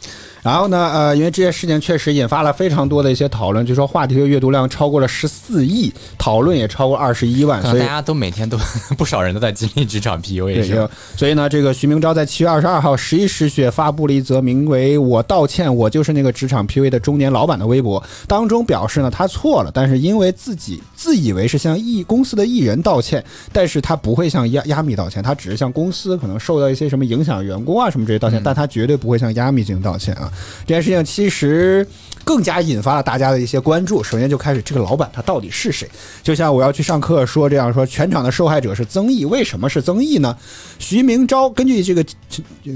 [0.41, 8.57] 然后呢，呃，因为这件事情确实引发了非常多的一些讨论，据说话题的阅读量超过了十四亿，讨论也超过二十一万，所以大家都每天都
[8.97, 30.28] 不少人都在经历职场 PUA 对，是所以呢，这个徐明昭在七月二十二号十一时许发布了一则名为“我道歉，我就是那个职场 PUA 的中年老板”的微博，当中表示呢，他错了，但是因为自己自以为是向艺公司的艺人道歉，但是他不会向亚亚米道歉，他只是向公司可能受到一些什么影响，员工啊什么这些道歉，但他绝对不会向亚米进行道歉啊。
[30.65, 31.87] 这件事情其实
[32.29, 34.03] 更加引发了大家的一些关注。
[34.03, 35.89] 首先就开始这个老板他到底是谁？
[36.21, 40.37] 就像我要去上课说这样说，全场的受害者是曾毅，为什么是曾毅呢？
[40.77, 42.71] 徐明昭根据这个，这这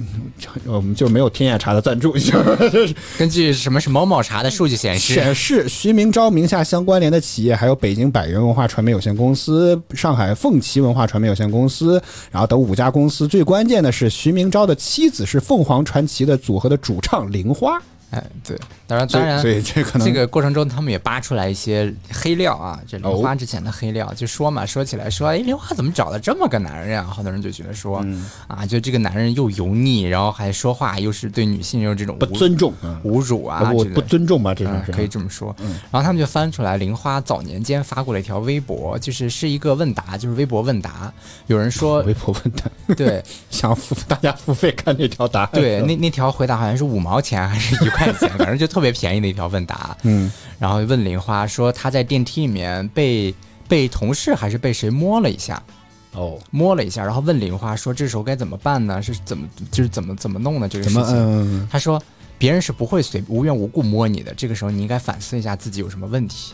[0.65, 12.01] 我们就没有天眼查的赞助，就是根据什么是某某茶的数据显示，显示徐明昭名下相关联的企业还有北京百元文化传媒有限公司、上海凤旗文化传媒有限公司，
[12.31, 13.27] 然后等五家公司。
[13.27, 17.79] 最关键的是，徐明昭的妻子是凤凰传奇的组合的主唱玲花。
[18.13, 18.55] 哎，对，
[18.85, 27.03] 当然，当然，所以这可能这个过程中，他们也扒出来一些黑料啊，这哦玲花之前的黑料，就说嘛，说起来说，哎，玲花怎么找了这么个男人啊？
[27.09, 35.55] 好多人就觉得说，嗯啊，就这个男人又油腻，然后还说话又是对女性有这种不侮尊重啊，侮辱啊不尊重吧，这种可以这么说。
[35.91, 41.11] 然后他们就翻出来，玲花早年间发过了一条微博，就是是一个问答，就是微博问答。
[41.47, 49.95] 有人说，微博问答对 想付大家付费看这条答案，对，那那条回答好像是五毛钱还是一块钱，反正就特别便宜的一条问答。
[50.03, 53.33] 嗯，然后问玲花说，她在电梯里面被
[53.67, 55.61] 被同事还是被谁摸了一下，
[56.13, 59.01] 哦，摸了一下，然后问玲花说，这时候该怎么办呢？
[59.01, 61.05] 是怎么就是怎么怎么弄呢这个事情？
[61.09, 62.01] 嗯，他说。
[62.35, 66.51] 别人是不会随无缘无故摸你的，这个时候你应该反思一下自己有什么问题。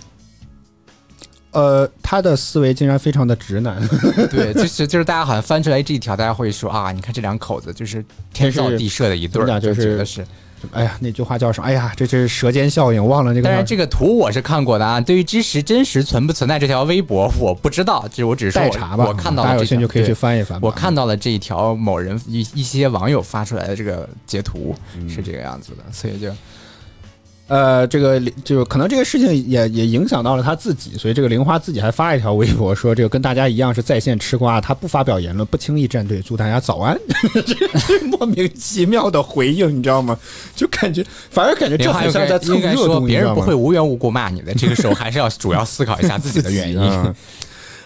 [1.50, 3.82] 呃，他的思维竟然非常的直男，
[4.30, 10.24] 对，就是就是大家好像翻出来这一条，大家会说啊，你看这两口子就是天造地设的一对儿，就就是觉得是。
[10.72, 11.68] 哎呀，那句话叫什么？
[11.68, 13.50] 哎呀，这这是舌尖效应，忘了这个叫。
[13.50, 15.00] 当然，这个图我是看过的啊。
[15.02, 20.60] 对于知识真实存不存在这条微博，我不知道，就我只是说我代查吧，我看到大家了这条，有兴趣可以去翻一翻。
[20.62, 26.30] 我看到了这一条某人一一些网友发出来的这个截图嗯是这个样子的，所以就
[27.50, 36.98] 呃，这个就可能这个事情也也影响到了他自己，所以这个玲花自己还发了一条微博说，这个跟大家一样是在线吃瓜，他不发表言论，不轻易站队，祝大家早安。
[37.34, 40.18] 这是莫名其妙的回应，你知道吗？
[40.56, 46.80] 就感觉反而感觉这另外很像在蹭热度，说别人不会无缘无故骂你的，这个时候还是要主要思考一下自己的原因。
[46.80, 47.14] 嗯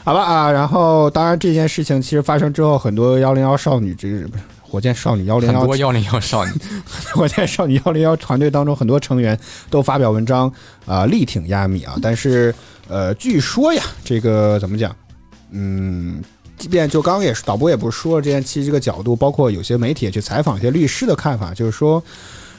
[0.05, 4.43] 好吧啊，然后当然这件事情其实发生之后，很多幺零幺少女这个不是
[4.74, 6.51] 火箭少女幺零幺很多幺零幺少女，
[7.13, 10.51] 火箭少女幺零幺团队当中很多成员都发表文章
[10.88, 12.51] 啊、力挺亚米啊，但是
[12.88, 14.95] 呃，据说呀，这个怎么讲？
[15.51, 16.24] 嗯，
[16.57, 22.03] 即便就刚刚也是导播也不是说了这件其实这个角度，包括有些媒体也去采访一些律师的看法，就是说。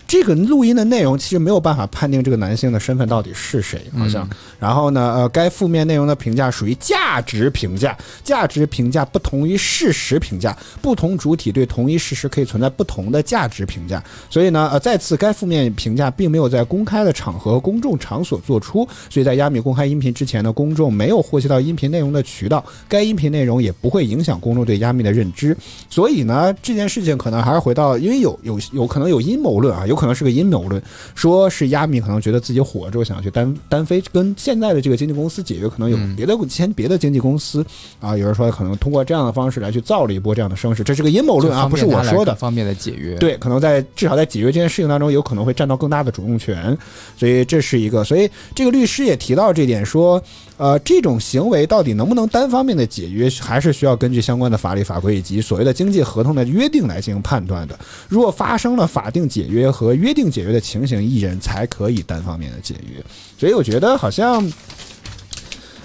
[0.06, 4.28] 这个录音的内容其实没有办法判定这个男性的身份到底是谁，好像。
[4.58, 14.02] 然后呢，呃，该负面内容的评价属于价值评价，价值评价不同于事实评价，不同主体对同一事实可以存在不同的价值评价。
[14.30, 25.56] 所以呢，呃，再次该负面评价并没有在公开的场合、公众场所做出，所以在亚米公开音频之前呢，公众没有获悉到音频内容的渠道，该音频内容也不会影响公众对亚米的认知。
[25.90, 30.82] 所以呢，这件事情可能还是回到，因为有有有可能有阴谋论啊，有可能是个阴谋论，
[31.14, 37.64] 说是亚米可能觉得自己火之后想要去单单飞，跟现在的这个经纪公司解约，可能有别的签别的经纪公司
[38.00, 42.34] 啊，有人说可能通过这样的方式来去造了一波这样的声势，这是个阴谋论啊，不是我说的。
[42.34, 43.16] 方便的解约。
[43.16, 46.76] 对，可能在至少在解决这件事情当中，有可能会占到更大的主动权，
[47.16, 48.04] 所以这是一个。
[48.04, 50.22] 所以这个律师也提到这点，说，
[50.56, 57.78] 呃，这种行为到底能不能单方面的解约，还是需要根据相关的法律法规以及所谓的经济合同的约定来进行判断的。
[58.08, 63.04] 如果发生了法定解约和约定解约的情形，艺人才可以单方面的解约。
[63.38, 64.52] 所以我觉得好像。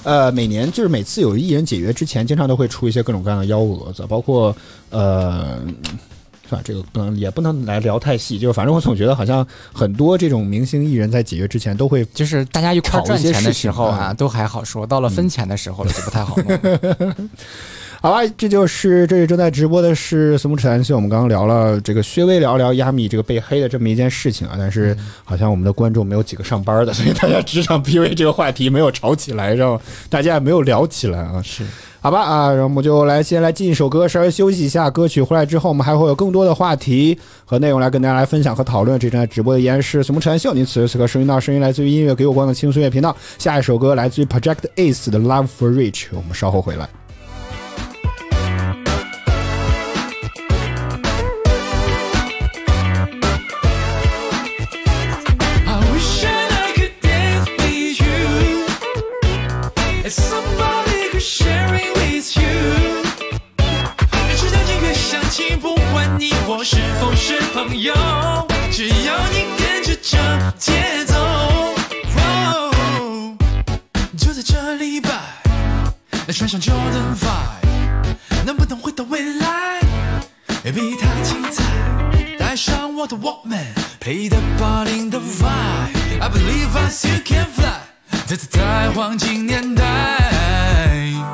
[0.01, 4.55] 呃，每年就是每次有艺人解约之前，经常都会出一些各种各样的幺蛾子，包括
[4.91, 5.61] 呃。
[6.49, 6.61] 是吧？
[6.63, 16.59] 这个不能也不能来聊太细，就是反正我总觉得好像很多这种明星艺人在解约之前都会就是大家一块儿赚钱的时候啊，都还好说，到了分钱的时候了就不太好弄。
[18.01, 24.95] 好吧，这就是这里正在直播的是《私募扯淡秀》，我们刚刚聊了这个薛微聊聊亚米这个被黑的这么一件事情啊，但是
[25.25, 31.41] 好像我们的观众没有几个上班的，所以大家职场 PUA 这个话题没有吵起来，然后大家也没有聊起来啊。
[31.43, 31.65] 是，
[31.99, 34.89] 好吧啊，然后我们就来先来进一首歌，稍微休息一下。
[34.89, 38.97] 歌曲回来之后，我们还会有更多的话题和内容来跟大家来分享和讨论。
[38.97, 43.13] 这正在直播的依然是《什么扯淡秀》，您此时此刻收听到声音来自于音乐给我光的轻松乐频道。
[43.37, 46.87] 下一首歌来自于 Project Ace 的《Love for Rich》，我们稍后回来。
[70.60, 71.16] 节奏。
[71.16, 71.74] 哦
[74.18, 75.10] 就在这礼拜，
[76.34, 79.80] 穿上 Jordan Five，能不能回到未来？
[80.64, 81.64] 比他精彩。
[82.38, 83.66] 带上我的 Walkman，
[83.99, 86.22] 配的八零的 vibe。
[86.22, 87.80] I believe us，you can fly，
[88.28, 90.20] 这次在黄金年代，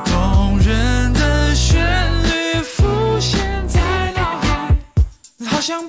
[0.06, 1.84] 动人的旋
[2.24, 3.80] 律浮现在
[4.16, 4.76] 脑海，
[5.48, 5.88] 好像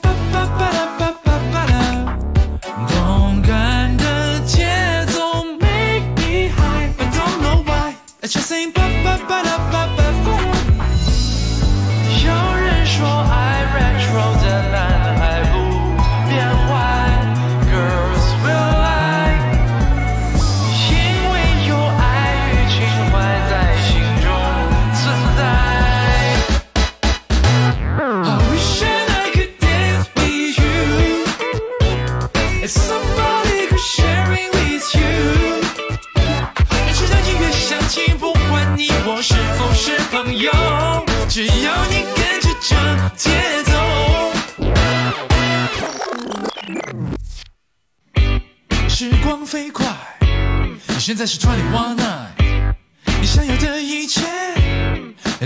[48.99, 49.85] 时光飞快，
[50.23, 52.75] 你现在是 Twenty One Night，
[53.21, 54.23] 你想要的一切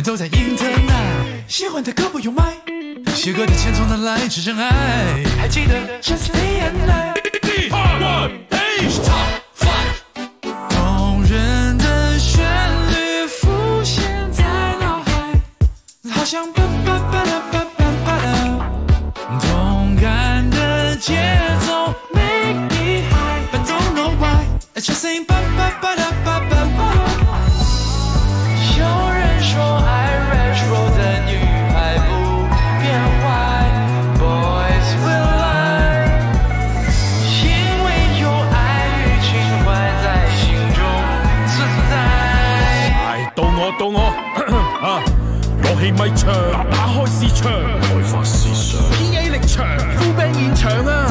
[0.04, 2.44] 都在 Internet，喜欢的歌不用买，
[3.12, 4.28] 写歌的钱从哪来？
[4.28, 5.24] 是真爱。
[5.36, 7.16] 还记得 Just Day and Night。
[9.02, 9.98] Top Five。
[10.68, 12.44] 动人的旋
[12.92, 14.44] 律浮现在
[14.78, 15.10] 脑海，
[16.12, 18.30] 好像巴巴巴拉巴巴巴拉，
[19.40, 21.16] 动感的节
[21.66, 21.69] 奏
[24.80, 24.86] 有
[29.12, 29.90] 人说爱
[30.30, 31.36] retro 的女
[31.70, 31.76] 孩
[32.08, 32.08] 不
[32.80, 32.82] 变
[33.20, 33.22] 坏
[34.16, 36.08] ，boys will lie。
[37.42, 37.44] 因
[37.84, 37.86] 为
[38.22, 38.56] 有愛
[38.96, 39.28] 與情
[39.66, 39.68] 懷
[40.02, 40.40] 在心
[40.72, 40.80] 中
[41.46, 41.52] 自
[41.90, 41.92] 在。
[43.04, 43.04] 唉，
[43.36, 43.98] 到我到我
[44.80, 44.88] 啊！
[45.62, 46.32] 攞起咪唱，
[46.70, 49.28] 打開市場，開發思想，P.A.
[49.28, 49.66] 力場，
[49.98, 51.06] 呼兵現場啊！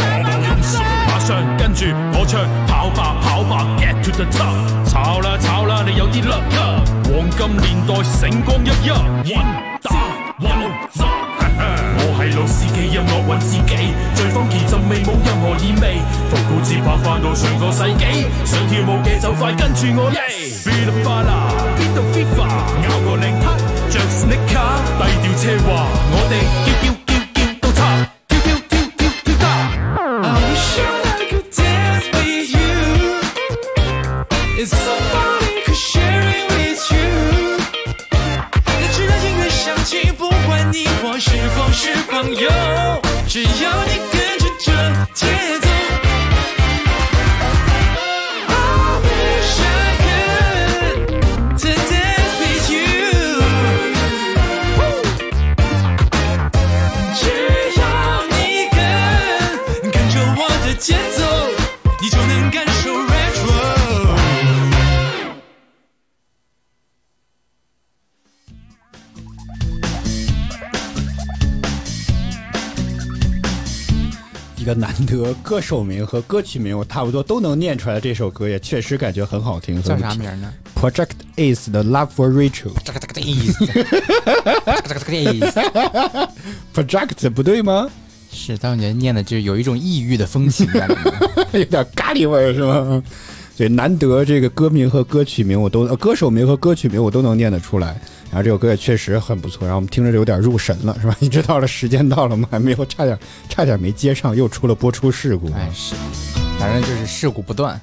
[1.08, 3.16] 馬上跟住我唱，跑吧
[4.28, 8.94] 炒啦炒啦，你有啲甩咳，黃金年代星光熠熠。
[12.02, 20.20] 我係老司機，音樂揾自己，最 funky 陣味冇任何意味，復古節拍翻到上個世紀，想跳舞嘅就快跟住我耶
[20.66, 21.32] b i l a b a l a
[21.80, 22.44] 邊度 FIFA，
[22.84, 23.56] 咬個領呔，
[23.90, 24.68] 着 sneaker，
[25.00, 26.34] 低調奢華，我哋
[26.66, 26.92] 叫叫
[34.62, 37.58] it's somebody could share it with you.
[38.92, 42.50] 直到音樂響起，不管你我是否是朋友，
[43.26, 44.68] 只要你跟着这
[45.14, 45.59] 节
[74.70, 79.82] 个难得歌手名和歌曲名我差不多都能念出来，这首歌也确实感觉很好听。
[79.82, 82.30] 叫啥名呢？？Project Is 的《Love for
[83.50, 83.66] 思。》
[86.76, 87.90] ，Project 不对吗？
[88.32, 91.14] 是，但我觉念的就有一种异域的风情在里面。
[91.54, 93.02] 有点咖喱味儿是吗？
[93.60, 97.88] 所以难得这个歌名和歌曲名我都呃歌手名和歌曲名我都能念得出来。
[98.32, 101.14] 然后这首歌也确实很不错，然后我们听着就有点入神了，是吧？
[101.20, 105.52] 你知道了时间到了，我们还没有差点差点没接上，又出了播出事故。
[105.52, 105.94] 哎是，
[106.58, 107.78] 反正就是事故不断。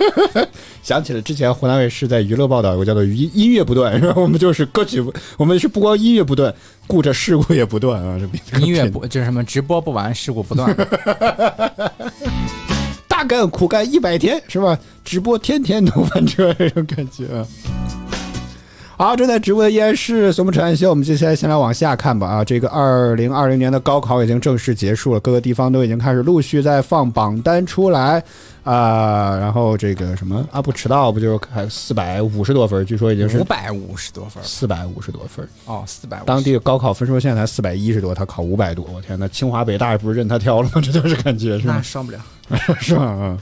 [0.82, 4.14] 想起了之前湖南卫视在娱乐报道有个叫做“音音乐不断”，是吧？
[4.16, 6.54] 我们就是歌曲不，我们是不光音乐不断，
[6.86, 8.18] 顾着事故也不断啊！
[8.50, 10.74] 这音乐不就是什么直播不完，事故不断。
[13.24, 14.78] 大干苦干一百天是吧？
[15.02, 17.46] 直播天天都翻车这种感觉啊。
[18.96, 20.84] 好，正在直播的依然是松木晨曦。
[20.84, 28.22] 我们接下来先来往下看吧啊，这个二零二零年的高考已经正式结束了，各个地方都已经开始陆续在放榜单出来
[28.62, 35.46] 啊、然后这个什么啊不迟到不就还四百五十多分，据说已经是五百五十多分儿四百五十多分。
[35.64, 36.22] 哦，四百。
[36.26, 40.80] 当地的高考分数现在才四百一十多，他考五百多，我天呐，清华北大不是任他挑了吗？
[40.84, 41.82] 这就是感觉是那吧？
[41.82, 42.18] 上不了。
[42.80, 43.38] 是吧？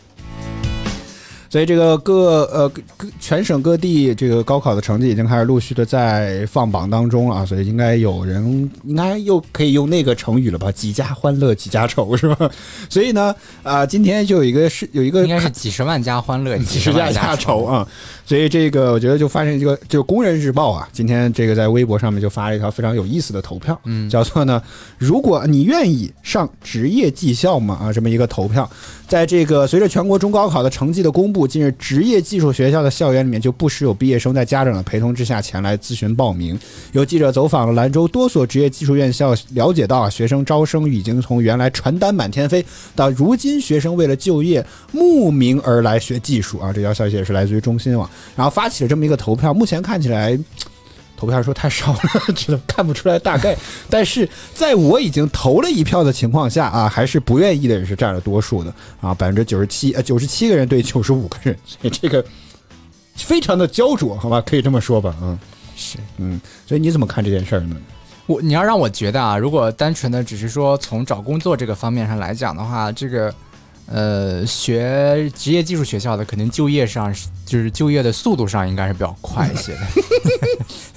[1.52, 1.52] 啊。
[1.52, 10.72] 所以这个各呃各各全省各地这个高考的成绩已经开始陆续的在放榜当中了啊，所以应该有人应该又可以用那个成语了吧？
[10.72, 12.50] 几家欢乐几家愁是吧？
[12.88, 17.64] 所以呢，啊、今天就有一个是有一个应该是几十万家欢乐， 几十家万家愁。
[17.64, 17.86] 啊。
[18.24, 24.62] 所以这个我觉得就发生一个，就《工人日报》啊，今天这个在微博上面就发了一条非常有意思的投票，嗯，叫做呢，
[24.96, 27.74] 如果你愿意上职业技校嘛？
[27.74, 28.68] 啊，这么一个投票，
[29.06, 36.58] 在这个随着全国中高考的成绩的公布，近日职业技术学校的校园里面就不时有毕业生在家长的陪同之下前来咨询报名。
[36.92, 42.64] 有记者走访了兰州多所职业技术院校，了解到啊，学生招生已经从原来传单满天飞，
[42.94, 46.72] 到如今学生为了就业慕名而来学技术啊。
[46.72, 50.38] 这条消息也是来自于中新网，然后发起了这么一个投票，目前看起来。
[51.22, 52.00] 投票数太少了，
[52.34, 53.56] 只能看不出来大概。
[53.88, 62.24] 但是在我已经投了一票的情况下啊，还是不愿意的人是占了多数的啊，百分之九十七呃九十七个人对九十五个人，所 以这个
[63.14, 65.38] 非常的焦灼，好吧，可以这么说吧，嗯，
[65.76, 67.76] 是嗯，所以你怎么看这件事儿呢？
[68.26, 73.32] 我你要让我觉得啊，如果单纯的只是说从找工作这个方面上来讲的话，这个
[73.86, 77.14] 呃学职业技术学校的肯定就业上
[77.46, 79.80] 就是就业的速度上应该是比较快一些的，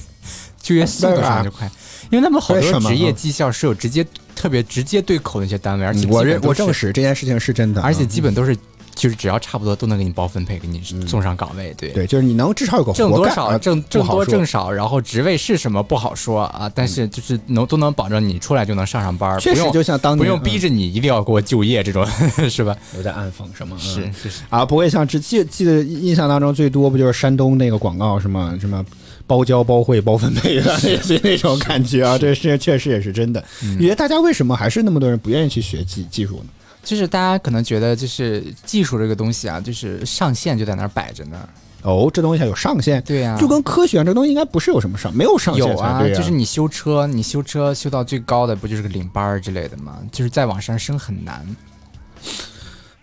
[0.66, 1.70] 就业速度上就快，
[2.09, 2.89] 因为他们好为什么？
[2.89, 4.03] 多职业技校是有直接
[4.36, 8.07] 特别直接对口的一些单位，而且我认我证实这件事情是真的，而且嗯。
[8.07, 8.57] 基本都是
[8.95, 11.89] 就是只要差不多都能给你包分配，给你送上岗位，对。
[11.89, 20.59] 对，就是你能至少有个挣多少挣挣多挣少，然后职位是什么不好说啊，但是就是能都能保证你出来就能上上班，确实就像当年不用逼嗯。
[20.61, 22.03] 着你一定要给我就业这种，
[22.49, 22.76] 是吧？
[22.97, 23.78] 有在暗讽什么？
[23.78, 23.80] 嗯。
[23.80, 28.84] 是是是，啊，不会像只记记得印象当中最多不就是山东那个广告什么什么
[29.28, 33.43] 包教包会包分配的，类似于那种感觉啊，这是确实也是真的。
[33.63, 36.45] 嗯你觉得大家为什么还是那么多人不愿意去学技技术呢？
[36.84, 41.49] 就是大家可能觉得就是技术这个东西啊，就是上限就在那儿摆着呢。
[41.82, 49.99] 哦，这东西还有上限，对呀、就跟科学这东西应该不是有什么上，没有上限有啊，就是你修车，你修车修到最高的不就是个领班儿之类的吗？
[50.11, 51.55] 就是再往上升很难，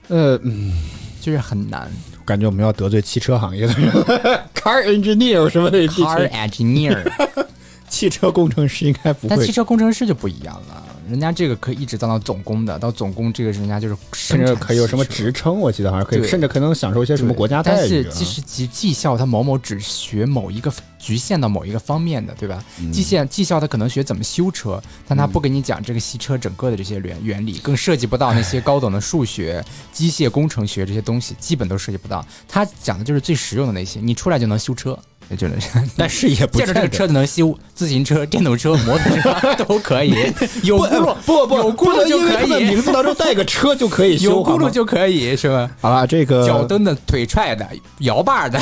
[0.09, 0.73] 呃嗯，
[1.21, 1.91] 就是很难。
[2.25, 3.91] 感觉我们要得罪汽车行业的人，
[4.55, 7.03] car engineer 什么的，Car engineer，
[7.89, 9.37] 汽车工程师应该不会。
[9.37, 9.53] 但汽。
[9.53, 18.11] 车工程师就不一样了，人家这个可以一直当到总工的，到总工这个人家就是甚至可以有什么职称，我记得好像可以，甚至可能享受一些什么国家待遇但是遇啊。
[18.11, 20.73] 即使技技校，他某某只学某一个
[21.03, 22.65] 局限到某一个方面的，对吧？
[22.79, 32.25] 嗯技校技校他可能学怎么修车，但他不给你讲这个洗车整个的这些原原理，更涉及不到那些高等的数学、机械工程学这些东西，基本都涉及不到。
[32.47, 34.97] 他讲的就是最实用的那些，你出来就能修车。
[35.29, 35.55] 也就是，
[35.97, 40.15] 但是也不见着这个车子能修，自行车、电动车、 摩托车都可以，
[40.63, 45.71] 有轱辘不不有轱辘就可不能因为他的名，字当中带个车就可以修，有轱辘就可以，是吧？
[45.81, 47.67] 好吧，这个脚蹬的、腿踹的、
[47.99, 48.59] 摇把的，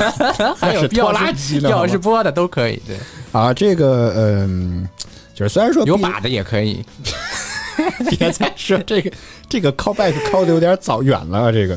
[0.58, 2.80] 还有是拖拉钥机呢好吗匙拨的都可以。
[2.86, 2.96] 对，
[3.32, 4.88] 啊，这个嗯，
[5.34, 6.84] 就是虽然说有把的也可以。
[8.10, 9.10] 别再说这个
[9.48, 11.76] 这个 callback 靠的有点早远了，这个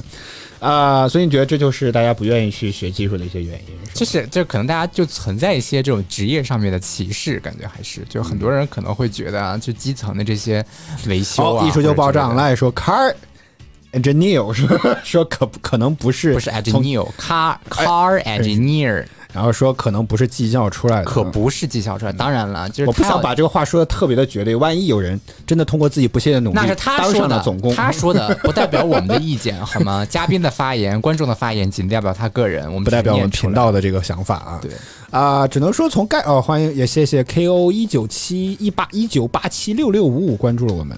[0.60, 4.00] 啊，所以你觉得这就是大家不愿意去学技术的一些原因，是？
[4.00, 10.66] 就是就可能大家就存在一些这种职业上面的歧视，感觉还是就很多人可能会觉得啊，就基层的这些
[11.08, 13.14] 维修好，啊，艺术就爆炸了，说 car
[13.94, 14.68] engineer 说？
[15.04, 22.14] 说可不可能不是不是 engineer car car engineer，然后说可能不是技校出来的，可不是技校出来。
[22.14, 27.44] 当然了，就是我不想把这个话说的特别的绝对，万一有人真的通过自己不懈的努力，那是他当说的
[27.76, 30.06] 他说的 不代表我们的意见，好吗？
[30.10, 34.60] 嘉宾的发言、观众的发言仅代表他个人，我们不代表我们频道的这个想法啊。
[34.62, 34.72] 对
[35.12, 40.98] 啊、只能说从概哦，欢迎也谢谢 KO 一九七一八一九八七六六五五关注了我们，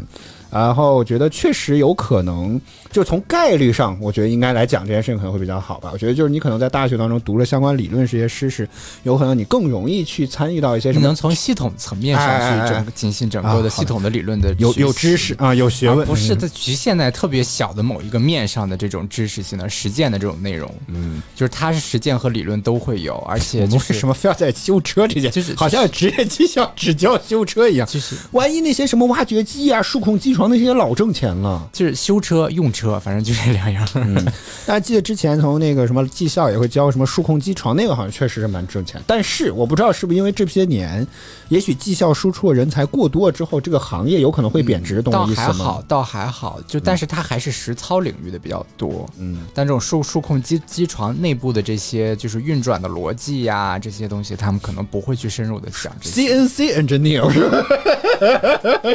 [0.52, 2.60] 然后我觉得确实有可能
[2.92, 5.90] 就从概率上，我觉得应该来讲这件事情可能会比较好吧。
[5.94, 8.68] 我觉得就是你可能在大学当中读了相关理论这些知识，
[9.04, 27.88] 有可能你更容易去参与到一些什么你能从系统层面上去整个进行整个的系统的理论的学有有知识啊，有学问，不是嗯它局限在特别小的某一个面上的这种知识性的实践的这种内容，嗯，就是它是实践和理论都会有，而且我们就是为什么非要在修车这件，就是好像职业技校只教修车一样？
[27.88, 31.70] 就是万一那些什么挖掘机啊、数控机床那些老挣钱了。
[31.74, 33.88] 就是修车用车，反正就这两样。
[33.96, 34.14] 嗯，
[34.68, 39.02] 大家记得之前从那个什么技校也会教什么数控机床，那个好像确实是蛮挣钱。
[39.08, 41.06] 但是我不知道是不是因为这些年，
[41.50, 49.10] 也许技校输出的人才过多了之后，这个行业有可能会贬值，懂倒我意思吗还好？，倒还好，就但是它还是实操领域的比较多。
[49.18, 56.38] 嗯，但这种数数控机机床内部的这些就是运转的逻辑呀、这些东西，他们可能不会去深入的讲这些。
[56.38, 57.66] CNC engineer 是吧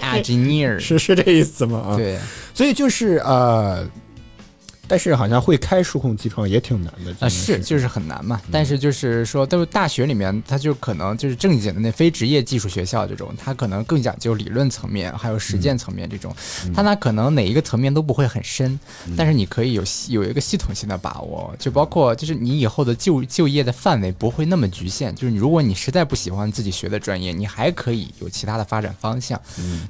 [0.02, 1.94] ？engineer 是是这意思吗？
[1.94, 2.18] 啊，对，
[2.54, 3.86] 所以就是呃，
[4.92, 8.38] 但是好像会开数控机床也挺难的啊，是就是很难嘛。
[8.50, 16.36] 但是就是说，都是大学里面，它就可能就是正经的那非职业技术学校这种，它可能更讲究理论层面，还有实践层面这种。
[16.74, 18.78] 它那可能哪一个层面都不会很深，
[19.16, 25.14] 但是你可以有有一个系统性的把握，就包括就是你以后的就就业的范围不会那么局限。
[25.14, 29.40] 就是你如果你实在不喜欢自己学的专业，你还可以有其他的发展方向。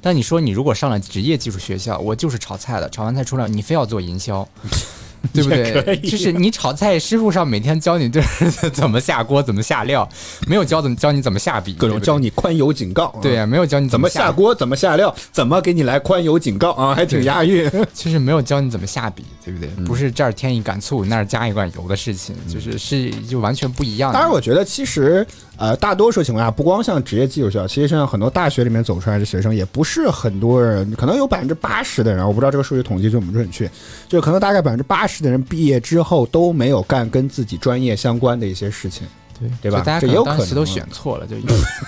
[0.01, 4.47] 但你说你如果上了职业技术学校，我就是炒菜的，炒完菜出来你非要做营销。
[5.31, 5.97] 对不对？
[5.99, 10.07] 就是你炒菜师傅上每天教你就是 怎么下锅、怎么下料，
[10.47, 13.17] 没有教怎么教你怎么下笔，各种教你宽油警告。
[13.21, 13.45] 对呀、啊。
[13.45, 17.69] 没有教你怎么下下，锅，怎么下料，怎么给你来宽油警告啊，还挺押韵。
[17.93, 19.69] 其实没有教你怎么下笔，对不对？
[19.77, 24.19] 嗯不是这儿添一杆醋，那儿加一罐油的事情，就是是就完全不一样的。
[24.19, 25.25] 当然，我觉得其实
[25.57, 33.69] 呃，大多数情况下，不光像职业技术学校，其实像很多大学里面走出来的学生，也不是很多人，可能有百分之八十的人，我不知道这个数据统计准不准确，
[34.07, 39.07] 就可能大概百分之八十的人毕业之后都没有干跟自己专业相关的一些事情。
[39.39, 41.35] 对对吧大家这也有可可能都选错了，就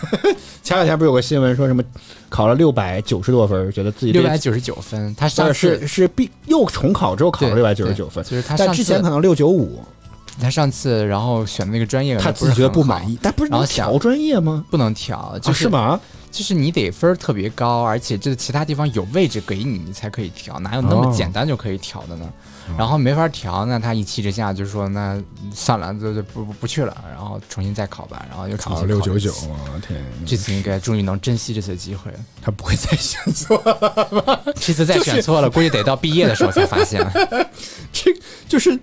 [0.64, 1.84] 前两天不是有个新闻说什么
[2.28, 9.80] 考了六百九十多分，觉得自己这六百九十九分，他上是是毕又重考之后考了对六百九十九分对，就是他但之前可能六九五，
[10.42, 14.66] 他上次然后选的那个专业，他自己觉得不满意，意，但不是想调专业吗？
[14.70, 15.70] 不能调，就啊是？
[15.70, 16.00] 吗？
[16.32, 22.30] 就是你得分儿特别高，而且这其他地方有位置给你，你才可以调，哪有那么哦简单就可以调的呢？
[22.78, 25.18] 然后没法调，那他一气之下就说那
[25.54, 30.04] 算了，就就不不不去了，然后重新再考吧，然后又重考了六九九，我天！
[30.26, 32.20] 这次应该终于能珍惜这次机会了。
[32.42, 34.42] 他不会再选错了吧？
[34.60, 37.02] 这次再选错了，估计得到毕业的时候才发现。
[37.94, 38.12] 这
[38.50, 38.78] 就是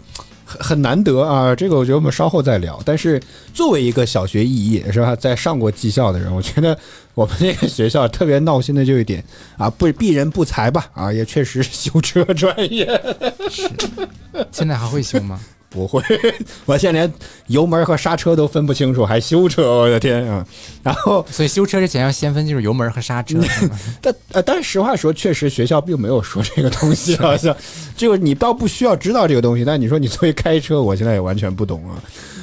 [0.58, 1.54] 很难得啊！
[1.54, 2.80] 这个我觉得我们稍后再聊。
[2.84, 3.20] 但是
[3.52, 6.76] 作为一个小学肄业是吧，在上过技校的人，我觉得
[7.14, 9.24] 我们那个学校特别闹心的就一点
[9.56, 12.88] 啊， 不鄙人不才吧啊，也确实修车专业
[14.50, 15.40] 现在还会修吗？
[15.72, 16.02] 不会，
[16.66, 17.12] 我现在连
[17.46, 20.46] 油门和刹车都分不清楚，还修车，我的天啊！
[20.82, 23.40] 然后所以修车之前要先分清楚油门和刹车。
[24.00, 27.56] 但呃，但是实话说，确实学校并没有说这个东西，好像
[27.96, 29.64] 这个 你倒不需要知道这个东西。
[29.64, 31.96] 但你说你作为开车，我现在也完全不懂啊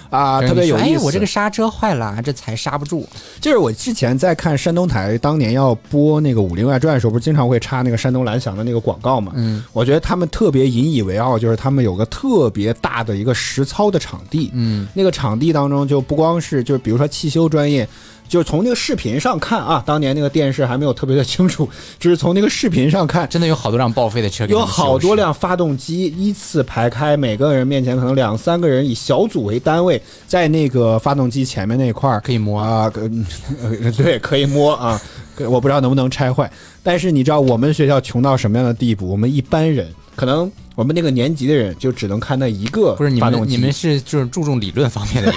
[0.09, 0.99] 啊，特别有意思。
[0.99, 3.07] 哎，我这个刹车坏了，这才刹不住。
[3.39, 9.31] 就是我之前在看山东台当年要播那个《武林外传》的时候，不是经常会插那个山东蓝翔的那个广告嘛？
[9.35, 14.49] 嗯，我觉得他们特别引以为傲，就是他们有个特别大的一个实操的场地。
[14.53, 17.87] 嗯，那个场地当中就不光是就是比如说汽修专业。
[18.29, 21.67] 就是从那个视频上看啊，当年那个电视还没有特别的清楚，
[21.99, 32.87] 就是从那个视频上看，真的有好多辆报废的车有好多辆发动机依次排开，每个人面前可能两三个人，以小组为单位，在那个发动机前面那块儿可以摸啊，
[33.97, 35.01] 对，可以摸啊，
[35.49, 36.49] 我不知道能不能拆坏。
[36.83, 39.09] 但是你知道我们学校穷到什么样的地步？
[39.09, 43.19] 我们一般人可能我们那个年级的人就只能看那一个不是你。
[43.19, 45.33] 们你们是就是注重理论方面的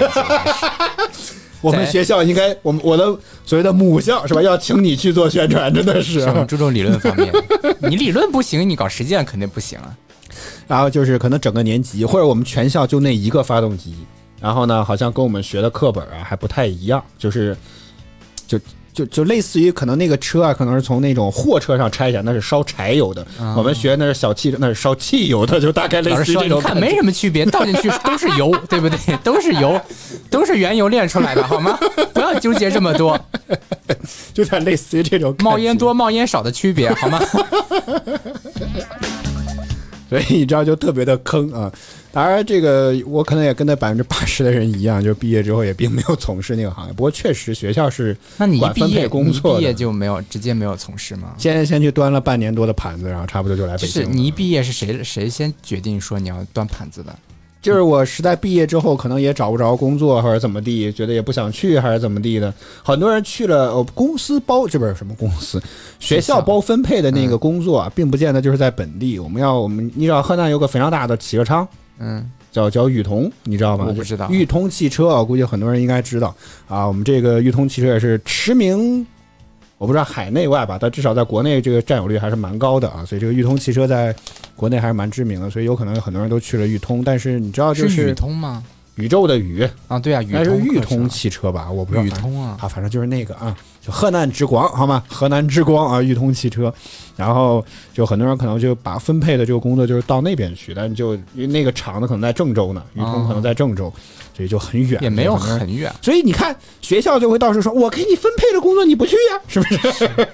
[1.63, 3.05] 我们学校应该，我们我的
[3.47, 4.43] 所谓的母校是吧？
[4.43, 7.33] 要请你去做宣传，真的是注重理论方面。
[7.89, 9.97] 你理论不行，你搞实践肯定不行啊。
[10.67, 13.95] 然后就是可能整个年级或者我们全校就那一个发动机，
[14.41, 17.57] 然后呢，好像跟我们学的课本啊还不太一样，就是
[18.47, 18.59] 就
[18.93, 26.81] 就就类似于可能那个车啊，可能是从那种货车上拆下来，那是烧柴油的，我们学那是小汽车，那是烧汽油的，就大概类老师，似于这你看感觉。
[26.81, 29.17] 没什么区别，倒进去 都是油，对不对？
[29.25, 29.81] 都是油，
[30.29, 31.79] 都是原油炼出来的，好吗？
[32.13, 33.19] 不要纠结这么多，
[34.35, 37.19] 就点类似于这种感冒烟多冒烟少的区别，好吗？
[40.11, 41.73] 所以你知道就特别的坑啊。
[42.13, 46.93] 当然，这个我可能也跟那百分之八十的人一样，就毕业之后也并没有从事那个行业。
[46.93, 51.35] 不过确实学校是那你分配毕业，一工作的毕业就没有直接没有从事吗？
[51.39, 57.17] 先先去端了半年多的盘子，然后差不多就来北京是你一毕业是谁谁先决定说你要端盘子的？
[57.63, 62.53] 就是我实在毕业之后，可能也找不着工作，或者怎么地，觉得也不想去，还是怎么地的。
[62.83, 65.63] 很多人去了，呃，公司包这边什么公司，
[66.01, 69.17] 学校包分配的那个工作，啊，并不见得就是在本地。
[69.17, 71.67] 我们要我们，你知道河南有个非常大的汽车厂，
[72.05, 73.85] 嗯，叫叫裕通，你知道吗？
[73.87, 76.35] 我不知道裕通汽车，啊估计很多人应该知道
[76.67, 76.85] 啊。
[76.85, 79.07] 我们这个裕通汽车也是驰名，
[79.79, 83.05] 我不知道海内外吧，但至少在国内这个占有率还是蛮高的啊。
[83.05, 84.13] 所以这个裕通汽车在
[84.57, 87.05] 国内还是蛮知名的，所以有可能很多人都去了裕通。
[87.05, 88.65] 但是你知道，就是裕通吗？
[88.97, 91.71] 宇宙的宇，啊，对啊，宇应该是通裕通汽车吧？
[91.71, 95.03] 我不知道，宇通啊，啊，反正就是那个啊，就河南之光，好吗？
[95.09, 96.73] 河南之光啊，宇通汽车。
[97.15, 103.93] 然后就很多人可能就把分配的这个工作就是到那边去，但就因为那个厂子可能在郑州呢，宇通可能在郑州，
[104.37, 105.93] 所以就很远，也没有很远。
[106.01, 109.67] 所以你看，学校就会到时候说：“我给你分配的工作你不去呀、 是不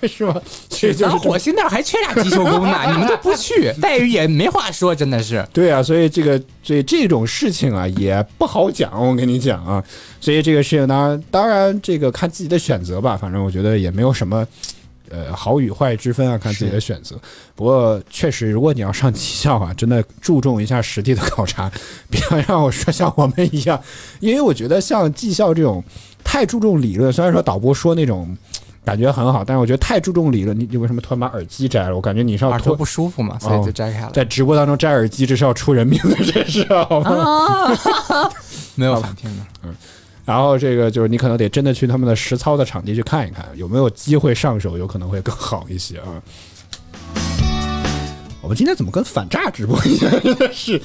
[0.00, 0.08] 是？
[0.08, 5.44] 是吧？”这就是咱火星那儿还缺俩机修工呢，你们都不去，待遇也没话说，真的是。
[5.52, 9.82] 对啊，所以这个所以这种事情啊也不好讲，我跟你讲啊，
[10.20, 14.46] 所以这个事情当然当然这个看自己的选择吧，反正我觉得也没有什么。
[15.10, 17.16] 呃，好与坏之分啊，看自己的选择。
[17.54, 21.70] 不过确实，如果你要上技校啊，真的注重一下实地的考察，
[22.10, 23.80] 别让我说像我们一样，
[24.20, 25.82] 因为我觉得像技校这种
[26.22, 28.36] 太注重理论，虽然说导播说那种
[28.84, 30.58] 感觉很好，但是我觉得太注重理论。
[30.58, 31.94] 你你为什么突然把耳机摘了？
[31.94, 34.10] 我感觉你是要脱耳朵不舒服嘛，所以就摘开了。
[34.12, 37.76] 在直播当中摘耳机，这是要出人命的，这是好吗？
[38.76, 39.44] 没有反听的。
[40.28, 46.20] 然后这个就是你可能得真的去他们的实操的场地去看一看，有没有机会上手，有可能会更好一些啊。
[48.42, 50.10] 我们今天怎么跟反诈直播一样？
[50.22, 50.78] 真的是。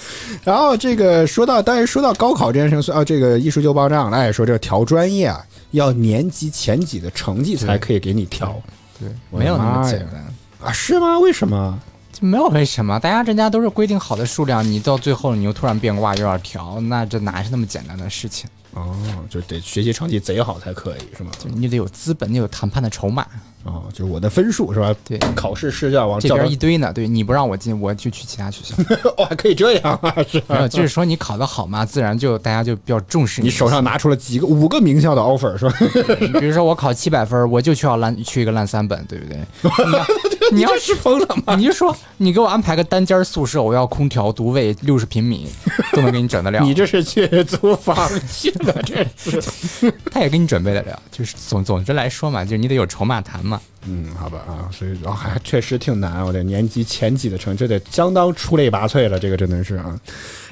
[0.46, 8.56] 然后这个说到，但是说到高考这件事情，啊，这个艺术就报账来说，这个调专业啊，要年级前几的成绩才可以给你调
[8.98, 10.24] 对，没有那么简单。
[10.62, 10.72] 啊？
[10.72, 11.20] 是吗？
[11.20, 11.78] 为什么？
[12.14, 18.50] 就没有为什么，大家人家都是规定好的数量，你到最后你又突然变卦又要调，那这哪是那么简单的事情？
[18.74, 18.96] 哦，
[19.30, 21.32] 就得学习成绩贼好才可以，是吗？
[21.38, 23.26] 就你得有资本，你有谈判的筹码。
[23.66, 24.94] 哦，就是我的分数是吧？
[25.06, 28.76] 对，考试试卷往这边一堆呢，对你不让我进，我就去其他学校。
[29.16, 30.14] 哦，还可以这样啊？
[30.28, 35.74] 是没有，就是说你考得好嘛，自然就大家就比较重视你你手上拿出了几个五个名校的 offer 是吧？
[36.42, 39.40] 比如说我考七百分，我就去要烂去一个烂三本，对不对？
[39.88, 40.06] 你要
[40.52, 41.56] 你要是疯了吗？
[41.56, 45.48] 你就说你给我安排个单间宿舍，我要空调独卫六十平米，
[45.94, 46.60] 都能给你整得了。
[46.60, 47.96] 你这是去租房
[48.30, 48.52] 去
[48.86, 49.92] 这是。
[50.12, 53.60] 他也给你准备得了，就是总总之来说嘛，就是你得有筹码谈嘛。
[53.86, 60.00] 嗯，好吧啊，所以哦，还确实挺难，我这年级前几的成绩，这得相当出类拔萃了，这个真的是啊。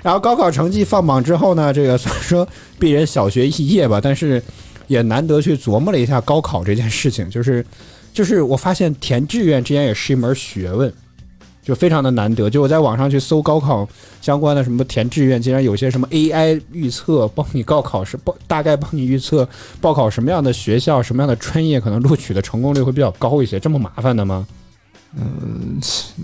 [0.02, 2.48] 然后高考成绩放榜之后呢，这个虽然说
[2.80, 4.44] 鄙人小学肄业吧，但是
[4.88, 7.66] 也难得去琢磨了一下高考这件事情，就是
[8.14, 10.92] 就是我发现填志愿之间也是一门学问。
[11.64, 13.88] 就非常的难得，就我在网上去搜高考
[14.22, 19.48] 相关的什么填志愿，竟然有些什么 AI 预测，帮你高考是报大概帮你预测
[19.80, 23.60] 报考什么样的学校、什么样的专业，可能录取的成功率会比较高一些。
[23.60, 24.48] 这么麻烦的吗？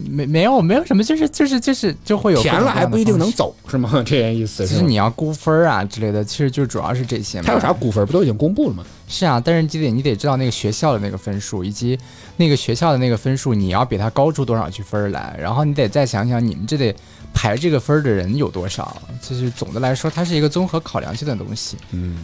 [0.09, 3.53] 没没有没有什么，就是就是就是就会有填了还不一定能走。
[3.67, 3.91] 是吗？
[4.05, 4.73] 这件意思是？
[4.73, 7.43] 其实你要估分儿啊之类的，其实就主要是这些嘛。
[7.47, 8.05] 它有啥估分？
[8.05, 8.85] 不都已经公布了吗？
[9.09, 11.97] 是啊，但是你得你得知道那个学校的那个分数，以及
[12.37, 16.95] 那个学校的那个分数，你要比他高出多少去分来，然后你得再想想你们这得
[17.33, 19.01] 排这个分儿的人有多少。
[19.21, 21.77] 就是总的来说，它是一个综合考量性的东西。
[21.91, 22.17] 嗯，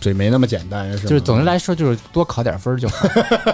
[0.00, 1.02] 所以没那么简单，是吗？
[1.02, 3.08] 就是总的来说，就是多考点分就好，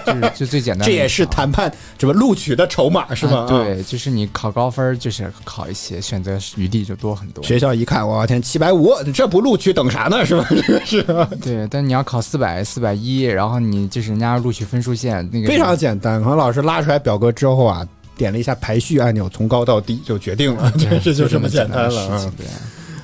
[0.05, 0.93] 就是就最简单这。
[0.93, 3.39] 也是谈判什么录取的筹码是吗？
[3.39, 7.43] 啊对，就是你考高分，就是考一些，选择余地就多很多。
[7.45, 10.25] 学校一看，我天，七百五，这不录取等啥呢？
[10.27, 10.47] 是吧？
[10.51, 16.23] 这 个是吧对，但你要考四百、四百一，然后你就是人家录取分数线那个非常简单。
[16.23, 17.87] 可能老师拉出来表格之后啊，
[18.17, 22.31] 点了一下排序按钮，从高到低就决定了， 这这就这么简单了。
[22.37, 22.47] 对，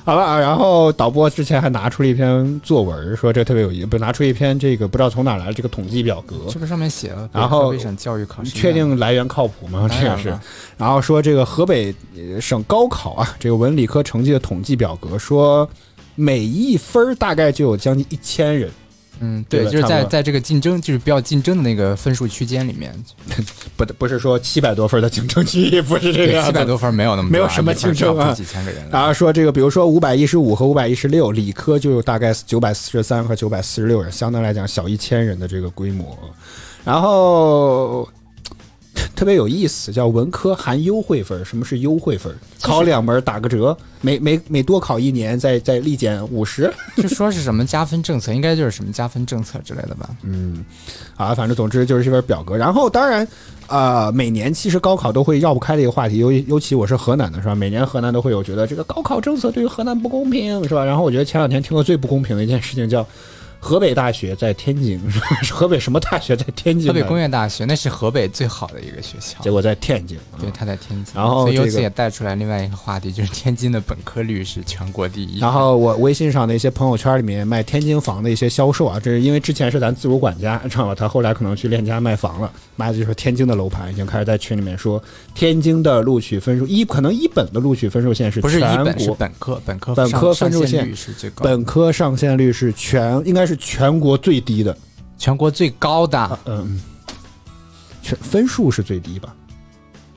[0.09, 9.87] 好了啊，然后导播之前还拿出了一篇作文，说这特别有意思，不拿出一篇这个不知道从哪来的这个统计表格，这个上面写了，然后省教育考试确定来源靠谱吗？
[9.87, 10.35] 这个是。
[10.79, 15.69] 然后说这个河北呃省高考啊，这个文理科成绩的统计表格说，
[16.15, 18.67] 每一分大概就有将近一千人，
[19.19, 22.93] 嗯，对，就是在在这个竞争，就是比较竞争的那个分数区间里面，
[23.75, 28.81] 不不是说七百多分的竞争区，不是这个，样子七百多分没有那么没有什么竞争啊几千个人。
[28.89, 36.17] 然后说这个，比如说五百一十五和五百一十六，理科就有大概九百四十三和九百四十六人，相对来讲小一千人的这个规模。
[36.85, 38.07] 然后
[39.15, 41.43] 特别有意思，叫文科含优惠分儿。
[41.43, 42.35] 什么是优惠分儿？
[42.61, 46.71] 考两门打个折，每每每多考一年再再立减五十。
[46.97, 50.09] 就说是什么加分政策，应该就是什么加分政策之类的吧？
[50.23, 50.63] 嗯
[51.15, 52.55] 啊，反正总之就是这份表格。
[52.55, 53.27] 然后当然，
[53.67, 57.55] 呃，每年其实高考都会绕不开的一个话题，尤尤其我是河南的，是吧？
[57.55, 60.85] 每年河南都会有觉得这个高考政策对于河南不公平，是吧？
[60.85, 63.05] 然后我觉得前两天听过最不公平的一件事情叫。
[63.59, 65.27] 河北大学在天津，是吧？
[65.51, 66.87] 河北什么大学在天津？
[66.87, 71.13] 河北工业大学那是河北最好的一个学校，结果在天津，啊对，他在天津。
[71.13, 75.39] 然后所以由这个此也带出来另外一个话题，就是天津的本科率是全国第一。
[75.39, 80.95] 然后我微信上的一些朋友圈里面卖天津房的一些销售啊，这是因为之前是咱自如管家，知道吧？
[80.95, 85.01] 他后来可能去链家卖房了，卖的就是天津的楼盘，已经开始在群里面说
[85.35, 94.77] 天津的录取分数一可能一本的录取分数线是不是一全本是国本科，本科本科分数线上率是最高，本科上线率是全应该是全国最低的，
[95.17, 96.79] 全国最高的嗯，
[98.03, 99.33] 全分数是最低吧？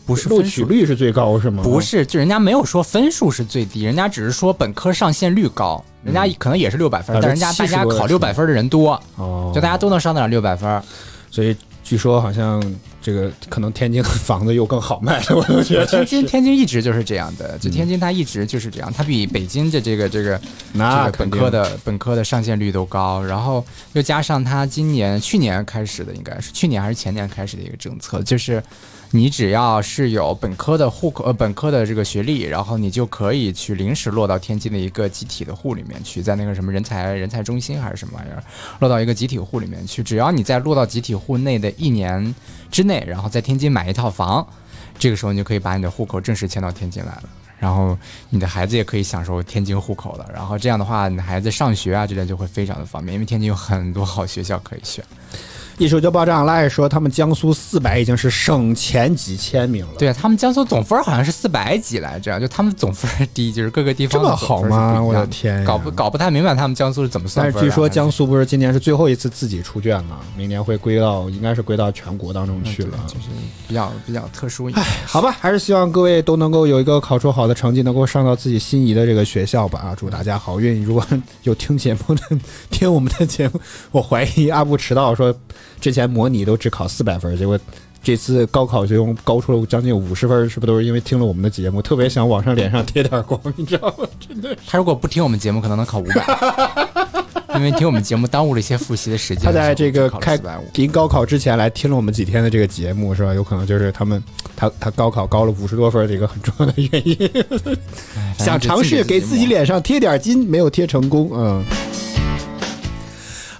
[0.04, 0.50] 不是录分数。
[0.50, 1.62] 取率是最高是吗？
[1.62, 10.82] 不是，就人家没有说分数是最低，人家只是说本科上线率高，人家可能也是六百分，啊但人家大家70多考六百分的人多，哦，就大家都能上得了六百分。
[11.30, 12.62] 所以据说好像
[13.02, 15.86] 这个可能天津的房子又更好卖了，我都觉得。
[15.86, 20.40] 天津天津一直就是这样的，就天津它一直就是这样，它比北京的这个这个这个
[20.72, 28.62] 那本科的本科的上线率都高，然后又加上它今年去年开始的，应该是去年还是前年开始的一个政策，就是
[29.14, 38.42] 你只要是有本科的户口呃本科的这个学历，然后你就可以去临时落到天津的一个集体的户里面去，在那个什么人才人才中心还是什么玩意儿，
[38.80, 42.34] 落到一个集体户里面去，只要你在落到集体户内的一年
[42.70, 44.46] 之内，然后在天津买一套房，
[44.98, 47.24] 这个时候你就可以把你的户口正式迁到天津来了。
[47.58, 47.96] 然后
[48.30, 55.04] 你的孩子也可以享受天津户口了，然后这样的话，你的孩子上学啊，这类就会非常的方便，因为天津有很多好学校可以选。
[55.78, 59.92] 一手就爆炸赖说他们江苏四百已经是省前几千名了。
[59.98, 65.02] 对啊，他们江苏总分好像是四百几来着，就他们总分低，就是各个地方这么好吗？
[65.02, 67.52] 我的天，搞不搞不太明白他们江苏是怎么算的。
[67.52, 72.90] 但是据说江苏不是今年是最后一次自己出卷了，明年会归到应该是归到全国当中去了。
[72.94, 73.26] 嗯就是
[73.68, 74.86] 比较比较特殊一点。
[75.06, 79.80] 好吧，还是希望各位都能够有一个考出好的成绩，能够上到自己心仪的这个学校吧。
[79.80, 80.84] 啊，祝大家好运！
[80.84, 81.04] 如果
[81.42, 82.22] 有听节目的
[82.70, 85.34] 听我们的节目，我怀疑阿布迟到说
[85.82, 87.58] 之前模拟都只考四百分，结果
[88.04, 94.06] 这次高考就用高出了将近五十分，是不是都是因为听了我们的节目，特别想往上脸上贴点光，你知道吗？
[94.64, 96.24] 他如果不听我们节目，可能能考五百，
[97.58, 99.44] 因为听我们节目耽误了一些复习的时间。
[99.44, 100.38] 他在这个开
[100.74, 103.34] 临高考之前来听了我们几天的这个节目，是吧？
[103.34, 104.22] 有可能就是他们
[104.54, 107.16] 他他高考高了五十多分的一个很重要的原因。
[108.38, 111.64] 想尝试给自己脸上贴点金，没有贴成功，嗯。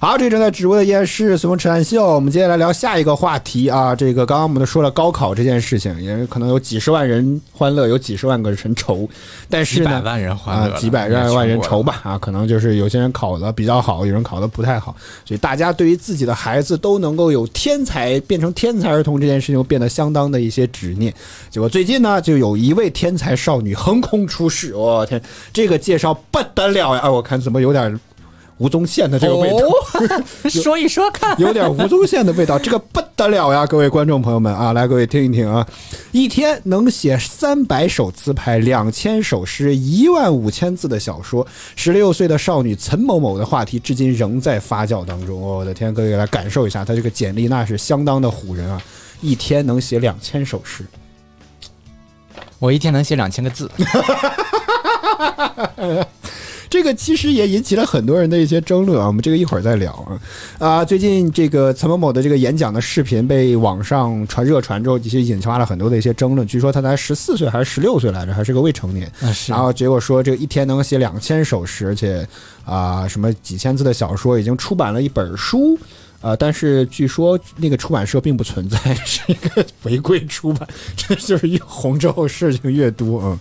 [0.03, 2.05] 好，这正在直播的依然是随风吃饭秀。
[2.05, 9.09] 我们接下来聊下一个话题啊，这个刚刚我们都说了高考这件事情，也可能有几十万人欢乐，有几十万个人愁，
[9.49, 14.93] 但是呢，几百万人欢乐，啊几百万万人愁吧啊，可能就是有些人考的比较好，有人考的不太好，
[15.25, 21.15] 所以大家对于自己的孩子都能够有天才变成天才儿童这件事情变得相当的一些执念。
[21.49, 25.23] 结果最近呢，就有一位天才少女横空出世，我、天，
[25.53, 27.03] 这个介绍不得了呀！
[27.05, 28.01] 啊，我看怎么有点
[28.63, 29.57] 吴宗宪的这个味道。
[29.67, 29.73] 哦，
[30.49, 31.35] 说一说看。
[31.41, 33.67] 有点吴宗宪的味道，这个不得了呀！
[33.67, 35.67] 各位观众朋友们啊，来各位听一听啊，
[36.13, 41.45] 一天能写三百首自拍、两千首诗、一万五千字的小说，
[41.75, 45.43] 十六岁的少女陈某某的话题至今仍在发酵当中。
[45.43, 48.81] 哦我的天，各位来感受一下，他这个简历那是相当的唬人啊！
[49.21, 50.85] 一天能写两千首诗，
[52.61, 53.69] 我一天能写两千个字，
[56.73, 60.19] 这个其实也引起了很多人的一些争论啊，我们这个一会儿再聊啊。
[60.59, 66.49] 啊，最近这个岑某某的这个演讲的视频被网上传热传之后，其实引发了很多的一些争论。
[66.49, 69.07] 据说他才十四岁还是十六岁来着，还是个未成年。
[69.47, 72.27] 然后结果说这个一天能写两千首诗，而且
[72.65, 75.79] 啊、什么几千字的小说，已经出版了一本书。
[76.23, 80.67] 呃，但是据说那个出版社并不存在，是一个 违规出版，
[80.97, 83.39] 这就是越红之后事情越多嗯。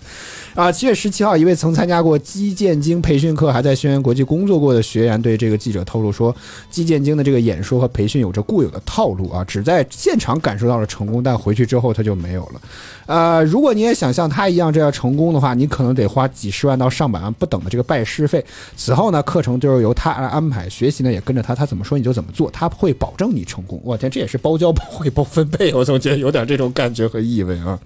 [0.54, 6.36] 啊，七月十七号，一位曾参加过击剑经培训课，还在轩辕国际工作过的学员对这个记者透露说，
[6.70, 12.62] 击剑经的这个演说和培训有着固有的套路啊，只在现场感受到了成功，但回去之后他就没有了。
[13.06, 18.44] 呃，如果你也想像他一样这样成功的话，你可能得花几十万到上百万不等的这个拜师费。
[18.76, 23.80] 此后呢，课程就是由他来安排，学习呢也跟着他，他怎么说你就怎么做，他会保证你成功。
[23.86, 27.80] 我天，这也是包教包会包分配，我总觉得有点这种感觉和意味啊。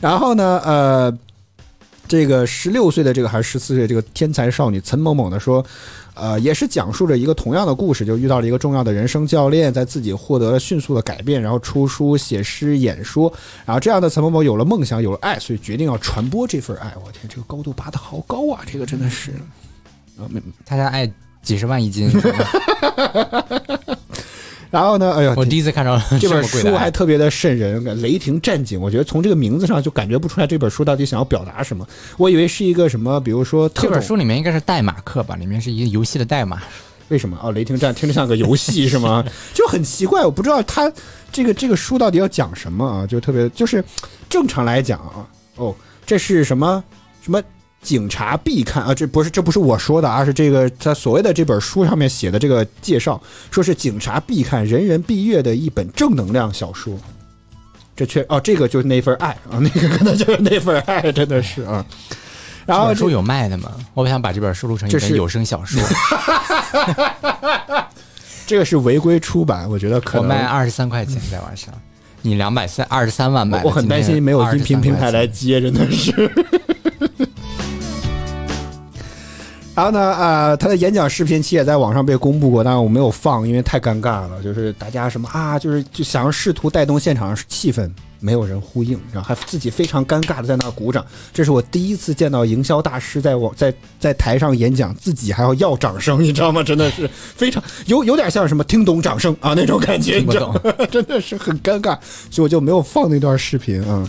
[0.00, 1.16] 然后呢，呃。
[2.08, 5.64] 这个十六岁的这个还是十四岁这个天才少女陈某某呢说，
[6.14, 13.32] 呃，也是讲述着一个同样的故事，就遇到了一个重要的人生教练，在自己获得了迅速的改变，然后出书、写诗、演说，
[13.64, 16.92] 然后这样的陈某某有了梦想，有了爱，所以决定要传播这份爱。
[17.02, 18.60] 我天，这个高度拔得好高啊！
[18.70, 19.30] 这个真的是，
[20.18, 21.10] 啊，没他家爱
[21.42, 22.10] 几十万一斤，
[24.72, 28.78] 然后呢，哎呀，我第一次看着这本书还特别的瘆人，《雷霆战警》。
[28.82, 31.86] 我觉得从这个名字上就感觉不出来这本书到底想要表达什么。
[32.16, 35.36] 我以为是一个什么，比如说特这本书里面应该是代码课吧？
[35.36, 36.62] 里面是一个游戏的代码。
[37.08, 37.52] 为什么哦？
[37.52, 39.22] 雷霆战听着像个游戏是吗？
[39.52, 40.90] 就很奇怪，我不知道他
[41.30, 43.06] 这个这个书到底要讲什么啊？
[43.06, 43.84] 就特别就是
[44.30, 45.74] 正常来讲啊，哦，
[46.06, 46.82] 这是什么
[47.20, 47.42] 什么
[47.82, 48.94] 警察必看啊？
[48.94, 56.96] 这不是这不是我说的啊，是这个他所谓的这本书上面写的这个介绍，说是警察必看、人人必阅的一本正能量小说。
[57.94, 61.84] 这确哦，这个就是那份爱啊，那个可能就是那份爱，真的是啊。
[62.64, 63.72] 然后这这本书有卖的吗？
[63.92, 65.82] 我想把这本书录成一这是本有声小说，
[68.46, 71.74] 这个是违规出版，我觉得可能我卖二十三块钱在网上，
[72.22, 76.30] 你两百三二十三万买的，我很担心没有音频平台来接，真的是。
[79.74, 84.42] 然后呢，呃，他的演讲视频其实也在网上被公布过，但是我没有放，因为太尴尬了。
[84.42, 87.90] 就是大家什么啊，就是就想要试图带动现场气氛，
[88.20, 91.02] 没有人呼应，然后还自己非常尴尬的在那儿鼓掌。
[91.32, 96.62] 这是我第一次见到营销大师在网在在台上演讲，自己还要要掌声，你知道吗？
[96.62, 100.60] 真的是非常有有点像什么听懂掌声啊那种感觉，你知道吗？
[100.92, 101.98] 真的是很尴尬，
[102.30, 104.06] 所以我就没有放那段视频啊。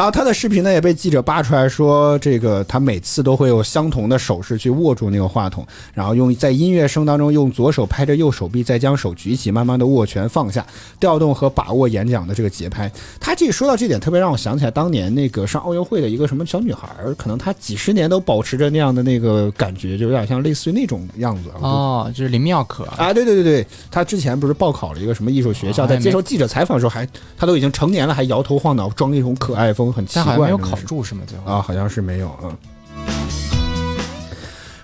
[0.00, 5.62] 然后他的视频呢也被记者扒出来说，这个他每次都会有相同的手势去握住那个话筒，
[5.92, 10.64] 然后用在音乐声当中用左手拍着右手臂，再将手举起，慢慢的握拳放下，
[10.98, 12.90] 调动和把握演讲的这个节拍。
[13.20, 21.50] 他这说到这点，特别让我想起来当年那个上奥运会的一个什么小女孩，可能她几十年都保持着那样的那个感觉，就有点像类似于那种样子。
[21.60, 27.06] 哦，就是林妙可，啊，对对对对，她之前不是报考了一个什么艺术学校，在接受记者采访的时候还，
[27.36, 30.24] 她都已经成年了，还摇头晃脑，装一种可爱风，很奇怪。
[30.24, 31.22] 但好像没有考住是吗？
[31.26, 32.56] 最后啊，好像是没有嗯。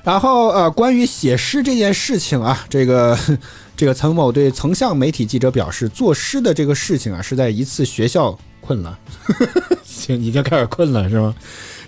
[0.04, 3.18] 然后呃，关于写诗这件事情啊，这个
[3.76, 8.96] 这个曾某对曾向媒体记者表示，作诗的这个事情啊，是在一次学校困了，
[9.84, 11.34] 行，已经开始困了是吗？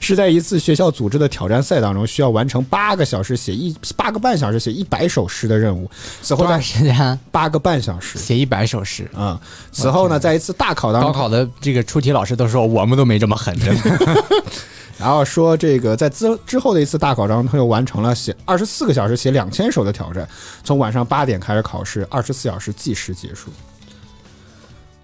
[0.00, 5.90] 是在一次学校组织的挑战赛当中，需要完成八个小时写一八个半小时写一百首诗的任务。
[6.22, 9.08] 此后多长时间八个半小时写一百首诗？
[9.14, 9.40] 啊、
[9.72, 14.24] 此后呢，在一次大考当中，高考的这个出题老师都说我们都没这么狠，真的。
[14.98, 20.28] 然后说这个在之之后的一次大考当中，他又完成了写二十四个小时写两千首的挑战，
[20.64, 23.50] 从晚上八点开始考试，二十四小时计时结束。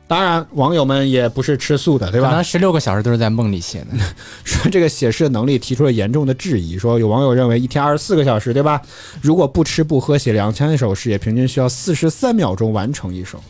[0.07, 2.45] 当然，网友们也不是吃素的，对吧可能？
[2.45, 3.87] 十六个小时都是在梦里写的。
[4.45, 8.81] 说这个写诗的能力提出了严重的质疑，说有网友认为一天二十四个小时，对吧？
[9.23, 13.43] 如果不吃不喝写两千首诗，也平均需要四十三秒钟完成一首。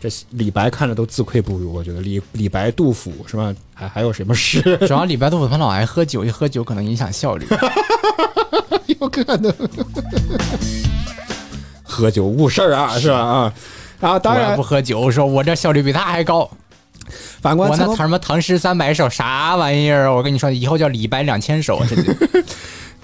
[0.00, 3.54] 这李白看着都自愧不如，我觉得李李白、杜甫是吧？
[3.74, 4.62] 还还有什么诗？
[4.86, 7.46] 主要李白、杜甫他老爱喝酒，一喝酒可能影响效率。
[9.00, 9.52] 有可能。
[11.82, 13.18] 喝酒误事儿啊，是吧？
[13.18, 13.52] 啊，
[14.00, 16.50] 然后当然不，喝酒，说我这效率比他还高。
[17.40, 20.12] 反观我那唐什么唐诗三百首啥玩意儿？
[20.14, 22.16] 我跟你说，以后叫李白两千首，真的。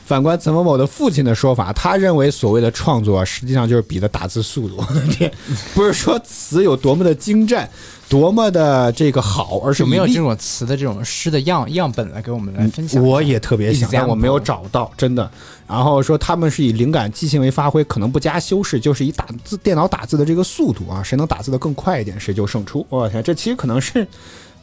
[0.07, 4.77] 反观陈某某的父亲的说法，他认为所谓的创作啊，实际上就是比的打字速度。
[4.79, 5.31] 我的天，
[5.75, 7.69] 不是说词有多么的精湛，
[8.09, 13.03] 多么的这个好，而是没有这种词的这种诗的样样本来给我们来分享？
[13.05, 15.29] 我也特别想，但我没有找到，真的。
[15.67, 22.87] 然后说他们是以灵感即兴为发挥，可能不加修饰，就是以打字电脑打字的这个速度啊，谁能打字的更快一点，谁就胜出。
[22.89, 24.07] 我天，这其实可能是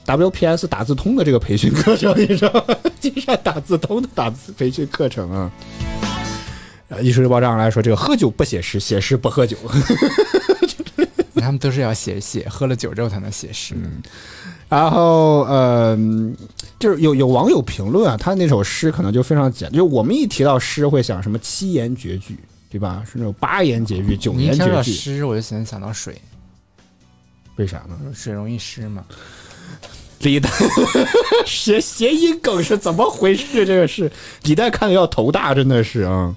[0.05, 2.75] WPS 打字通的这个培训课程，你知道吗？
[2.99, 5.51] 金山打字通的打字培训课程啊。
[6.89, 9.57] 呃，艺术日报上来说，这个喝酒不写诗，写诗不喝酒。
[11.35, 13.75] 他们都是要写写，喝了酒之后才能写诗。
[14.69, 15.97] 然后呃，
[16.79, 22.37] 就是有有网友评论啊，他那首诗可能就非常简，就我们一提到诗会想什么七言绝句，
[22.69, 23.03] 对吧？
[23.05, 26.15] 是那种八言绝句、九言绝句，到诗，我就先想到水，
[27.57, 27.97] 为啥呢？
[28.13, 29.03] 水容易湿嘛。
[30.19, 30.51] 李诞
[31.45, 33.65] 谐谐音梗是怎么回事？
[33.65, 34.11] 这个是
[34.43, 36.33] 李诞看的要头大，真的是啊。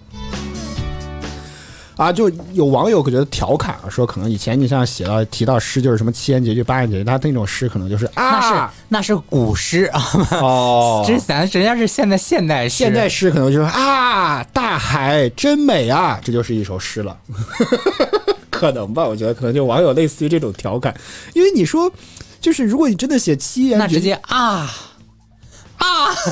[1.96, 10.02] 啊，就有网友觉得调侃啊，说可能以前你像写到提到诗就是什么七言绝句、八言绝句，他那种诗可能就是啊那啊是那是古诗啊，
[10.42, 17.16] 哦， 这咱人家是现在现代诗，现代诗可能就是啊，大海真美啊，这就是一首诗了，
[18.50, 19.06] 可能吧？
[19.06, 20.94] 我觉得可能就网友类似于这种调侃，
[21.32, 21.90] 因为你说，
[22.40, 24.70] 就是如果你真的写七言，那直接啊
[25.78, 25.84] 啊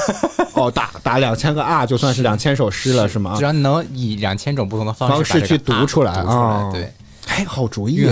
[0.55, 3.44] 哦，打打两千个啊，就算是两千首诗了，是吗只？
[3.44, 6.93] 要你能以两千种不同的方方式去读出来啊，对，，
[7.26, 8.06] 哎，好主意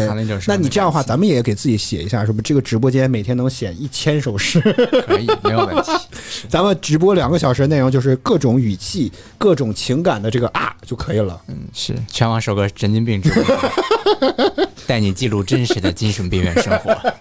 [0.46, 4.60] 那你这样的话，咱们也给自己写一下，什么这个直播间每天能写一千首诗，
[5.06, 5.92] 可以没有问题。
[6.48, 11.40] 咱们直播两个小时的内容就是各种语气、各种情感的这个啊就可以了。
[11.48, 17.14] 嗯，是全网首个神经病直播， 带你记录真实的精神病院生活。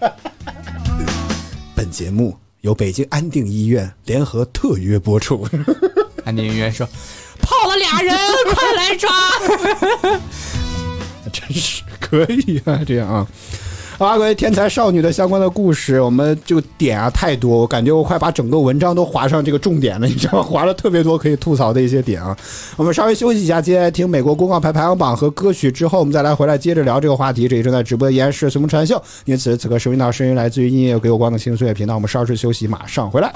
[1.82, 5.44] 本节目由北京安定医院联合特约播出。
[6.24, 6.88] 安定医院说，
[7.40, 8.16] 跑了俩人，
[8.54, 9.10] 快来抓！
[11.32, 13.26] 真是可以啊，这样啊。
[14.02, 20.42] 好啊，关于天才少女的相关的故事，我们就点啊太多，我感觉我快把整个文章都划上这个重点了，你知道吗？
[20.42, 22.36] 划了特别多可以吐槽的一些点啊。
[22.76, 27.46] 我们稍微休息一下，接下来听美国公告牌排行榜和歌曲之后，我们再来回来接着聊这个话题。
[27.46, 31.94] 这里正在直播的依然是随风传秀，因此此刻收听到声音来自于音乐给我光的轻松乐频道。
[31.94, 33.32] 我们稍事休息，马上回来。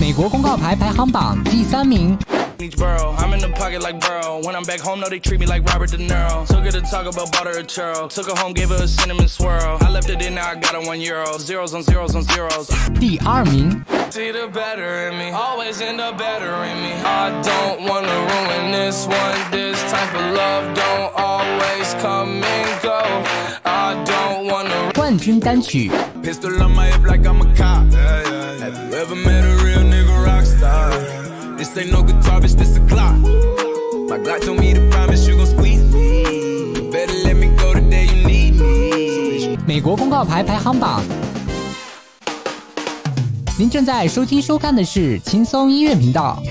[0.00, 2.18] 美国公告牌排行榜第三名，
[2.59, 3.13] each borough.
[3.17, 4.41] I'm in the pocket like Burrow.
[4.43, 6.45] When I'm back home, no, they treat me like Robert De Niro.
[6.47, 8.09] Took her to talk about butter or churro.
[8.09, 9.77] Took her home, gave her a cinnamon swirl.
[9.81, 11.37] I left it in, now I got her one euro.
[11.37, 12.67] Zeros on zeros on zeros.
[12.99, 16.93] 第二名， See the better in me, always end up better in me.
[17.03, 19.51] I don't wanna ruin this one.
[19.51, 23.01] This type of love don't always come and go.
[23.65, 25.91] I don't wanna 冠军单曲
[26.23, 27.91] Pistol on my hip like I'm a cop.
[28.61, 29.88] Have you ever met a real nigga rock star?
[31.72, 33.14] This ain't no guitar, bitch, this a Glock.
[34.08, 36.90] My Glock told me to promise you gon' squeeze me.
[36.90, 39.56] Better let me go the day you need me.
[39.68, 41.00] 美国公告牌排行榜。
[43.56, 46.42] 您正在收听收看的是轻松音乐频道。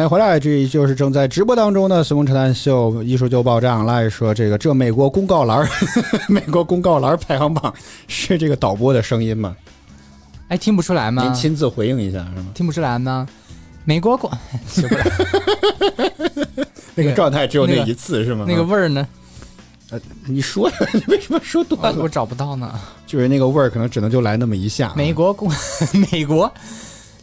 [0.00, 5.68] 欢迎回来，这就是正在直播当中的《随风扯淡秀》艺术就爆炸来说，这个这美国公告栏儿，
[6.26, 7.70] 美国公告栏排行榜
[8.08, 9.54] 是这个导播的声音吗？
[10.48, 11.22] 哎，听不出来吗？
[11.22, 12.46] 您亲自回应一下是吗？
[12.54, 13.28] 听不出来吗？
[13.84, 14.30] 美国公
[14.66, 15.04] 学不来
[16.96, 18.46] 那个状态只有那一次是吗？
[18.48, 19.06] 那个味儿呢？
[19.90, 21.94] 呃，你说，你为什么说多了？
[21.98, 22.72] 我找不到呢。
[23.06, 24.88] 就是那个味儿，可能只能就来那么一下。
[24.88, 25.52] 啊美国公
[26.10, 26.50] 美国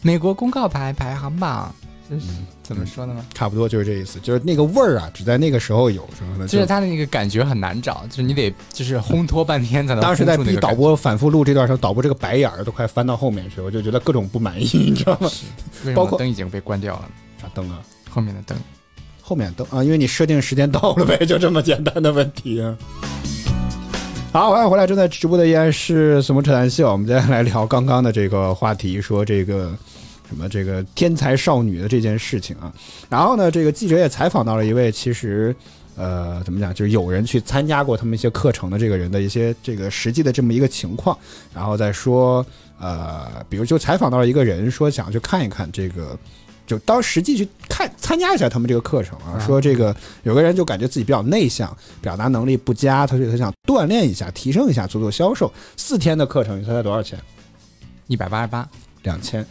[0.03, 1.73] 美国公告牌排行榜，
[2.09, 2.25] 这是
[2.63, 3.25] 怎么说的呢？
[3.33, 6.47] 差不多就是这意思，就是那个味儿啊，只在那个时候有，什么的。
[6.47, 10.01] 就是它的那个感觉很难找，就是你得就是烘托半天才能。
[10.01, 15.29] 当时在逼导播反复录这段时候，导播这个白眼儿都快翻到后面去，我就觉得各种不满意，你知道吗？
[15.95, 17.09] 包括灯已经被关掉了，
[17.41, 17.79] 啥灯啊？
[18.09, 18.57] 后面的灯。
[19.21, 22.77] 后面灯啊，因为你设定时间到了呗， 就这么简单的问题啊。
[24.31, 26.89] 好，欢迎回来，正在直播的依然是什么扯淡秀。
[26.91, 29.75] 我们接下来聊刚刚的这个话题，说这个
[30.27, 32.71] 什么这个天才少女的这件事情啊。
[33.09, 35.55] 然后呢，这个记者也采访到了一位，其实
[35.95, 41.17] 呃怎么讲，就是有人去参加过他们一些课程的这个人的一些这个实际的这么一个情况，
[41.53, 42.45] 然后再说
[42.79, 46.17] 呃，比如就采访到了一个人，说想去看一看这个。
[46.67, 55.49] 就当实际去看参加一下他们这个课程啊，说这个有个人就感觉自己比较内向，表达能力不佳，他就他想锻炼一下，提升一下，做做销售。
[55.77, 57.17] 四天的课程，你猜猜多少钱？
[58.07, 58.67] 一百八十八，
[59.03, 59.45] 两千。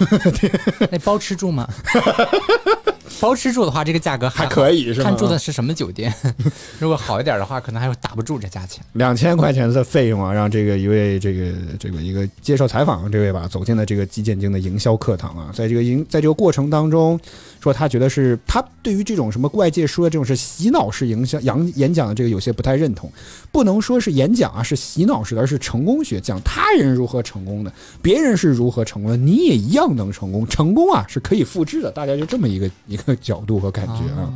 [0.90, 1.68] 那包吃住吗？
[3.22, 5.04] 包吃住的话，这个价格还可以是吧？
[5.04, 6.12] 看住的是什么酒店？
[6.80, 8.84] 如果好一点的话，可能还打不住这价钱。
[8.94, 17.16] 两千块钱的费用啊，让这个一位这个这个一个接受采访的这位吧，走进了这个基建经的营销课堂啊，在这个营在这个过程当中，
[17.60, 23.08] 说他觉得是他对于这种什么外界说的这种是洗脑式营销演演讲的这个有些不太认同，
[23.52, 27.72] 不能说是演讲啊是洗脑式的，而是成功学，讲他人如何成功的，
[28.02, 34.32] 别人是如何成功的，你也一样能成功，成功啊是可以复制的，大家就这么一个一个角度和感觉啊。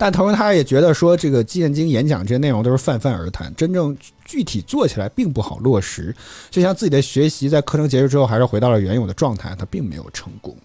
[0.00, 6.14] 但同时，他也觉得说，这个基建经演讲这些内容都是泛泛而谈，真正具体做起来并不好落实。
[6.50, 10.56] 就像自己的学习，在课程结束之后，还是回到了原有的状态，他并没有成功。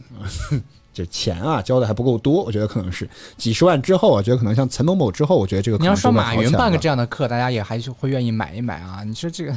[0.93, 9.03] 就钱啊，交的还不够多，我觉得可能是几十万之后，我觉得可能像陈某某之后，我觉得这个你要说马云办个这样的课，大家也还是会愿意买一买啊。
[9.03, 9.51] 你说这个，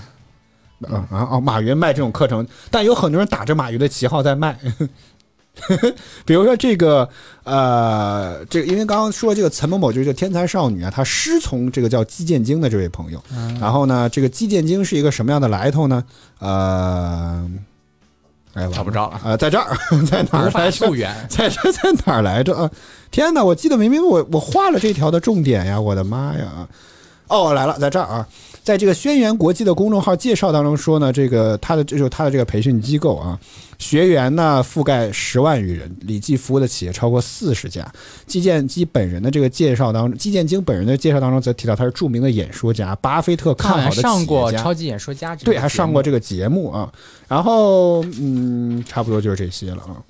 [0.89, 4.59] 啊啊哦，马云卖这种课程，但有很多人打着马云的旗号在卖。
[6.25, 7.09] 比如说这个，
[7.45, 13.23] 呃，这个因为刚刚说这个岑某某就是天才少女啊，她师从这个叫姬建京的这位朋友。
[13.61, 16.05] 然后呢，这个姬建京是一个什么样的来头呢？
[16.41, 17.51] 呃，
[18.55, 19.21] 哎，找不着了。
[19.25, 19.77] 呃，在这儿，
[20.07, 20.87] 在哪儿来着？
[21.29, 22.71] 在这在哪儿来着啊？
[23.11, 25.81] 天哪，我记得明明我我画了这条的重点呀！
[25.81, 26.69] 我的妈呀！
[27.29, 28.29] 哦，来了，在这儿啊。
[28.67, 33.39] 在这个轩辕国际的公众号介绍当中说呢，这个他的就是他的这个培训机构啊，
[33.79, 37.89] 学员呢覆盖十万余人，累计服务的企业超过四十家。
[38.27, 46.93] 季建基本人的这个介绍当中，季建经本人的介绍当中则提到他是著名的演说家，巴菲特看好的上过超级演说家，对，还上过这个节目啊。
[47.29, 50.03] 然后嗯，差不多就是这些了啊，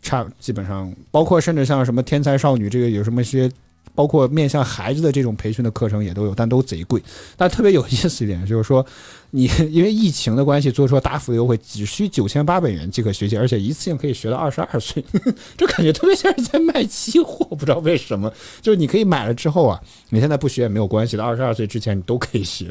[0.00, 3.50] 差基本上包括甚至像什么天才少女这个有什么些。
[3.94, 7.02] 包括面向孩子的这种培训的课程也都有，但都贼贵。
[7.36, 8.84] 但特别有意思一点就是说，
[9.32, 15.04] 你因为疫情的关系做出了大幅的优惠，只需九千八百元即可学习，而且一次性可以学到二十二岁，
[15.58, 18.32] 就感觉特别像是在卖期货，不知道为什么。
[18.62, 19.78] 就是你可以买了之后啊，
[20.08, 22.70] 你现在不学也没有关系的，二十二岁之前你都可以学。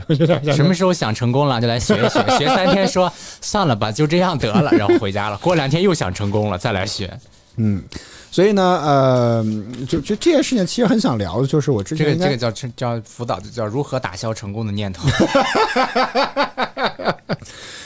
[0.56, 3.12] 什么时候想成功了就来学一学，学三天说
[3.42, 5.38] 算了吧，就这样得了，然后回家了。
[5.38, 7.16] 过两天又想成功了，再来学。
[7.58, 7.84] 嗯。
[8.32, 9.46] 所以呢，呃，
[9.88, 15.06] 就就这件事情，其实很想聊的，就是我之前这个这个叫叫辅导，就叫如何打消成功的念头。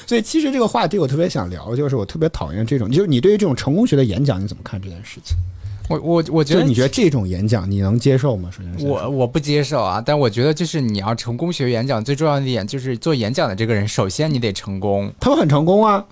[0.06, 5.36] 所以其实这个话题我特别想聊，就是我特别讨厌这种，就是你对于这种成功学的演讲，你怎么看这件事情？
[5.90, 8.50] 我我我觉得你觉得这种演讲你能接受吗？
[8.52, 15.12] 首先，我我不接受啊，但我觉得就是你要成功学演讲，最重要的一点就是做演讲的这个人，首先你得成功。
[15.20, 16.06] 他们很成功啊。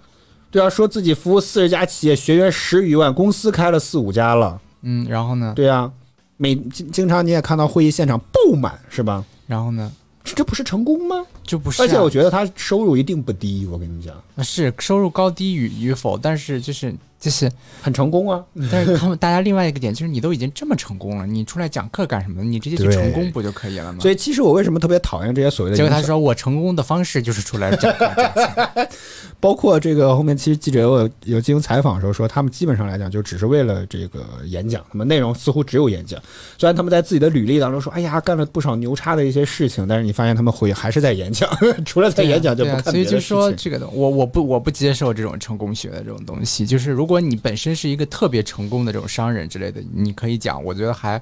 [0.54, 4.62] 对啊，说自己服务四十家企业，学员十余万，公司开了四五家了。
[4.84, 5.52] 嗯，然后呢？
[5.56, 5.92] 对啊，
[6.38, 9.26] 每经经常你也看到会议现场爆满，是吧？
[9.48, 9.92] 然后呢？
[10.24, 11.26] 这这不是成功吗？
[11.42, 11.82] 就不是。
[11.82, 14.14] 而且我觉得他收入一定不低，我跟你讲。
[14.44, 16.94] 是收入高低与与否，但是就是
[17.24, 17.50] 就是
[17.82, 18.44] 很成功啊。
[18.70, 22.44] 但是他们大家另外一个点就是，你都已经这么成功了，你出来讲课干什么？
[22.44, 24.00] 你直接去成功不就可以了吗？
[24.02, 25.78] 所以其实我为什么特别讨厌这些所谓的？
[25.78, 28.88] 结果他说我成功的方式就是出来讲课。
[29.40, 36.22] 包括这个后面，其实记者有有进行采访的时候说，他们基本上来讲就只是为了这个演讲，他们内容似乎只有演讲。
[36.58, 41.50] 虽然他们在自己的履历当中说，哎呀，干了不少牛叉的一些事情，但是你发现他们回还是在演讲，
[41.86, 46.66] 除了在演讲就不看所以就说这个，我我不我不接受这种成功学的这种东西。
[46.66, 51.22] 就是如果你本身是一个特别成功的这种商人之类的，你可以讲，我觉得还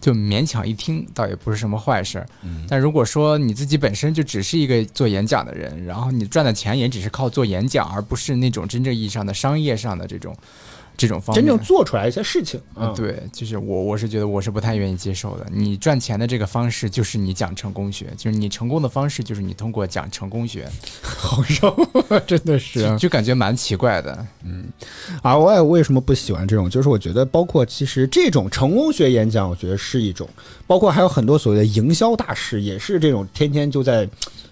[0.00, 2.26] 就勉强一听，倒也不是什么坏事儿。
[2.68, 10.36] 但如果说你自己本身就只是一个做演讲的人，然后你赚的钱也只是靠做演讲，而不是那种真正意义上的商业上的这种
[10.98, 15.46] 这种方面，真正做出来一些事情啊，对，就是我我是觉得我是不太愿意接受的。
[15.50, 20.68] 你赚钱的这个方式就是你讲成功学，就是你成功的方式就是你通过讲成功学，
[21.00, 21.74] 好受，
[22.26, 24.26] 真的是啊就就感觉蛮奇怪的。
[24.44, 24.66] 嗯
[25.22, 26.68] 而我也为什么不喜欢这种？
[26.68, 30.28] 就是我觉得，包括其实这种成功学演讲，我觉得是一种，
[30.66, 34.08] 包括还有很多所谓的营销大师，也是这种天天就在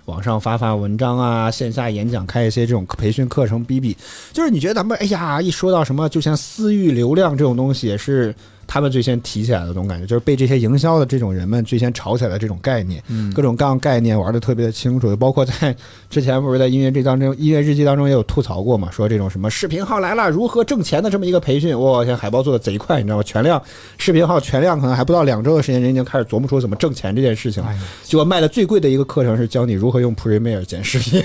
[0.07, 3.97] 网上发发文章啊，线下演讲，开一些这种培训课程，比比。
[4.33, 8.35] 就是你觉得咱们，哎呀，一说到什么，就像私域流量这种东西，也是
[8.67, 13.03] 他们最先提起来的这种感觉，就是被这些营销的这种人们最先炒起来的这种概念，
[13.35, 15.75] 各种各样概念玩的特别的清楚，包括在
[16.11, 23.23] 之前不是在音乐这当中，音乐日记当中也有吐槽过嘛，说这种什么视频号来了，如何挣钱的这么一个培训，哇，现在海报做的贼快，你知道吗？
[23.23, 23.63] 全量
[23.99, 27.73] 视频号全量可能还不到两周的时间，人已经开始琢磨出怎么挣钱这件事情了。
[28.03, 31.23] 结果卖的最贵的一个课程是教你如何用 Premiere 剪视频，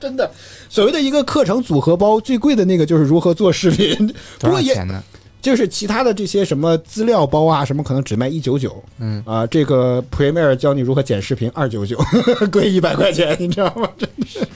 [0.00, 0.30] 真的，
[0.68, 3.94] 所谓的一个课程组合包最贵的那个就是如何做视频，
[4.38, 5.02] 不多过也少钱呢？
[5.40, 11.98] 就是其他的这些什么资料包啊，什么可能只卖一九九，嗯啊，这个 Premiere 教你如何剪视频二九九，
[12.52, 13.88] 贵一百块钱，你知道吗？
[13.96, 14.46] 真是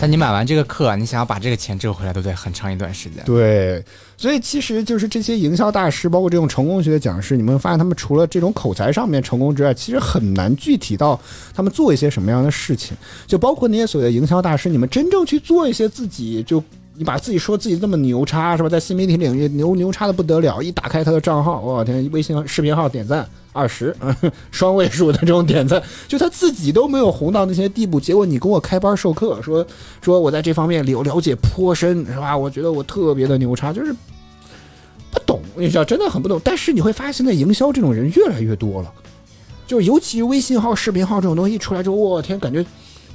[0.00, 3.20] 但你买完这个课，你想要把这个钱挣回来，都得很长一段时间。
[3.24, 3.84] 对，
[4.16, 11.20] 所以其实就是这些营销大师，包括这种成功学的讲师，你们会发现他们除了这种口才上面成功之外，其实很难具体到
[11.52, 12.96] 他们做一些什么样的事情。
[13.26, 16.62] 就包括那些所谓的营销大师，你们真正去做一些自己就。
[16.98, 18.68] 你把自己说自己这么牛叉是吧？
[18.68, 23.94] 在新媒体领域牛牛叉的不得了，一打开他的账号，我天，微信视频号点赞二十，
[24.50, 29.64] 双位数的这种点赞，就他自己都没有红到那些地步，结果你给我开班授课，说
[30.02, 32.36] 说我在这方面了了解颇深是吧？
[32.36, 33.94] 我觉得我特别的牛叉，就是
[35.12, 36.40] 不懂，你知道，真的很不懂。
[36.42, 38.92] 但是你会发现，现在营销这种人越来越多了，
[39.68, 42.64] 就尤其微信号、视频号这种东西一出来之后，我天，感觉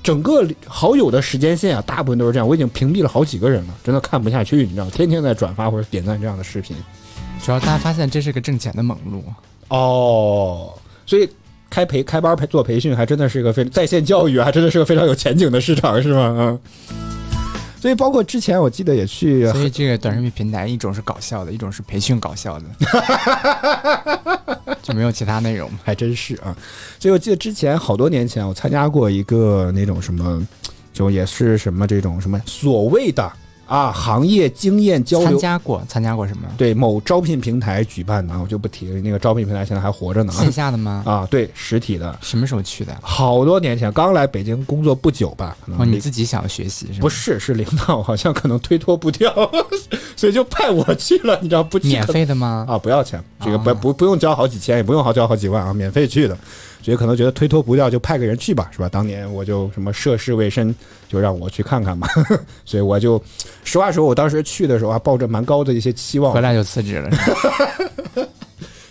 [0.03, 2.45] 整个好友的时间线啊，大部分都是这样。
[2.45, 6.75] 我已经屏蔽了好几个人了，真的看不下去，你知道，天天在转发或者点赞这样的视频。
[7.43, 9.23] 主要大家发现这是个挣钱的猛路，
[9.69, 10.73] 哦，
[11.05, 11.29] 所以
[11.69, 16.35] 开培开班培做培训，还真的是一个非在线教育，还真的是个非常有前景的市场，是吗？
[16.37, 16.59] 嗯。
[17.83, 22.65] 所以包括之前我记得也去，所以这个短视频平台一种是搞笑的，一种是培训搞笑的，
[24.81, 25.69] 就没有其他内容。
[25.83, 26.55] 还真是啊。
[26.97, 30.47] 所以我记得之前好多年前，我参加过一个那种什么，
[30.93, 33.29] 就也是什么这种什么所谓的
[33.73, 35.39] 啊行业经验交流参流。
[35.39, 36.47] 加过，参加过什么？
[36.55, 39.01] 对某招聘平台举办的，我就不提了。
[39.01, 40.31] 那个招聘平台现在还活着呢。
[40.31, 41.01] 线下的吗？
[41.07, 42.95] 啊，对，实体的，什么时候去的？
[43.01, 45.57] 好多年前，刚来北京工作不久吧。
[45.65, 46.99] 可能哦，你自己想学习是吗？
[47.01, 49.33] 不是，是领导好像可能推脱不掉，
[50.15, 51.79] 所以就派我去了，你知道不？
[51.79, 52.65] 免费的吗？
[52.69, 56.37] 啊，不要钱，这个不啊不不用交好几千，也不用好交好几万啊，免费去的。
[56.83, 58.89] 所以可能觉得推脱不掉，就派个人去吧，是吧？
[58.89, 60.75] 当年我就什么涉世未深，
[61.07, 62.07] 就让我去看看嘛。
[62.65, 63.19] 所以我就
[63.63, 67.09] 实话说，我当时去的时候还抱着蛮高的一些期望回，来就辞职了。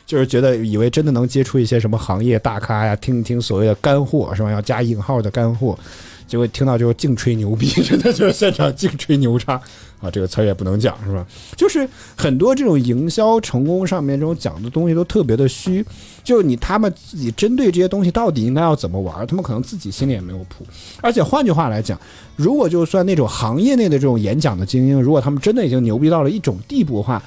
[0.06, 4.50] 就是觉得以为真的能接触一些什么行业大咖呀，听一听所谓的干货，是吧？
[4.50, 5.78] 要加引号的干货。
[6.26, 9.60] 结果听到就净吹牛逼， 真的就是现场净吹牛叉
[10.02, 10.10] 啊！
[10.10, 11.24] 这个词儿也不能讲，是吧？
[11.56, 15.82] 就是很多这种营销成功上面这种讲的东西都特别的虚，
[16.24, 20.66] 就是你他们自己针对这些东西到底应该要怎么玩，他们可能自己心里也没有谱。
[21.00, 21.98] 而且换句话来讲，
[22.34, 27.22] 如果就算那种行业内的这种演讲的精英，如果他们真的已经牛逼到了一种地步的话，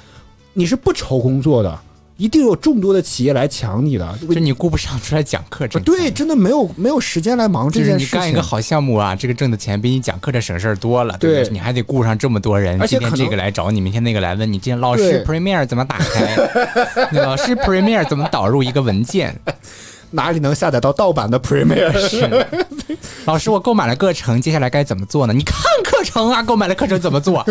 [0.52, 1.78] 你是不愁工作的，
[2.16, 4.18] 一定有众多的企业来抢你的。
[4.30, 5.84] 就你顾不上出来讲课挣钱。
[5.84, 8.18] 对，真的没有没有时间来忙这就是件事情。
[8.18, 11.16] 你干一个好项目啊，这个挣的钱比你讲课这省事儿多了。
[11.18, 17.08] 对不你还得顾上这么多人，而且今天这个来找你，明天那个来问你，今天老师 Premiere 怎么打开？
[17.12, 19.38] 那老师 Premiere 怎么导入一个文件？
[20.12, 21.92] 哪里能下载到盗版的 Premiere？
[22.08, 22.46] 是，
[23.24, 25.34] 老师我购买了课程，接下来该怎么做呢？
[25.34, 27.44] 你看课程啊，购买了课程怎么做？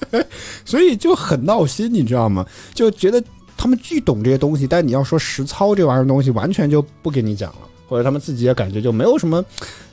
[0.64, 2.44] 所以就很闹心，你知道吗？
[2.74, 3.24] 就觉得
[3.56, 9.44] 他们巨懂这些东西，但你要说实操这玩意儿东西，完全就不给你讲了，或者他们自己也感觉就没有什么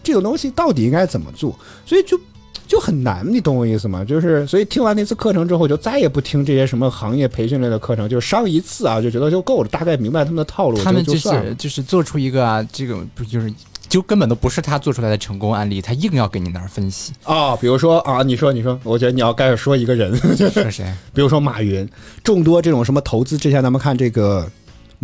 [0.03, 2.19] 这种东西到底应该怎么做，所以就。
[2.67, 4.01] 就很难，你懂我意思吗？
[4.05, 13.53] 就是，所以听完那次课程之后，就再也不听这些什么行业培训类的课程，就上一次啊，就觉得就够了，大概明白他们的套路，他们就就算就是做出一个啊，这个不就是
[13.91, 20.85] 就根本都不是他做出来的成功案例，他硬要给你那儿分析，啊，比如说啊，你说你说，我觉得你要开始说一个人，就是说谁？
[21.13, 21.85] 比如说马云，
[22.23, 24.49] 众多这种什么投资，之前咱们看这个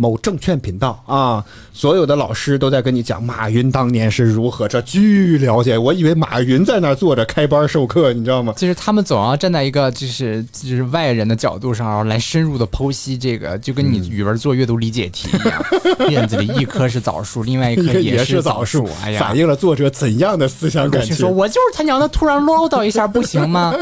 [0.00, 5.76] 某证券频道啊，所有的老师都在跟你讲马云当年是如何，这巨了解。
[5.76, 8.52] 我以为马云在那儿坐着开班授课，你知道吗？
[8.56, 15.62] 就是他们总要站在一个就是就是外人的角度上，然后来深入的剖析这个，就跟嗯你语文做阅读理解题一样，
[16.10, 19.38] 院子里一棵是枣树，另外一棵 也是枣树，哎呀反。
[19.38, 21.30] 映了作者怎样的思想感情说：“。
[21.30, 23.72] 我就是他娘的突然唠叨一下，不行吗？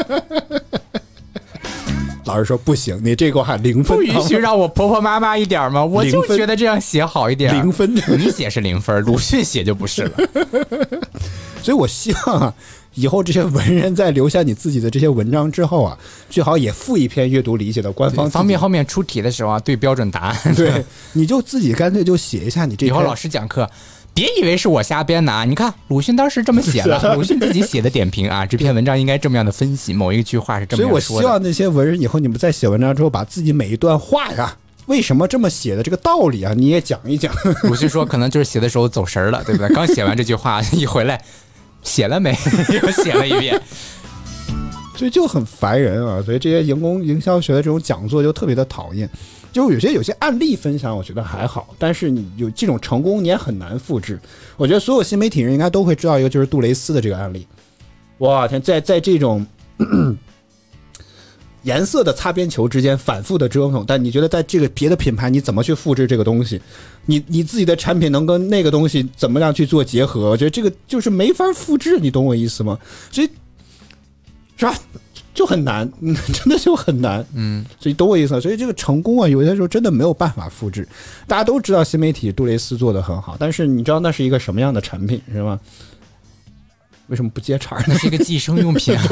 [2.27, 5.83] 老师说不行，你这给我喊零分，不允许让我婆婆妈妈一点吗？
[5.83, 7.55] 我就觉得这样写好一点。
[7.55, 7.95] 零分。
[7.95, 10.11] 你写是零分，鲁迅写就不是了。
[11.63, 12.53] 所以我希望啊，
[12.95, 15.97] 以后这些文人在留下你自己的这些文章之后啊，
[16.29, 20.55] 最好也附一篇阅读理解的官方，方便后面出题的时候啊，对标准答案。
[20.55, 20.83] 对，
[21.13, 23.69] 你就自己干脆就写一下你这以后老师讲课，
[24.17, 25.45] 别以为是我瞎编的啊！
[25.45, 31.21] 你看鲁迅当时这么写的， 鲁迅自己写的点评啊， 这篇文章应该这么样的分析，某一句话是这么所以我。
[31.21, 34.57] 希望那些文人以后你们在写文章之后，把自己每一段话呀，
[34.87, 37.31] 为什么这么写的这个道理啊，你也讲一讲。
[37.69, 39.69] 鲁迅说，可能就是写的时候走神儿了，对不对？
[39.75, 41.23] 刚写完这句话，一回来
[41.83, 42.35] 写了没？
[42.73, 43.61] 又写了一遍。
[44.95, 46.19] 所以就很烦人啊。
[46.25, 49.07] 所以这些营工营销学的这种讲座就特别的讨厌。
[49.57, 54.19] 就有些有些案例分享，我觉得还好，但是你有这种成功，你也很难复制。
[54.55, 57.47] 我觉得所有新媒体人应该都会知道一个，就是杜蕾斯的这个案例。
[58.19, 59.43] 哇天，在在这种
[61.63, 66.61] 颜色的擦边球之间反复的折腾，但你觉得在这个别的品牌，你怎么去复制这个东西？
[67.07, 70.29] 你你自己的产品能跟那个东西怎么样去做结合？
[70.29, 72.77] 我觉得这个就是没法复制，你懂我意思吗？
[73.09, 73.29] 所以
[74.55, 74.75] 是吧？
[75.37, 78.39] 就很难，嗯， 真的就很难，嗯，所以懂我意思吗？
[78.39, 80.87] 所以这个成功啊，有些时候真的没有办法复制。
[81.27, 85.59] 大家都知道新媒体杜蕾斯做的很好，但是你知道那是一个什么样的产品是吗？
[87.05, 87.83] 为什么不接茬呢？
[87.89, 89.03] 那是一个计生用品啊！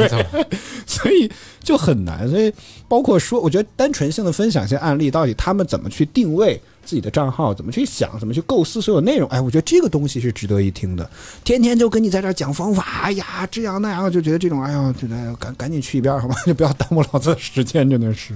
[0.88, 1.32] 所以
[1.64, 2.28] 就很难。
[2.28, 2.52] 所以
[2.90, 11.10] 包括说，我觉得单纯性的分享一些案例，到底他们怎么去定位自己的账号，怎么去想，怎么去构思所有内容，哎，我觉得这个东西是值得一听的。
[11.44, 16.36] 天天就跟你在这讲方法，哎呀，这样那样，就觉得这种，哎呀，觉得赶赶紧去一边好吗？
[16.46, 18.34] 就不要耽误老子的时间，真的是。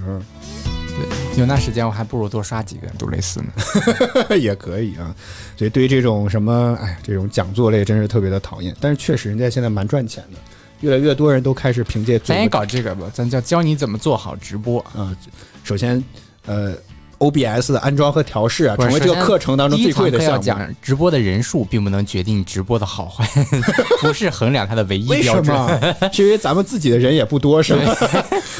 [0.96, 3.46] 对有那时间，我还不如多刷几个杜蕾斯呢。
[4.36, 5.14] 也可以啊。
[5.56, 8.74] 所以对于这种什么，哎，这种讲座类真是特别的讨厌。
[8.80, 10.38] 但是确实，人家现在蛮赚钱的，
[10.80, 14.80] 越来越多人都开始凭借做咱也搞这个吧，咱叫教你怎么做好直播。
[14.94, 15.16] 啊、
[15.62, 16.02] 首先，
[16.44, 16.74] 呃
[17.20, 20.42] ，OBS 的安装和调试啊，成为这个课程当中最贵的项目。
[20.42, 23.24] 课要讲直播的人数，并不能决定直播的好坏，
[24.02, 25.56] 不是衡量它的唯一为什标准。
[25.56, 25.96] 么？
[26.12, 27.94] 是因为咱们自己的人也不多，是吧？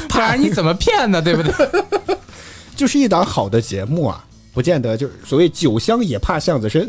[0.07, 1.21] 不然你怎么骗呢？
[1.21, 1.53] 对不对？
[2.75, 4.23] 就是一档好的节目啊，
[4.53, 6.87] 不见得就是所谓酒香也怕巷子深？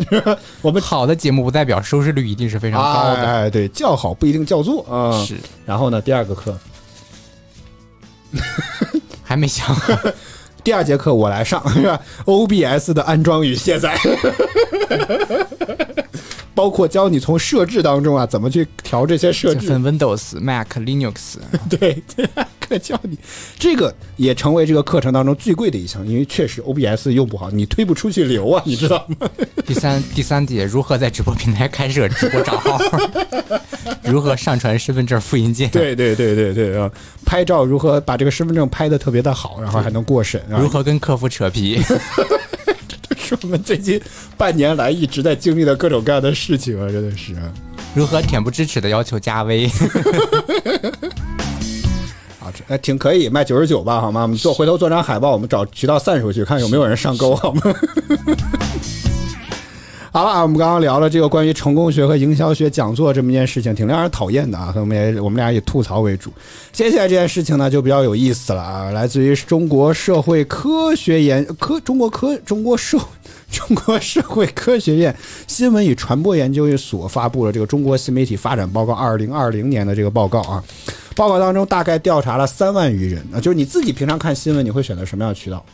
[0.63, 3.23] 我们好的节目不代表收视率一定是非常高的。
[3.23, 5.25] 哎，对，叫好不一定叫座啊。
[5.25, 5.37] 是，
[5.67, 6.59] 然后呢，第二个课，
[9.23, 9.93] 还没想好。
[10.65, 13.97] 第二节课我来上， 是吧？OBS 的安装与卸载，
[16.55, 19.67] 包括教你从设置当中啊怎么去调这些设置。
[19.67, 21.37] 这分 Windows、Mac、Linux，
[21.69, 22.23] 对，这
[22.73, 23.19] 课教你，
[23.59, 29.29] 这个也成为这个课程当中最贵的一项，因为确实 OBS 用不好，你推不出去流啊，你知道吗？
[29.67, 32.79] 第三第三节如何在直播平台开设直播账号，
[34.05, 36.91] 如何上传身份证复印件，对对对对对啊！
[37.27, 40.59] 拍照如何把这个身份证拍的特别的好，然后还能过审啊？
[40.59, 41.79] 如何跟客服扯皮，
[43.03, 44.01] 这是我们最近
[44.39, 47.53] 半年来一直在经历的各种各样的事情啊，真的是啊。
[47.95, 49.69] 如何恬不知耻的要求加微，
[52.69, 54.23] 哎挺可以，卖九十九吧，好吗？
[54.23, 57.63] 我们做回头做张海报，我们找渠道散出去，看有没有人上钩，好吗？
[60.15, 64.71] 好了啊，我们刚刚聊了这个关于成功学和营销学讲座这么一件事情，挺让人讨厌的啊。
[64.77, 66.31] 我们也我们俩以吐槽为主。
[66.71, 72.99] 接下来这件事情呢，就比较有意思了啊，来自于中国社会科学研科中国科中国社
[73.53, 75.15] 中国社会科学院
[75.47, 80.65] 新闻与传播研究所发布了这个《中国新媒体发展报告（二零二零年）》的这个报告啊。
[81.15, 85.65] 报告当中大概调查了三万余人啊，就是你自己平常看新闻，你会选择什么样的渠道？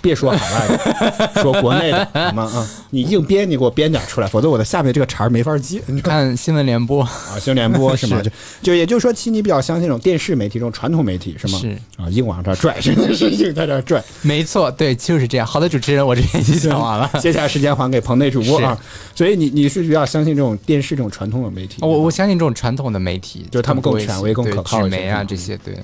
[0.00, 2.42] 别说海外的， 说国内的，好吗？
[2.44, 5.80] 啊，你硬编，你给我编点出来，否则我的下面这个茬儿没法接。
[5.86, 8.20] 你看看新闻联播啊，新闻联播 是吗？
[8.22, 8.30] 就
[8.62, 11.58] 就也就是说，其实你比较相信这种电视媒体、这种传统媒体是吗？
[11.58, 14.02] 是啊，硬往这儿拽，真的是硬在这儿拽。
[14.22, 15.46] 没错，对，就是这样。
[15.46, 17.10] 好的主持人，我这边已经讲完了。
[17.20, 18.78] 接下来时间还给棚内主播啊，
[19.14, 21.76] 所以你你是比较相信这种电视这种传统的媒体？
[21.80, 25.74] 我我相信这种传统的媒体，就是他们更权威更可靠一些纸媒啊嗯这些，对。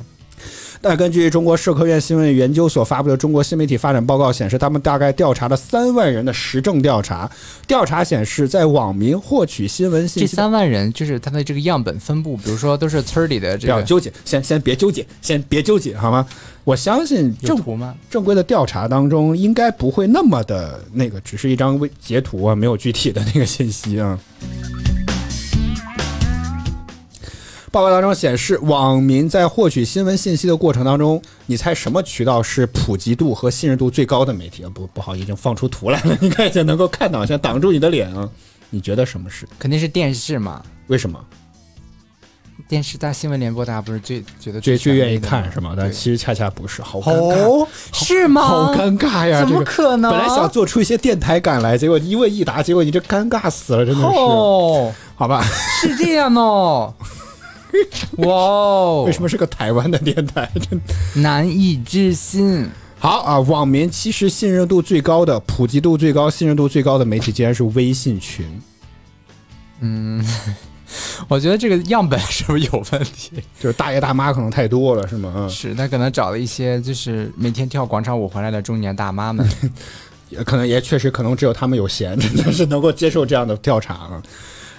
[0.86, 7.31] 但根据中国社科院新闻研究所发布的《中国新媒体发展报告》显示，他们大概调查了三万人的实证调查。
[7.66, 16.27] 调查显示，在网民获取新闻这信息这三万人就是他的这个样本分布，比如说都是村里的这个不要纠结，先先别纠结，先别纠结，好吗？
[16.65, 17.94] 我相信正图吗？
[18.11, 24.19] 正规的调查当中，应该不会那么的那个，只是一张微截图啊，没有具体的那个信息啊。
[27.74, 34.70] 报告当中显示，网民在获取新闻信息的过程当中，你猜什么渠道是普及度和信任度最高的媒体啊？
[34.72, 38.30] 不，不好，已经放出图来了，你看一下能够看到，先挡住你的脸啊！
[38.70, 39.44] 你觉得什么是？
[39.59, 40.62] 肯定是电视嘛。
[40.86, 41.18] 为什么？
[42.68, 45.74] 电视大新闻联播，大家不是最觉得最最愿意看是吗？
[45.76, 47.34] 但其实恰恰不是，好尴尬。
[47.42, 48.42] 哦，是吗？
[48.42, 49.40] 好尴尬呀！
[49.40, 50.12] 怎么这个可能？
[50.12, 54.06] 本来想做出一些电台感来，结果一问一答，结果你这尴尬死了，真的是。
[54.06, 55.42] 哦，好吧，
[55.82, 56.94] 是这样哦。
[58.26, 60.51] 哇哦，为什么是个台湾的电台？
[60.70, 60.80] 真
[61.22, 62.68] 难以置信？
[62.98, 63.38] 好啊！
[63.40, 68.46] 网民其实信任度最高的、普及度最高、信任度最高的媒体，竟然是微信群。
[69.80, 70.24] 嗯，
[71.28, 73.32] 我觉得这个样本是不是有问题？
[73.60, 75.32] 就是大爷大妈可能太多了，是吗？
[75.36, 79.46] 嗯，是，他可能找了一些就是每天跳广场舞回来的中年大妈们。
[80.30, 84.22] 也可能也确实可能只有他们有闲，真的是能够接受这样的调查了。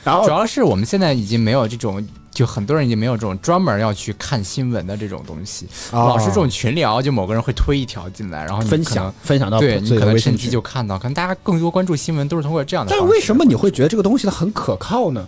[0.03, 2.05] 然后主要是我们现在已经没有这种，
[2.35, 12.91] 就很多人已经没有这种专门要去看新闻的这种东西，哦老是这种群聊，就某个人会推一条进来，然后你分享分享到对你可能趁机就看到，可能大家更多关注新闻都是通过这样的。
[12.91, 15.25] 但为什么你会觉得这个东西它很可靠呢？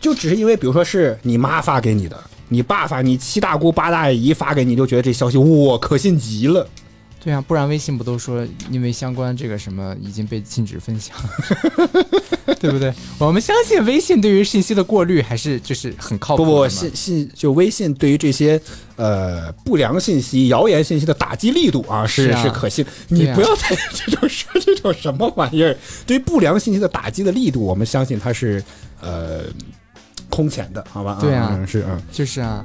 [0.00, 2.18] 就只是因为，比如说是你妈发给你的，
[2.48, 6.66] 你爸发，你七大姑八大姨发给你，就觉得这消息哇可信极了。
[7.22, 11.14] 对啊，不然微信不都说因为相关这个什么已经被禁止分享，
[12.58, 12.92] 对不对？
[13.18, 18.58] 我们相信微信对于信息的过滤还是就是很靠谱不不，信信就微信对于这些
[18.96, 22.84] 呃不良信息、谣言信息的打击力度啊是是啊可信。
[23.08, 25.76] 你不要再这种说这种什么玩意儿，
[26.06, 28.64] 对于不良信息的打击的力度，我们相信它是
[29.02, 29.42] 呃
[30.30, 31.18] 空前的，好吧？
[31.20, 32.00] 对啊嗯是啊。
[32.10, 32.64] 就是啊，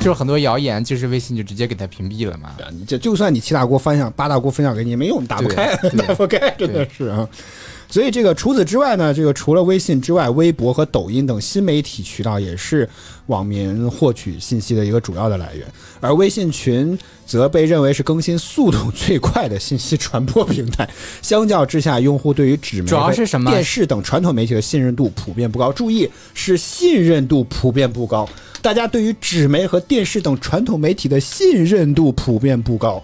[0.00, 2.50] 就是很多谣言，就是微信就直接给他屏蔽了嘛。
[2.58, 7.28] 啊，你这就算你七大锅分享、八大锅分享给你也没用，打不开，打不开，真的是啊。
[7.88, 12.88] 所以这个除此之外呢，这个除了微信之外，微博和抖音等新媒体渠道也是
[13.26, 15.66] 网民获取信息的一个主要的来源。
[16.00, 20.88] 而微信群则被认为是更新速度最快的信息传播平台。
[21.20, 25.72] 相较之下，用户对于纸媒、主要是什么电视等传统媒体的信任度普遍不高。
[25.72, 28.28] 注意，是信任度普遍不高。
[28.60, 33.02] 大家对于纸媒和电视等传统媒体的信任度普遍不高。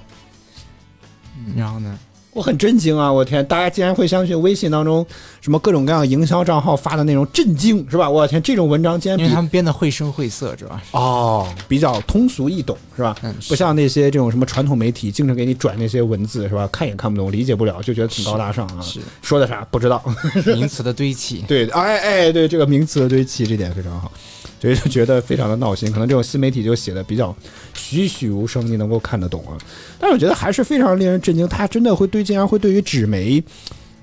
[1.56, 1.98] 然后呢？
[2.38, 3.12] 我很震惊啊！
[3.12, 5.04] 我天，大家竟然会相信微信当中
[5.40, 8.08] 什么各种各样营销账号发的内容，震惊是吧？
[8.08, 10.84] 我天，这种文章竟然比因为他们编的绘声绘色，主要是。
[10.92, 13.16] 哦比较通俗易懂是吧？
[13.22, 16.68] 嗯不像那些这种什么传统媒体经常给你转那些文字是吧？
[16.70, 18.80] 看也看不懂，理解不了，就觉得挺高大上啊。
[18.80, 20.00] 是说的啥不知道。
[20.54, 21.44] 名词的堆砌。
[21.48, 24.12] 对，哎哎，对这个名词的堆砌，这点非常好，
[24.60, 25.90] 所以就觉得非常的闹心。
[25.92, 27.34] 可能这种新媒体就写的比较
[27.74, 29.56] 栩栩如生，你能够看得懂啊。
[29.98, 33.42] 但是我觉得还是非常令人震惊，他真的会对，竟然会对于纸媒，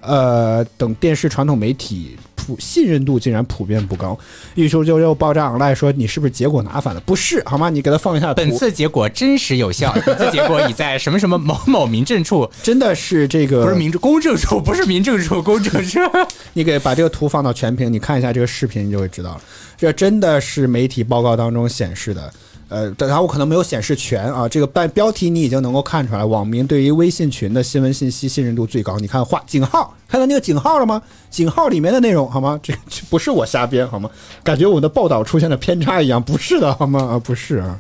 [0.02, 4.18] 呃等电视传统媒体普信任度竟然普遍不高。
[4.54, 7.02] 一说就又爆炸 online 说你是不是结果拿反了？
[7.02, 7.70] 不是，好吗？
[7.70, 8.34] 你给他放一下。
[8.34, 16.00] 本次结果真实有效，本次结果已在什么什么某某民政处， 真的是这个不是民政公证处，不是民政处，公证处。
[16.54, 19.42] 你给把这个图放到全屏，你看一下这个视频，你就会知道了。
[19.78, 22.32] 这真的是媒体报告当中显示的。
[22.68, 24.50] 呃，当然我可能没有显示全啊。
[24.50, 28.98] 这个半标题你已经能够看出来，网民对于微信群的新闻信息信任度最高。
[28.98, 31.02] 你看画井号，看到那个井号了吗？
[31.30, 32.60] 井号里面的内容好吗？
[32.64, 34.10] 这这不是我瞎编好吗？
[34.44, 37.00] 感觉我的报道出现了偏差一样，不是的好吗？
[37.12, 37.80] 啊，不是啊。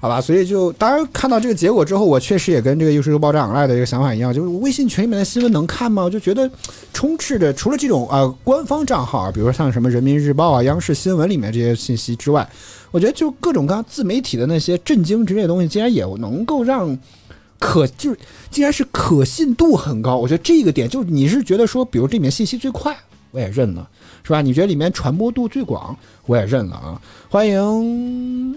[0.00, 6.04] 好吧，所以就当然看到这个结果之后，我确实也跟这个《又是又爆炸 online》的这个想法一样，就是微信群里面的新闻能看吗？
[6.04, 6.48] 我就觉得
[6.92, 12.48] 充斥着除了这种呃官方账号啊，比如说像什么人民日报啊、央视新闻里面这些信息之外，
[12.92, 16.96] 我觉得就各种各样自媒体的那些震惊之类的东西，竟然也能够让
[17.58, 18.18] 可就是
[18.52, 20.16] 竟然是可信度很高。
[20.16, 22.96] 我觉得这个点就你是觉得说，比如这里面信息最快，
[23.32, 23.88] 我也认了，
[24.22, 24.40] 是吧？
[24.40, 25.96] 你觉得里面传播度最广，
[26.26, 27.02] 我也认了啊。
[27.28, 28.54] 欢迎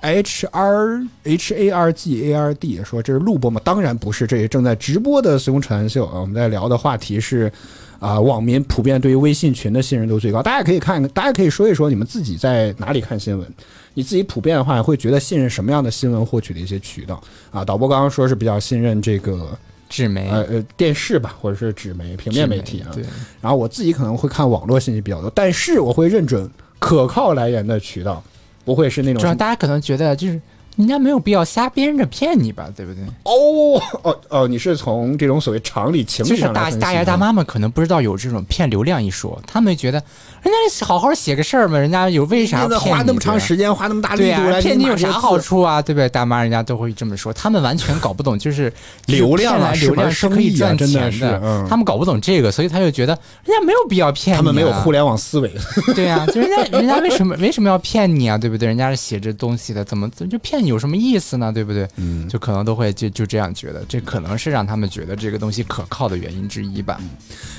[0.00, 3.60] H R H A R G A R D 说这是录播吗？
[3.64, 6.20] 当然不是，这也正在直播的随风扯淡秀啊。
[6.20, 7.52] 我们在聊的话题是
[7.98, 10.42] 啊、网民普遍对于微信群的信任度最高。
[10.42, 13.46] 大家可以看，大家可以说一说你们自己在哪里看新闻，
[13.92, 17.62] 你自己普遍的话会觉得信任什么样的新闻获取的一些渠道啊？
[17.62, 19.50] 导播刚刚说是比较信任这个
[19.90, 22.88] 纸媒、呃呃电视吧，或者是纸媒、平面媒体啊。
[22.94, 23.04] 对，
[23.38, 28.24] 然后我自己可能会看网络信息比较多，但是我会认准可靠来源的渠道
[28.64, 30.40] 不会是那种主要大家可能觉得就是
[30.76, 33.02] 人家没有必要瞎编着骗你吧，对不对？
[33.24, 40.02] 哦哦哦，你是从这种所谓常理情就是理上来分析大大爷大妈们可能不知道有这种骗流量一说，他们觉得
[40.42, 45.82] 人家好好写个事儿嘛，人家有为啥花那么长时间，花那么大力度来骗你有啥好处啊？
[45.82, 46.08] 对不对？
[46.08, 48.72] 大妈人家都会这么说，他们完全搞不懂，就是
[49.06, 53.12] 流量啊流量是可以赚钱的钱是嗯他们搞不懂这个，所以他就觉得
[53.44, 54.40] 人家没有必要骗你、啊。
[54.40, 55.52] 他们没有互联网思维。
[55.94, 58.38] 对呀、就人家人家为什么为什么要骗你啊？
[58.38, 58.66] 对不对？
[58.66, 61.52] 人家是写这东西的，怎么怎么就骗你有什么意思呢？
[61.52, 61.86] 对不对？
[61.96, 66.98] 嗯，就可能都会就就这样觉得，这可能是让他们觉得这个东西可靠的原因之一吧。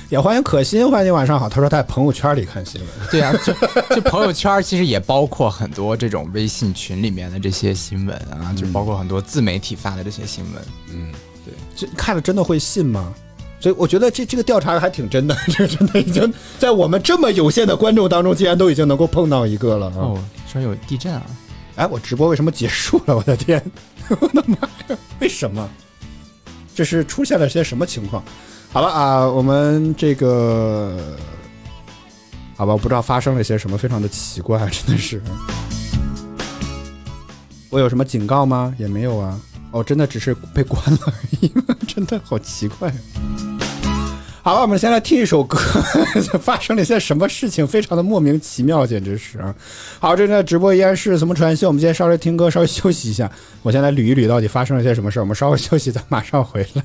[0.08, 1.48] 也欢迎可心，欢迎晚上好。
[1.48, 2.90] 他说他在朋友圈里看新闻。
[3.10, 3.52] 对啊，就
[3.94, 10.62] 就朋友圈其实也包括很多这种微信群里面的这些新闻啊，就包括很多自媒体发的这些新闻。
[10.92, 11.12] 嗯，
[11.44, 13.12] 对这看了真的会信吗？
[13.60, 19.94] 所以我觉得这这个调查还挺真的， 这真的已经在我们这么有限的观众当中，竟然都已经能够碰到一个了啊！
[19.98, 21.22] 哦，说有地震啊！
[21.76, 23.16] 哎，我直播为什么结束了？
[23.16, 23.62] 我的天，
[24.20, 24.56] 我的妈
[24.88, 24.98] 呀！
[25.20, 25.68] 为什么？
[26.74, 28.24] 这是出现了些什么情况？
[28.72, 31.16] 好了啊，我们这个
[32.62, 35.20] 好吧，我不知道发生了些什么，非常的奇怪， 真的是。
[37.70, 38.72] 我有什么警告吗？
[38.78, 39.36] 也没有啊。
[39.72, 41.52] 哦，真的只是被关了而已，
[41.88, 42.94] 真的好奇怪。
[44.44, 45.58] 好了，我们先来听一首歌，
[46.40, 49.52] 发生了一些什么事情，非常的莫名其妙，简直是啊！
[49.98, 51.66] 好，这在直播依然是什么传秀？
[51.66, 53.28] 我们今天稍微听歌，稍微休息一下。
[53.62, 55.18] 我先来捋一捋到底发生了些什么事。
[55.18, 56.84] 我们稍微休息，咱马上回来。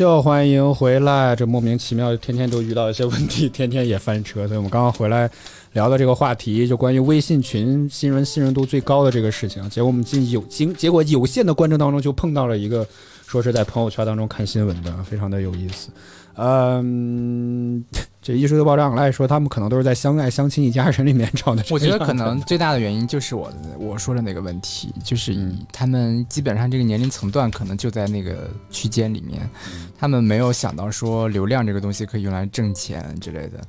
[0.00, 1.36] 就，欢迎回来。
[1.36, 4.48] 这莫名其妙，天天都遇到一些问题， 天天也翻车。
[4.48, 5.30] 所以我们刚刚回来
[5.74, 9.62] 聊的这个话题，就关于微信群新人信任度最高的这个事情。
[9.68, 12.86] 结果我们进有经，结果有限的观众当中就碰到了一个
[13.26, 15.90] 说是在朋友圈当中看新闻的，非常的有意思。
[16.36, 17.84] 嗯，
[18.22, 21.64] 这艺术的爆炸来说，他们可能都是在相爱相亲一家人里面找的。
[21.70, 25.34] 我觉得可能最大的原因就是我我说的那个问题，就是
[25.72, 29.40] 他们基本上这个年龄层段可能就在那个区间里面，
[29.72, 33.60] 嗯他们没有想到说流量这个东西可以用来挣钱之类的，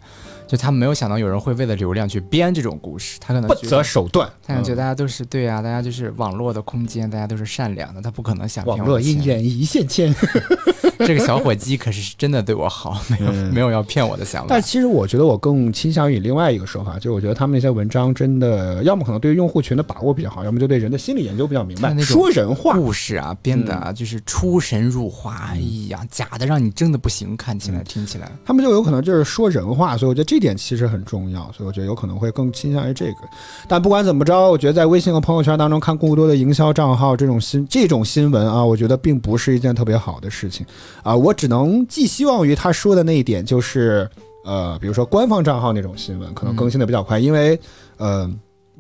[0.51, 8.99] 就他没有想到有人会为了流量去编这种故事，他可能不择手段，他可能觉得嗯大家都是对啊，大家就是网络的空间，大家都是善良的，他不可能想骗网络。
[8.99, 10.13] 姻缘一线牵。
[10.99, 14.61] 这个小伙计可是真的对我好，没有、嗯没有要骗我的想法但。
[14.61, 22.75] 其实我觉得我更倾向于另外一个说法，就是我觉得他们那些文章真的，要么可能对用户群的把握比较好，要么就对人的心理研究比较明白，说人话。
[22.75, 25.59] 故事啊，编的啊，就是出神入化，哎
[25.89, 28.31] 呀，假的让你真的不行，看起来、听起来。
[28.45, 33.19] 他们就有可能就是说人话，所以我觉得这点其实很重要，所以我觉得有可能会更倾向于这个。
[33.65, 40.65] 但不管怎么着，我觉得在微信和朋友圈当中看过多的营销账号这种新这种新闻啊，我觉得并不是一件特别好的事情
[41.01, 41.15] 啊。
[41.15, 44.09] 我只能寄希望于他说的那一点，就是
[44.43, 47.57] 呃，比如说官方账号那种新闻，可能更新的比较快，因为
[47.95, 48.29] 呃。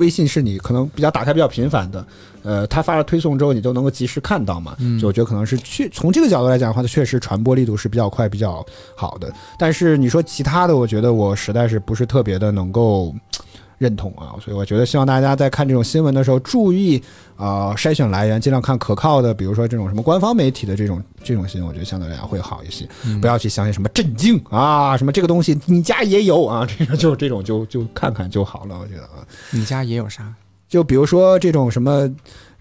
[0.01, 2.05] 微信是你可能比较打开比较频繁的，
[2.41, 4.75] 呃，他发了推送之后，你都能够及时看到嘛。
[4.79, 8.65] 嗯就我觉得可能是去从这个角度来讲的话，它确实传播力度是比较快、比较
[8.95, 9.31] 好的。
[9.59, 13.13] 但是你说其他的，我觉得我实在是不是特别的能够
[13.81, 17.01] 认同啊，所以我觉得希望大家在看这种新闻的时候，注意
[17.35, 22.87] 啊、呃筛选来源，尽量看可靠的，比如说这种什么官方媒体的这种这种新闻，我觉得相对来讲会好一些。
[23.19, 29.25] 不要去相信什么震惊啊，什么这个东西你家也有啊， 这个就这种就就看看就好了，我觉得啊。
[29.49, 30.31] 你家也有啥？
[30.69, 32.07] 就比如说这种什么，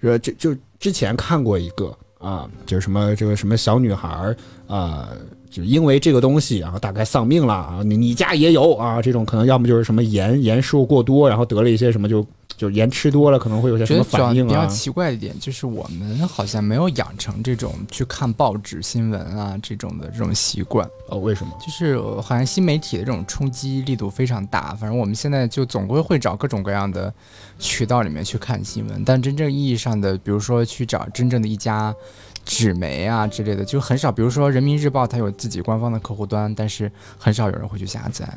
[0.00, 4.36] 呃，就就之前看过一个啊，就是什么这个什么小女孩儿
[4.66, 5.10] 啊。
[5.50, 12.24] 就因为这个东西啊，大概丧命了啊，你你家也有啊，这种可能要么就是什么盐盐摄入过多，然后得了一些什么就
[12.56, 14.48] 就盐吃多了，可能会有些什么反应啊。
[14.48, 21.52] 比较奇怪的一点就是我们好像没有养成这种去看报纸新闻啊这种的这种习惯，哦，为什么？
[21.58, 24.74] 就是呃好像新媒体的这种冲击力度非常大。
[24.74, 27.12] 反正我们现在就总归会找各种各样的
[27.58, 31.94] 渠道里面去看新闻，但真正意义上的，比如说去找真正的一家
[32.44, 34.10] 纸媒啊之类的，就很少。
[34.10, 38.28] 比如说人民日报，它有自己官方的客户端，但是很少有人会去下载。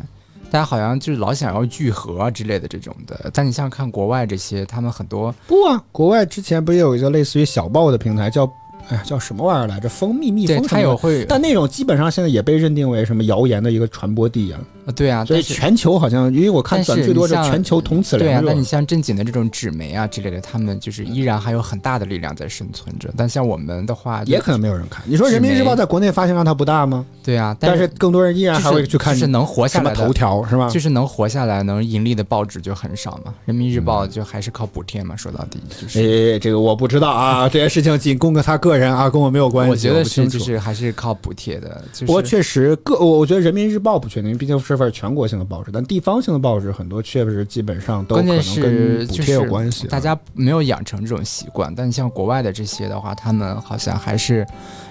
[0.52, 8.46] 大家好像就是老想要聚合啊之类的这种的，但你像看国外这些，他们很多不啊，国外之前不也有一个类似于小报的平台叫，
[8.90, 9.88] 哎呀叫什么玩意儿来着？
[9.90, 14.60] 蜂蜜蜜蜂什么的它有会，但那种基本上现在也被认定为什么谣言的一个传播地啊。
[14.86, 18.42] 呃对啊，所以全球好像，因为我看最多是全球同此对啊。
[18.44, 23.10] 那你像正经的这种纸媒啊之类的，他们就是依然还有很大的力量在生存着。
[23.16, 25.02] 但像我们的话，也可能没有人看。
[25.08, 27.06] 你说人民日报在国内发行量它不大吗？
[27.24, 30.68] 对啊，但是是更多人依然还会去看就是能活下来的什么头条是吧？
[30.70, 33.34] 就是能活下来、能盈利的报纸就很少嘛。
[33.46, 36.34] 人民日嗯报就还是靠补贴嘛，说到底就是。
[36.34, 39.72] 哎，这个我不知道啊，这些事情仅供个他个人啊，跟我没有关系。
[39.72, 42.06] 我觉得是，就是还是靠补贴的，就是。
[42.06, 49.90] 不过确实各，我我觉得人民日报不确定，毕竟是份全国性的报纸，但地方性的报纸很多确实基本上都可能是跟补贴有关系啊。
[49.90, 54.46] 大家没有养成这种习惯，但像国外的这些的话，他们好像还是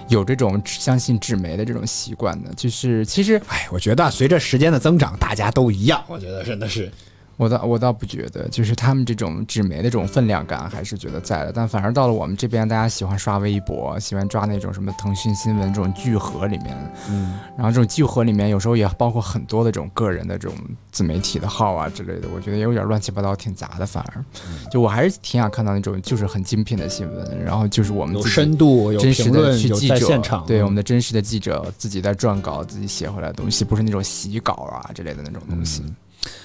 [0.09, 2.51] 有这种相信纸媒的这种习惯的。
[2.55, 6.03] 就是其实哎，我觉得随着时间的增长，大家都一样。
[6.07, 6.91] 我觉得真的是，
[7.37, 16.77] 我倒我倒不觉得，就是他们这种纸媒的这种分量感还是觉得在的，但反而到了我们这边，大家喜欢刷微博，喜欢抓那种什么腾讯新闻这种聚合里面，
[17.09, 20.57] 嗯，然后这种聚合里面有时候也包括很多的这种个人的这种
[20.91, 23.85] 自媒体的号啊之类的，我觉得也有点乱七八糟，挺杂的。
[23.85, 24.23] 反而，
[24.71, 30.45] 就我还是挺想看到那种就是很精品的新闻，然后就是我们有自己深度，有真实的评论，去记者，在现场。
[30.45, 35.81] 对嗯我们的真实的记者自己在撰稿，自己写回来的东西，不是那种洗稿啊之类的那种东西。
[35.83, 35.87] 要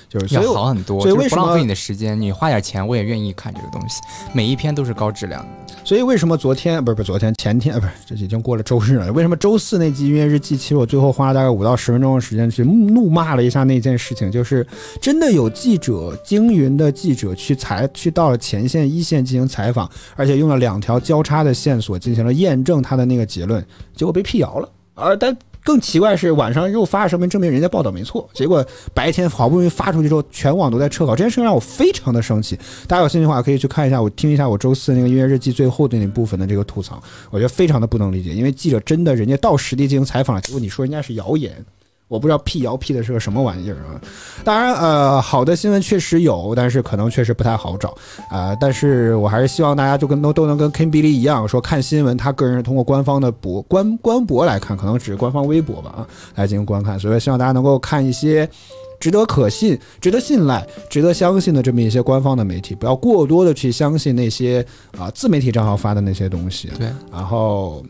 [0.09, 4.01] 就是要好很多，所以为什么就是不浪费你的时间，你花点钱，我也愿意看这个东西。
[4.33, 5.49] 每一篇都是高质量的。
[5.85, 9.11] 所以为什么昨天不是不是昨天前天啊不是这已经过了周日了？
[9.13, 14.67] 为什么周四那集音乐日记，其实我最后花了大概五到十分钟的时间去怒骂了一下那件事情，就是
[15.01, 23.65] 真的有记者经云的记者去采去到了前线一线进行采访，而且用了两条交叉的线索进行了验证他的那个结论，
[23.95, 24.69] 结果被辟谣了。
[24.95, 25.35] 而但
[25.69, 32.59] 更奇怪是晚上又发了声明证明人家报道没错，结果白天好不容易发出去之后，全网都在撤稿，这件事情让我非常的生气。
[32.87, 36.99] 大家有兴趣的话可以去看一下，我听一下我周四那个音乐日记最后的那部分的这个吐槽，
[37.31, 41.63] 我觉得非常的不能理解，因为记者真的人家到实地进行采访了，结果你说人家是谣言。
[42.09, 44.01] 我不知道辟谣辟的是个什么玩意儿啊。
[44.43, 47.95] 当然，呃，好的新闻确实有，但是可能确实不太好找
[48.31, 58.49] 啊、但是我还是希望大家就跟都都能跟 Kim Billy 一样，说看新闻，他个人是通过官方的博官官博来看，可能只是官方微博吧啊来进行观看，所以希望大家能够看一些。
[59.01, 64.67] 值得可信、值得信赖、值得相信的这么一些官方的媒体，不要过多的去相信那些
[64.99, 66.69] 啊、自媒体账号发的那些东西。
[66.77, 67.81] 对，然后，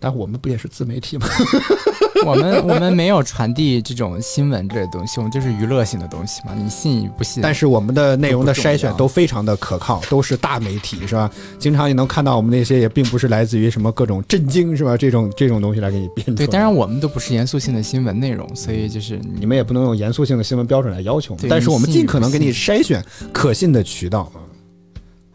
[0.00, 1.26] 但我们不也是自媒体吗？
[2.26, 7.40] 我们我们没有传递这种新闻这类东西，我们就是娱乐性的东西嘛，你信与不信。
[7.40, 11.30] 但是我们的内容的筛选都非常的可靠，都是大媒体，是吧？
[11.60, 14.96] 经常你能看到我们那些也并不是来自于什么各种震惊，是吧？
[14.96, 16.34] 这种这种东西来给你编。
[16.34, 24.42] 对，当然我们都不是严肃性的新闻内容，所以就是你你们也不能用严肃性的新闻标准来要求但是我们尽可能给你筛选可信的渠道啊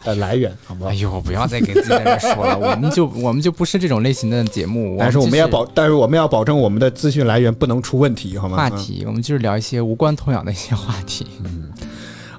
[0.03, 0.93] 的来源，好不好哎？
[0.95, 8.57] 呦，不要再给自己在这说了，我们就 我们就不是这种类型的节目，但是我们要保，但是我们要保证我们的资讯来源不能出问题，好吗？
[8.57, 11.25] 嗯话题，我们就是聊一些无关痛痒的一些话题。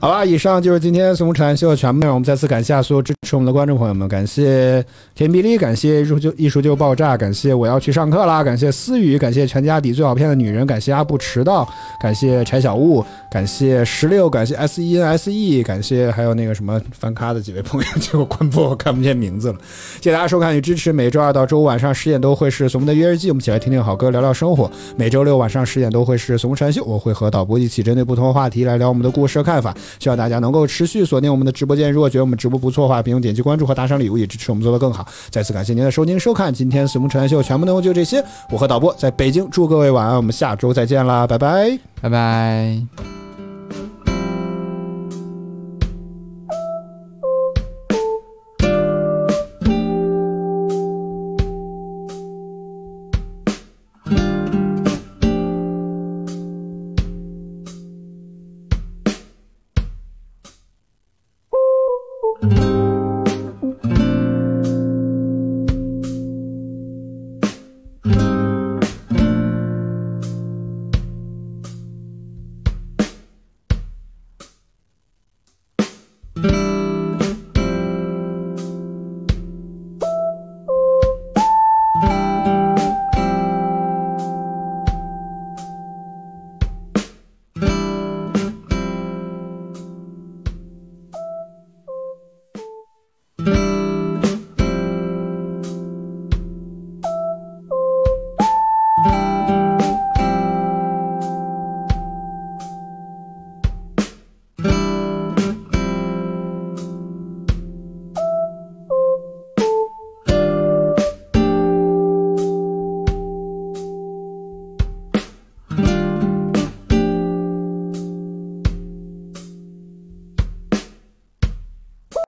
[0.04, 2.16] 好吧，以上就是今天松木禅秀的全部内容。
[2.16, 11.66] 我们再次感谢所有支持我们的观众朋友们，感谢田比利，感谢艺术就艺术就爆炸，感谢我要去上课啦，感谢思雨，感谢全家底最好骗的女人，感谢阿布迟到，
[12.02, 13.02] 感谢柴小雾，
[13.32, 19.58] 感谢十六，感谢 S E N S E，感谢还有那个什么翻咖的几位朋友，结果关播我看不见名字了。
[20.02, 24.70] 谢谢大家收看与支持，每周二到周五晚上十点都会是索木的约日记，我们一起来听听好歌，聊聊生活。
[24.98, 29.74] 每周六晚上十点都会是索木禅秀，我会和导播一起针对不同的话题来聊我们的故事和看法。
[29.98, 31.92] 希望大家能够持续锁定我们的直播间。
[31.92, 35.06] 如果觉得我们直播不错的话，别用点击关注和打赏礼物，也支持我们做得更好。
[35.30, 38.24] 再次感谢您的收听收看，今天索木禅秀全部内容就这些。
[38.50, 41.78] 我和导播在北京，祝各位晚安，我们下周再见啦，拜拜。
[42.00, 43.23] 拜拜。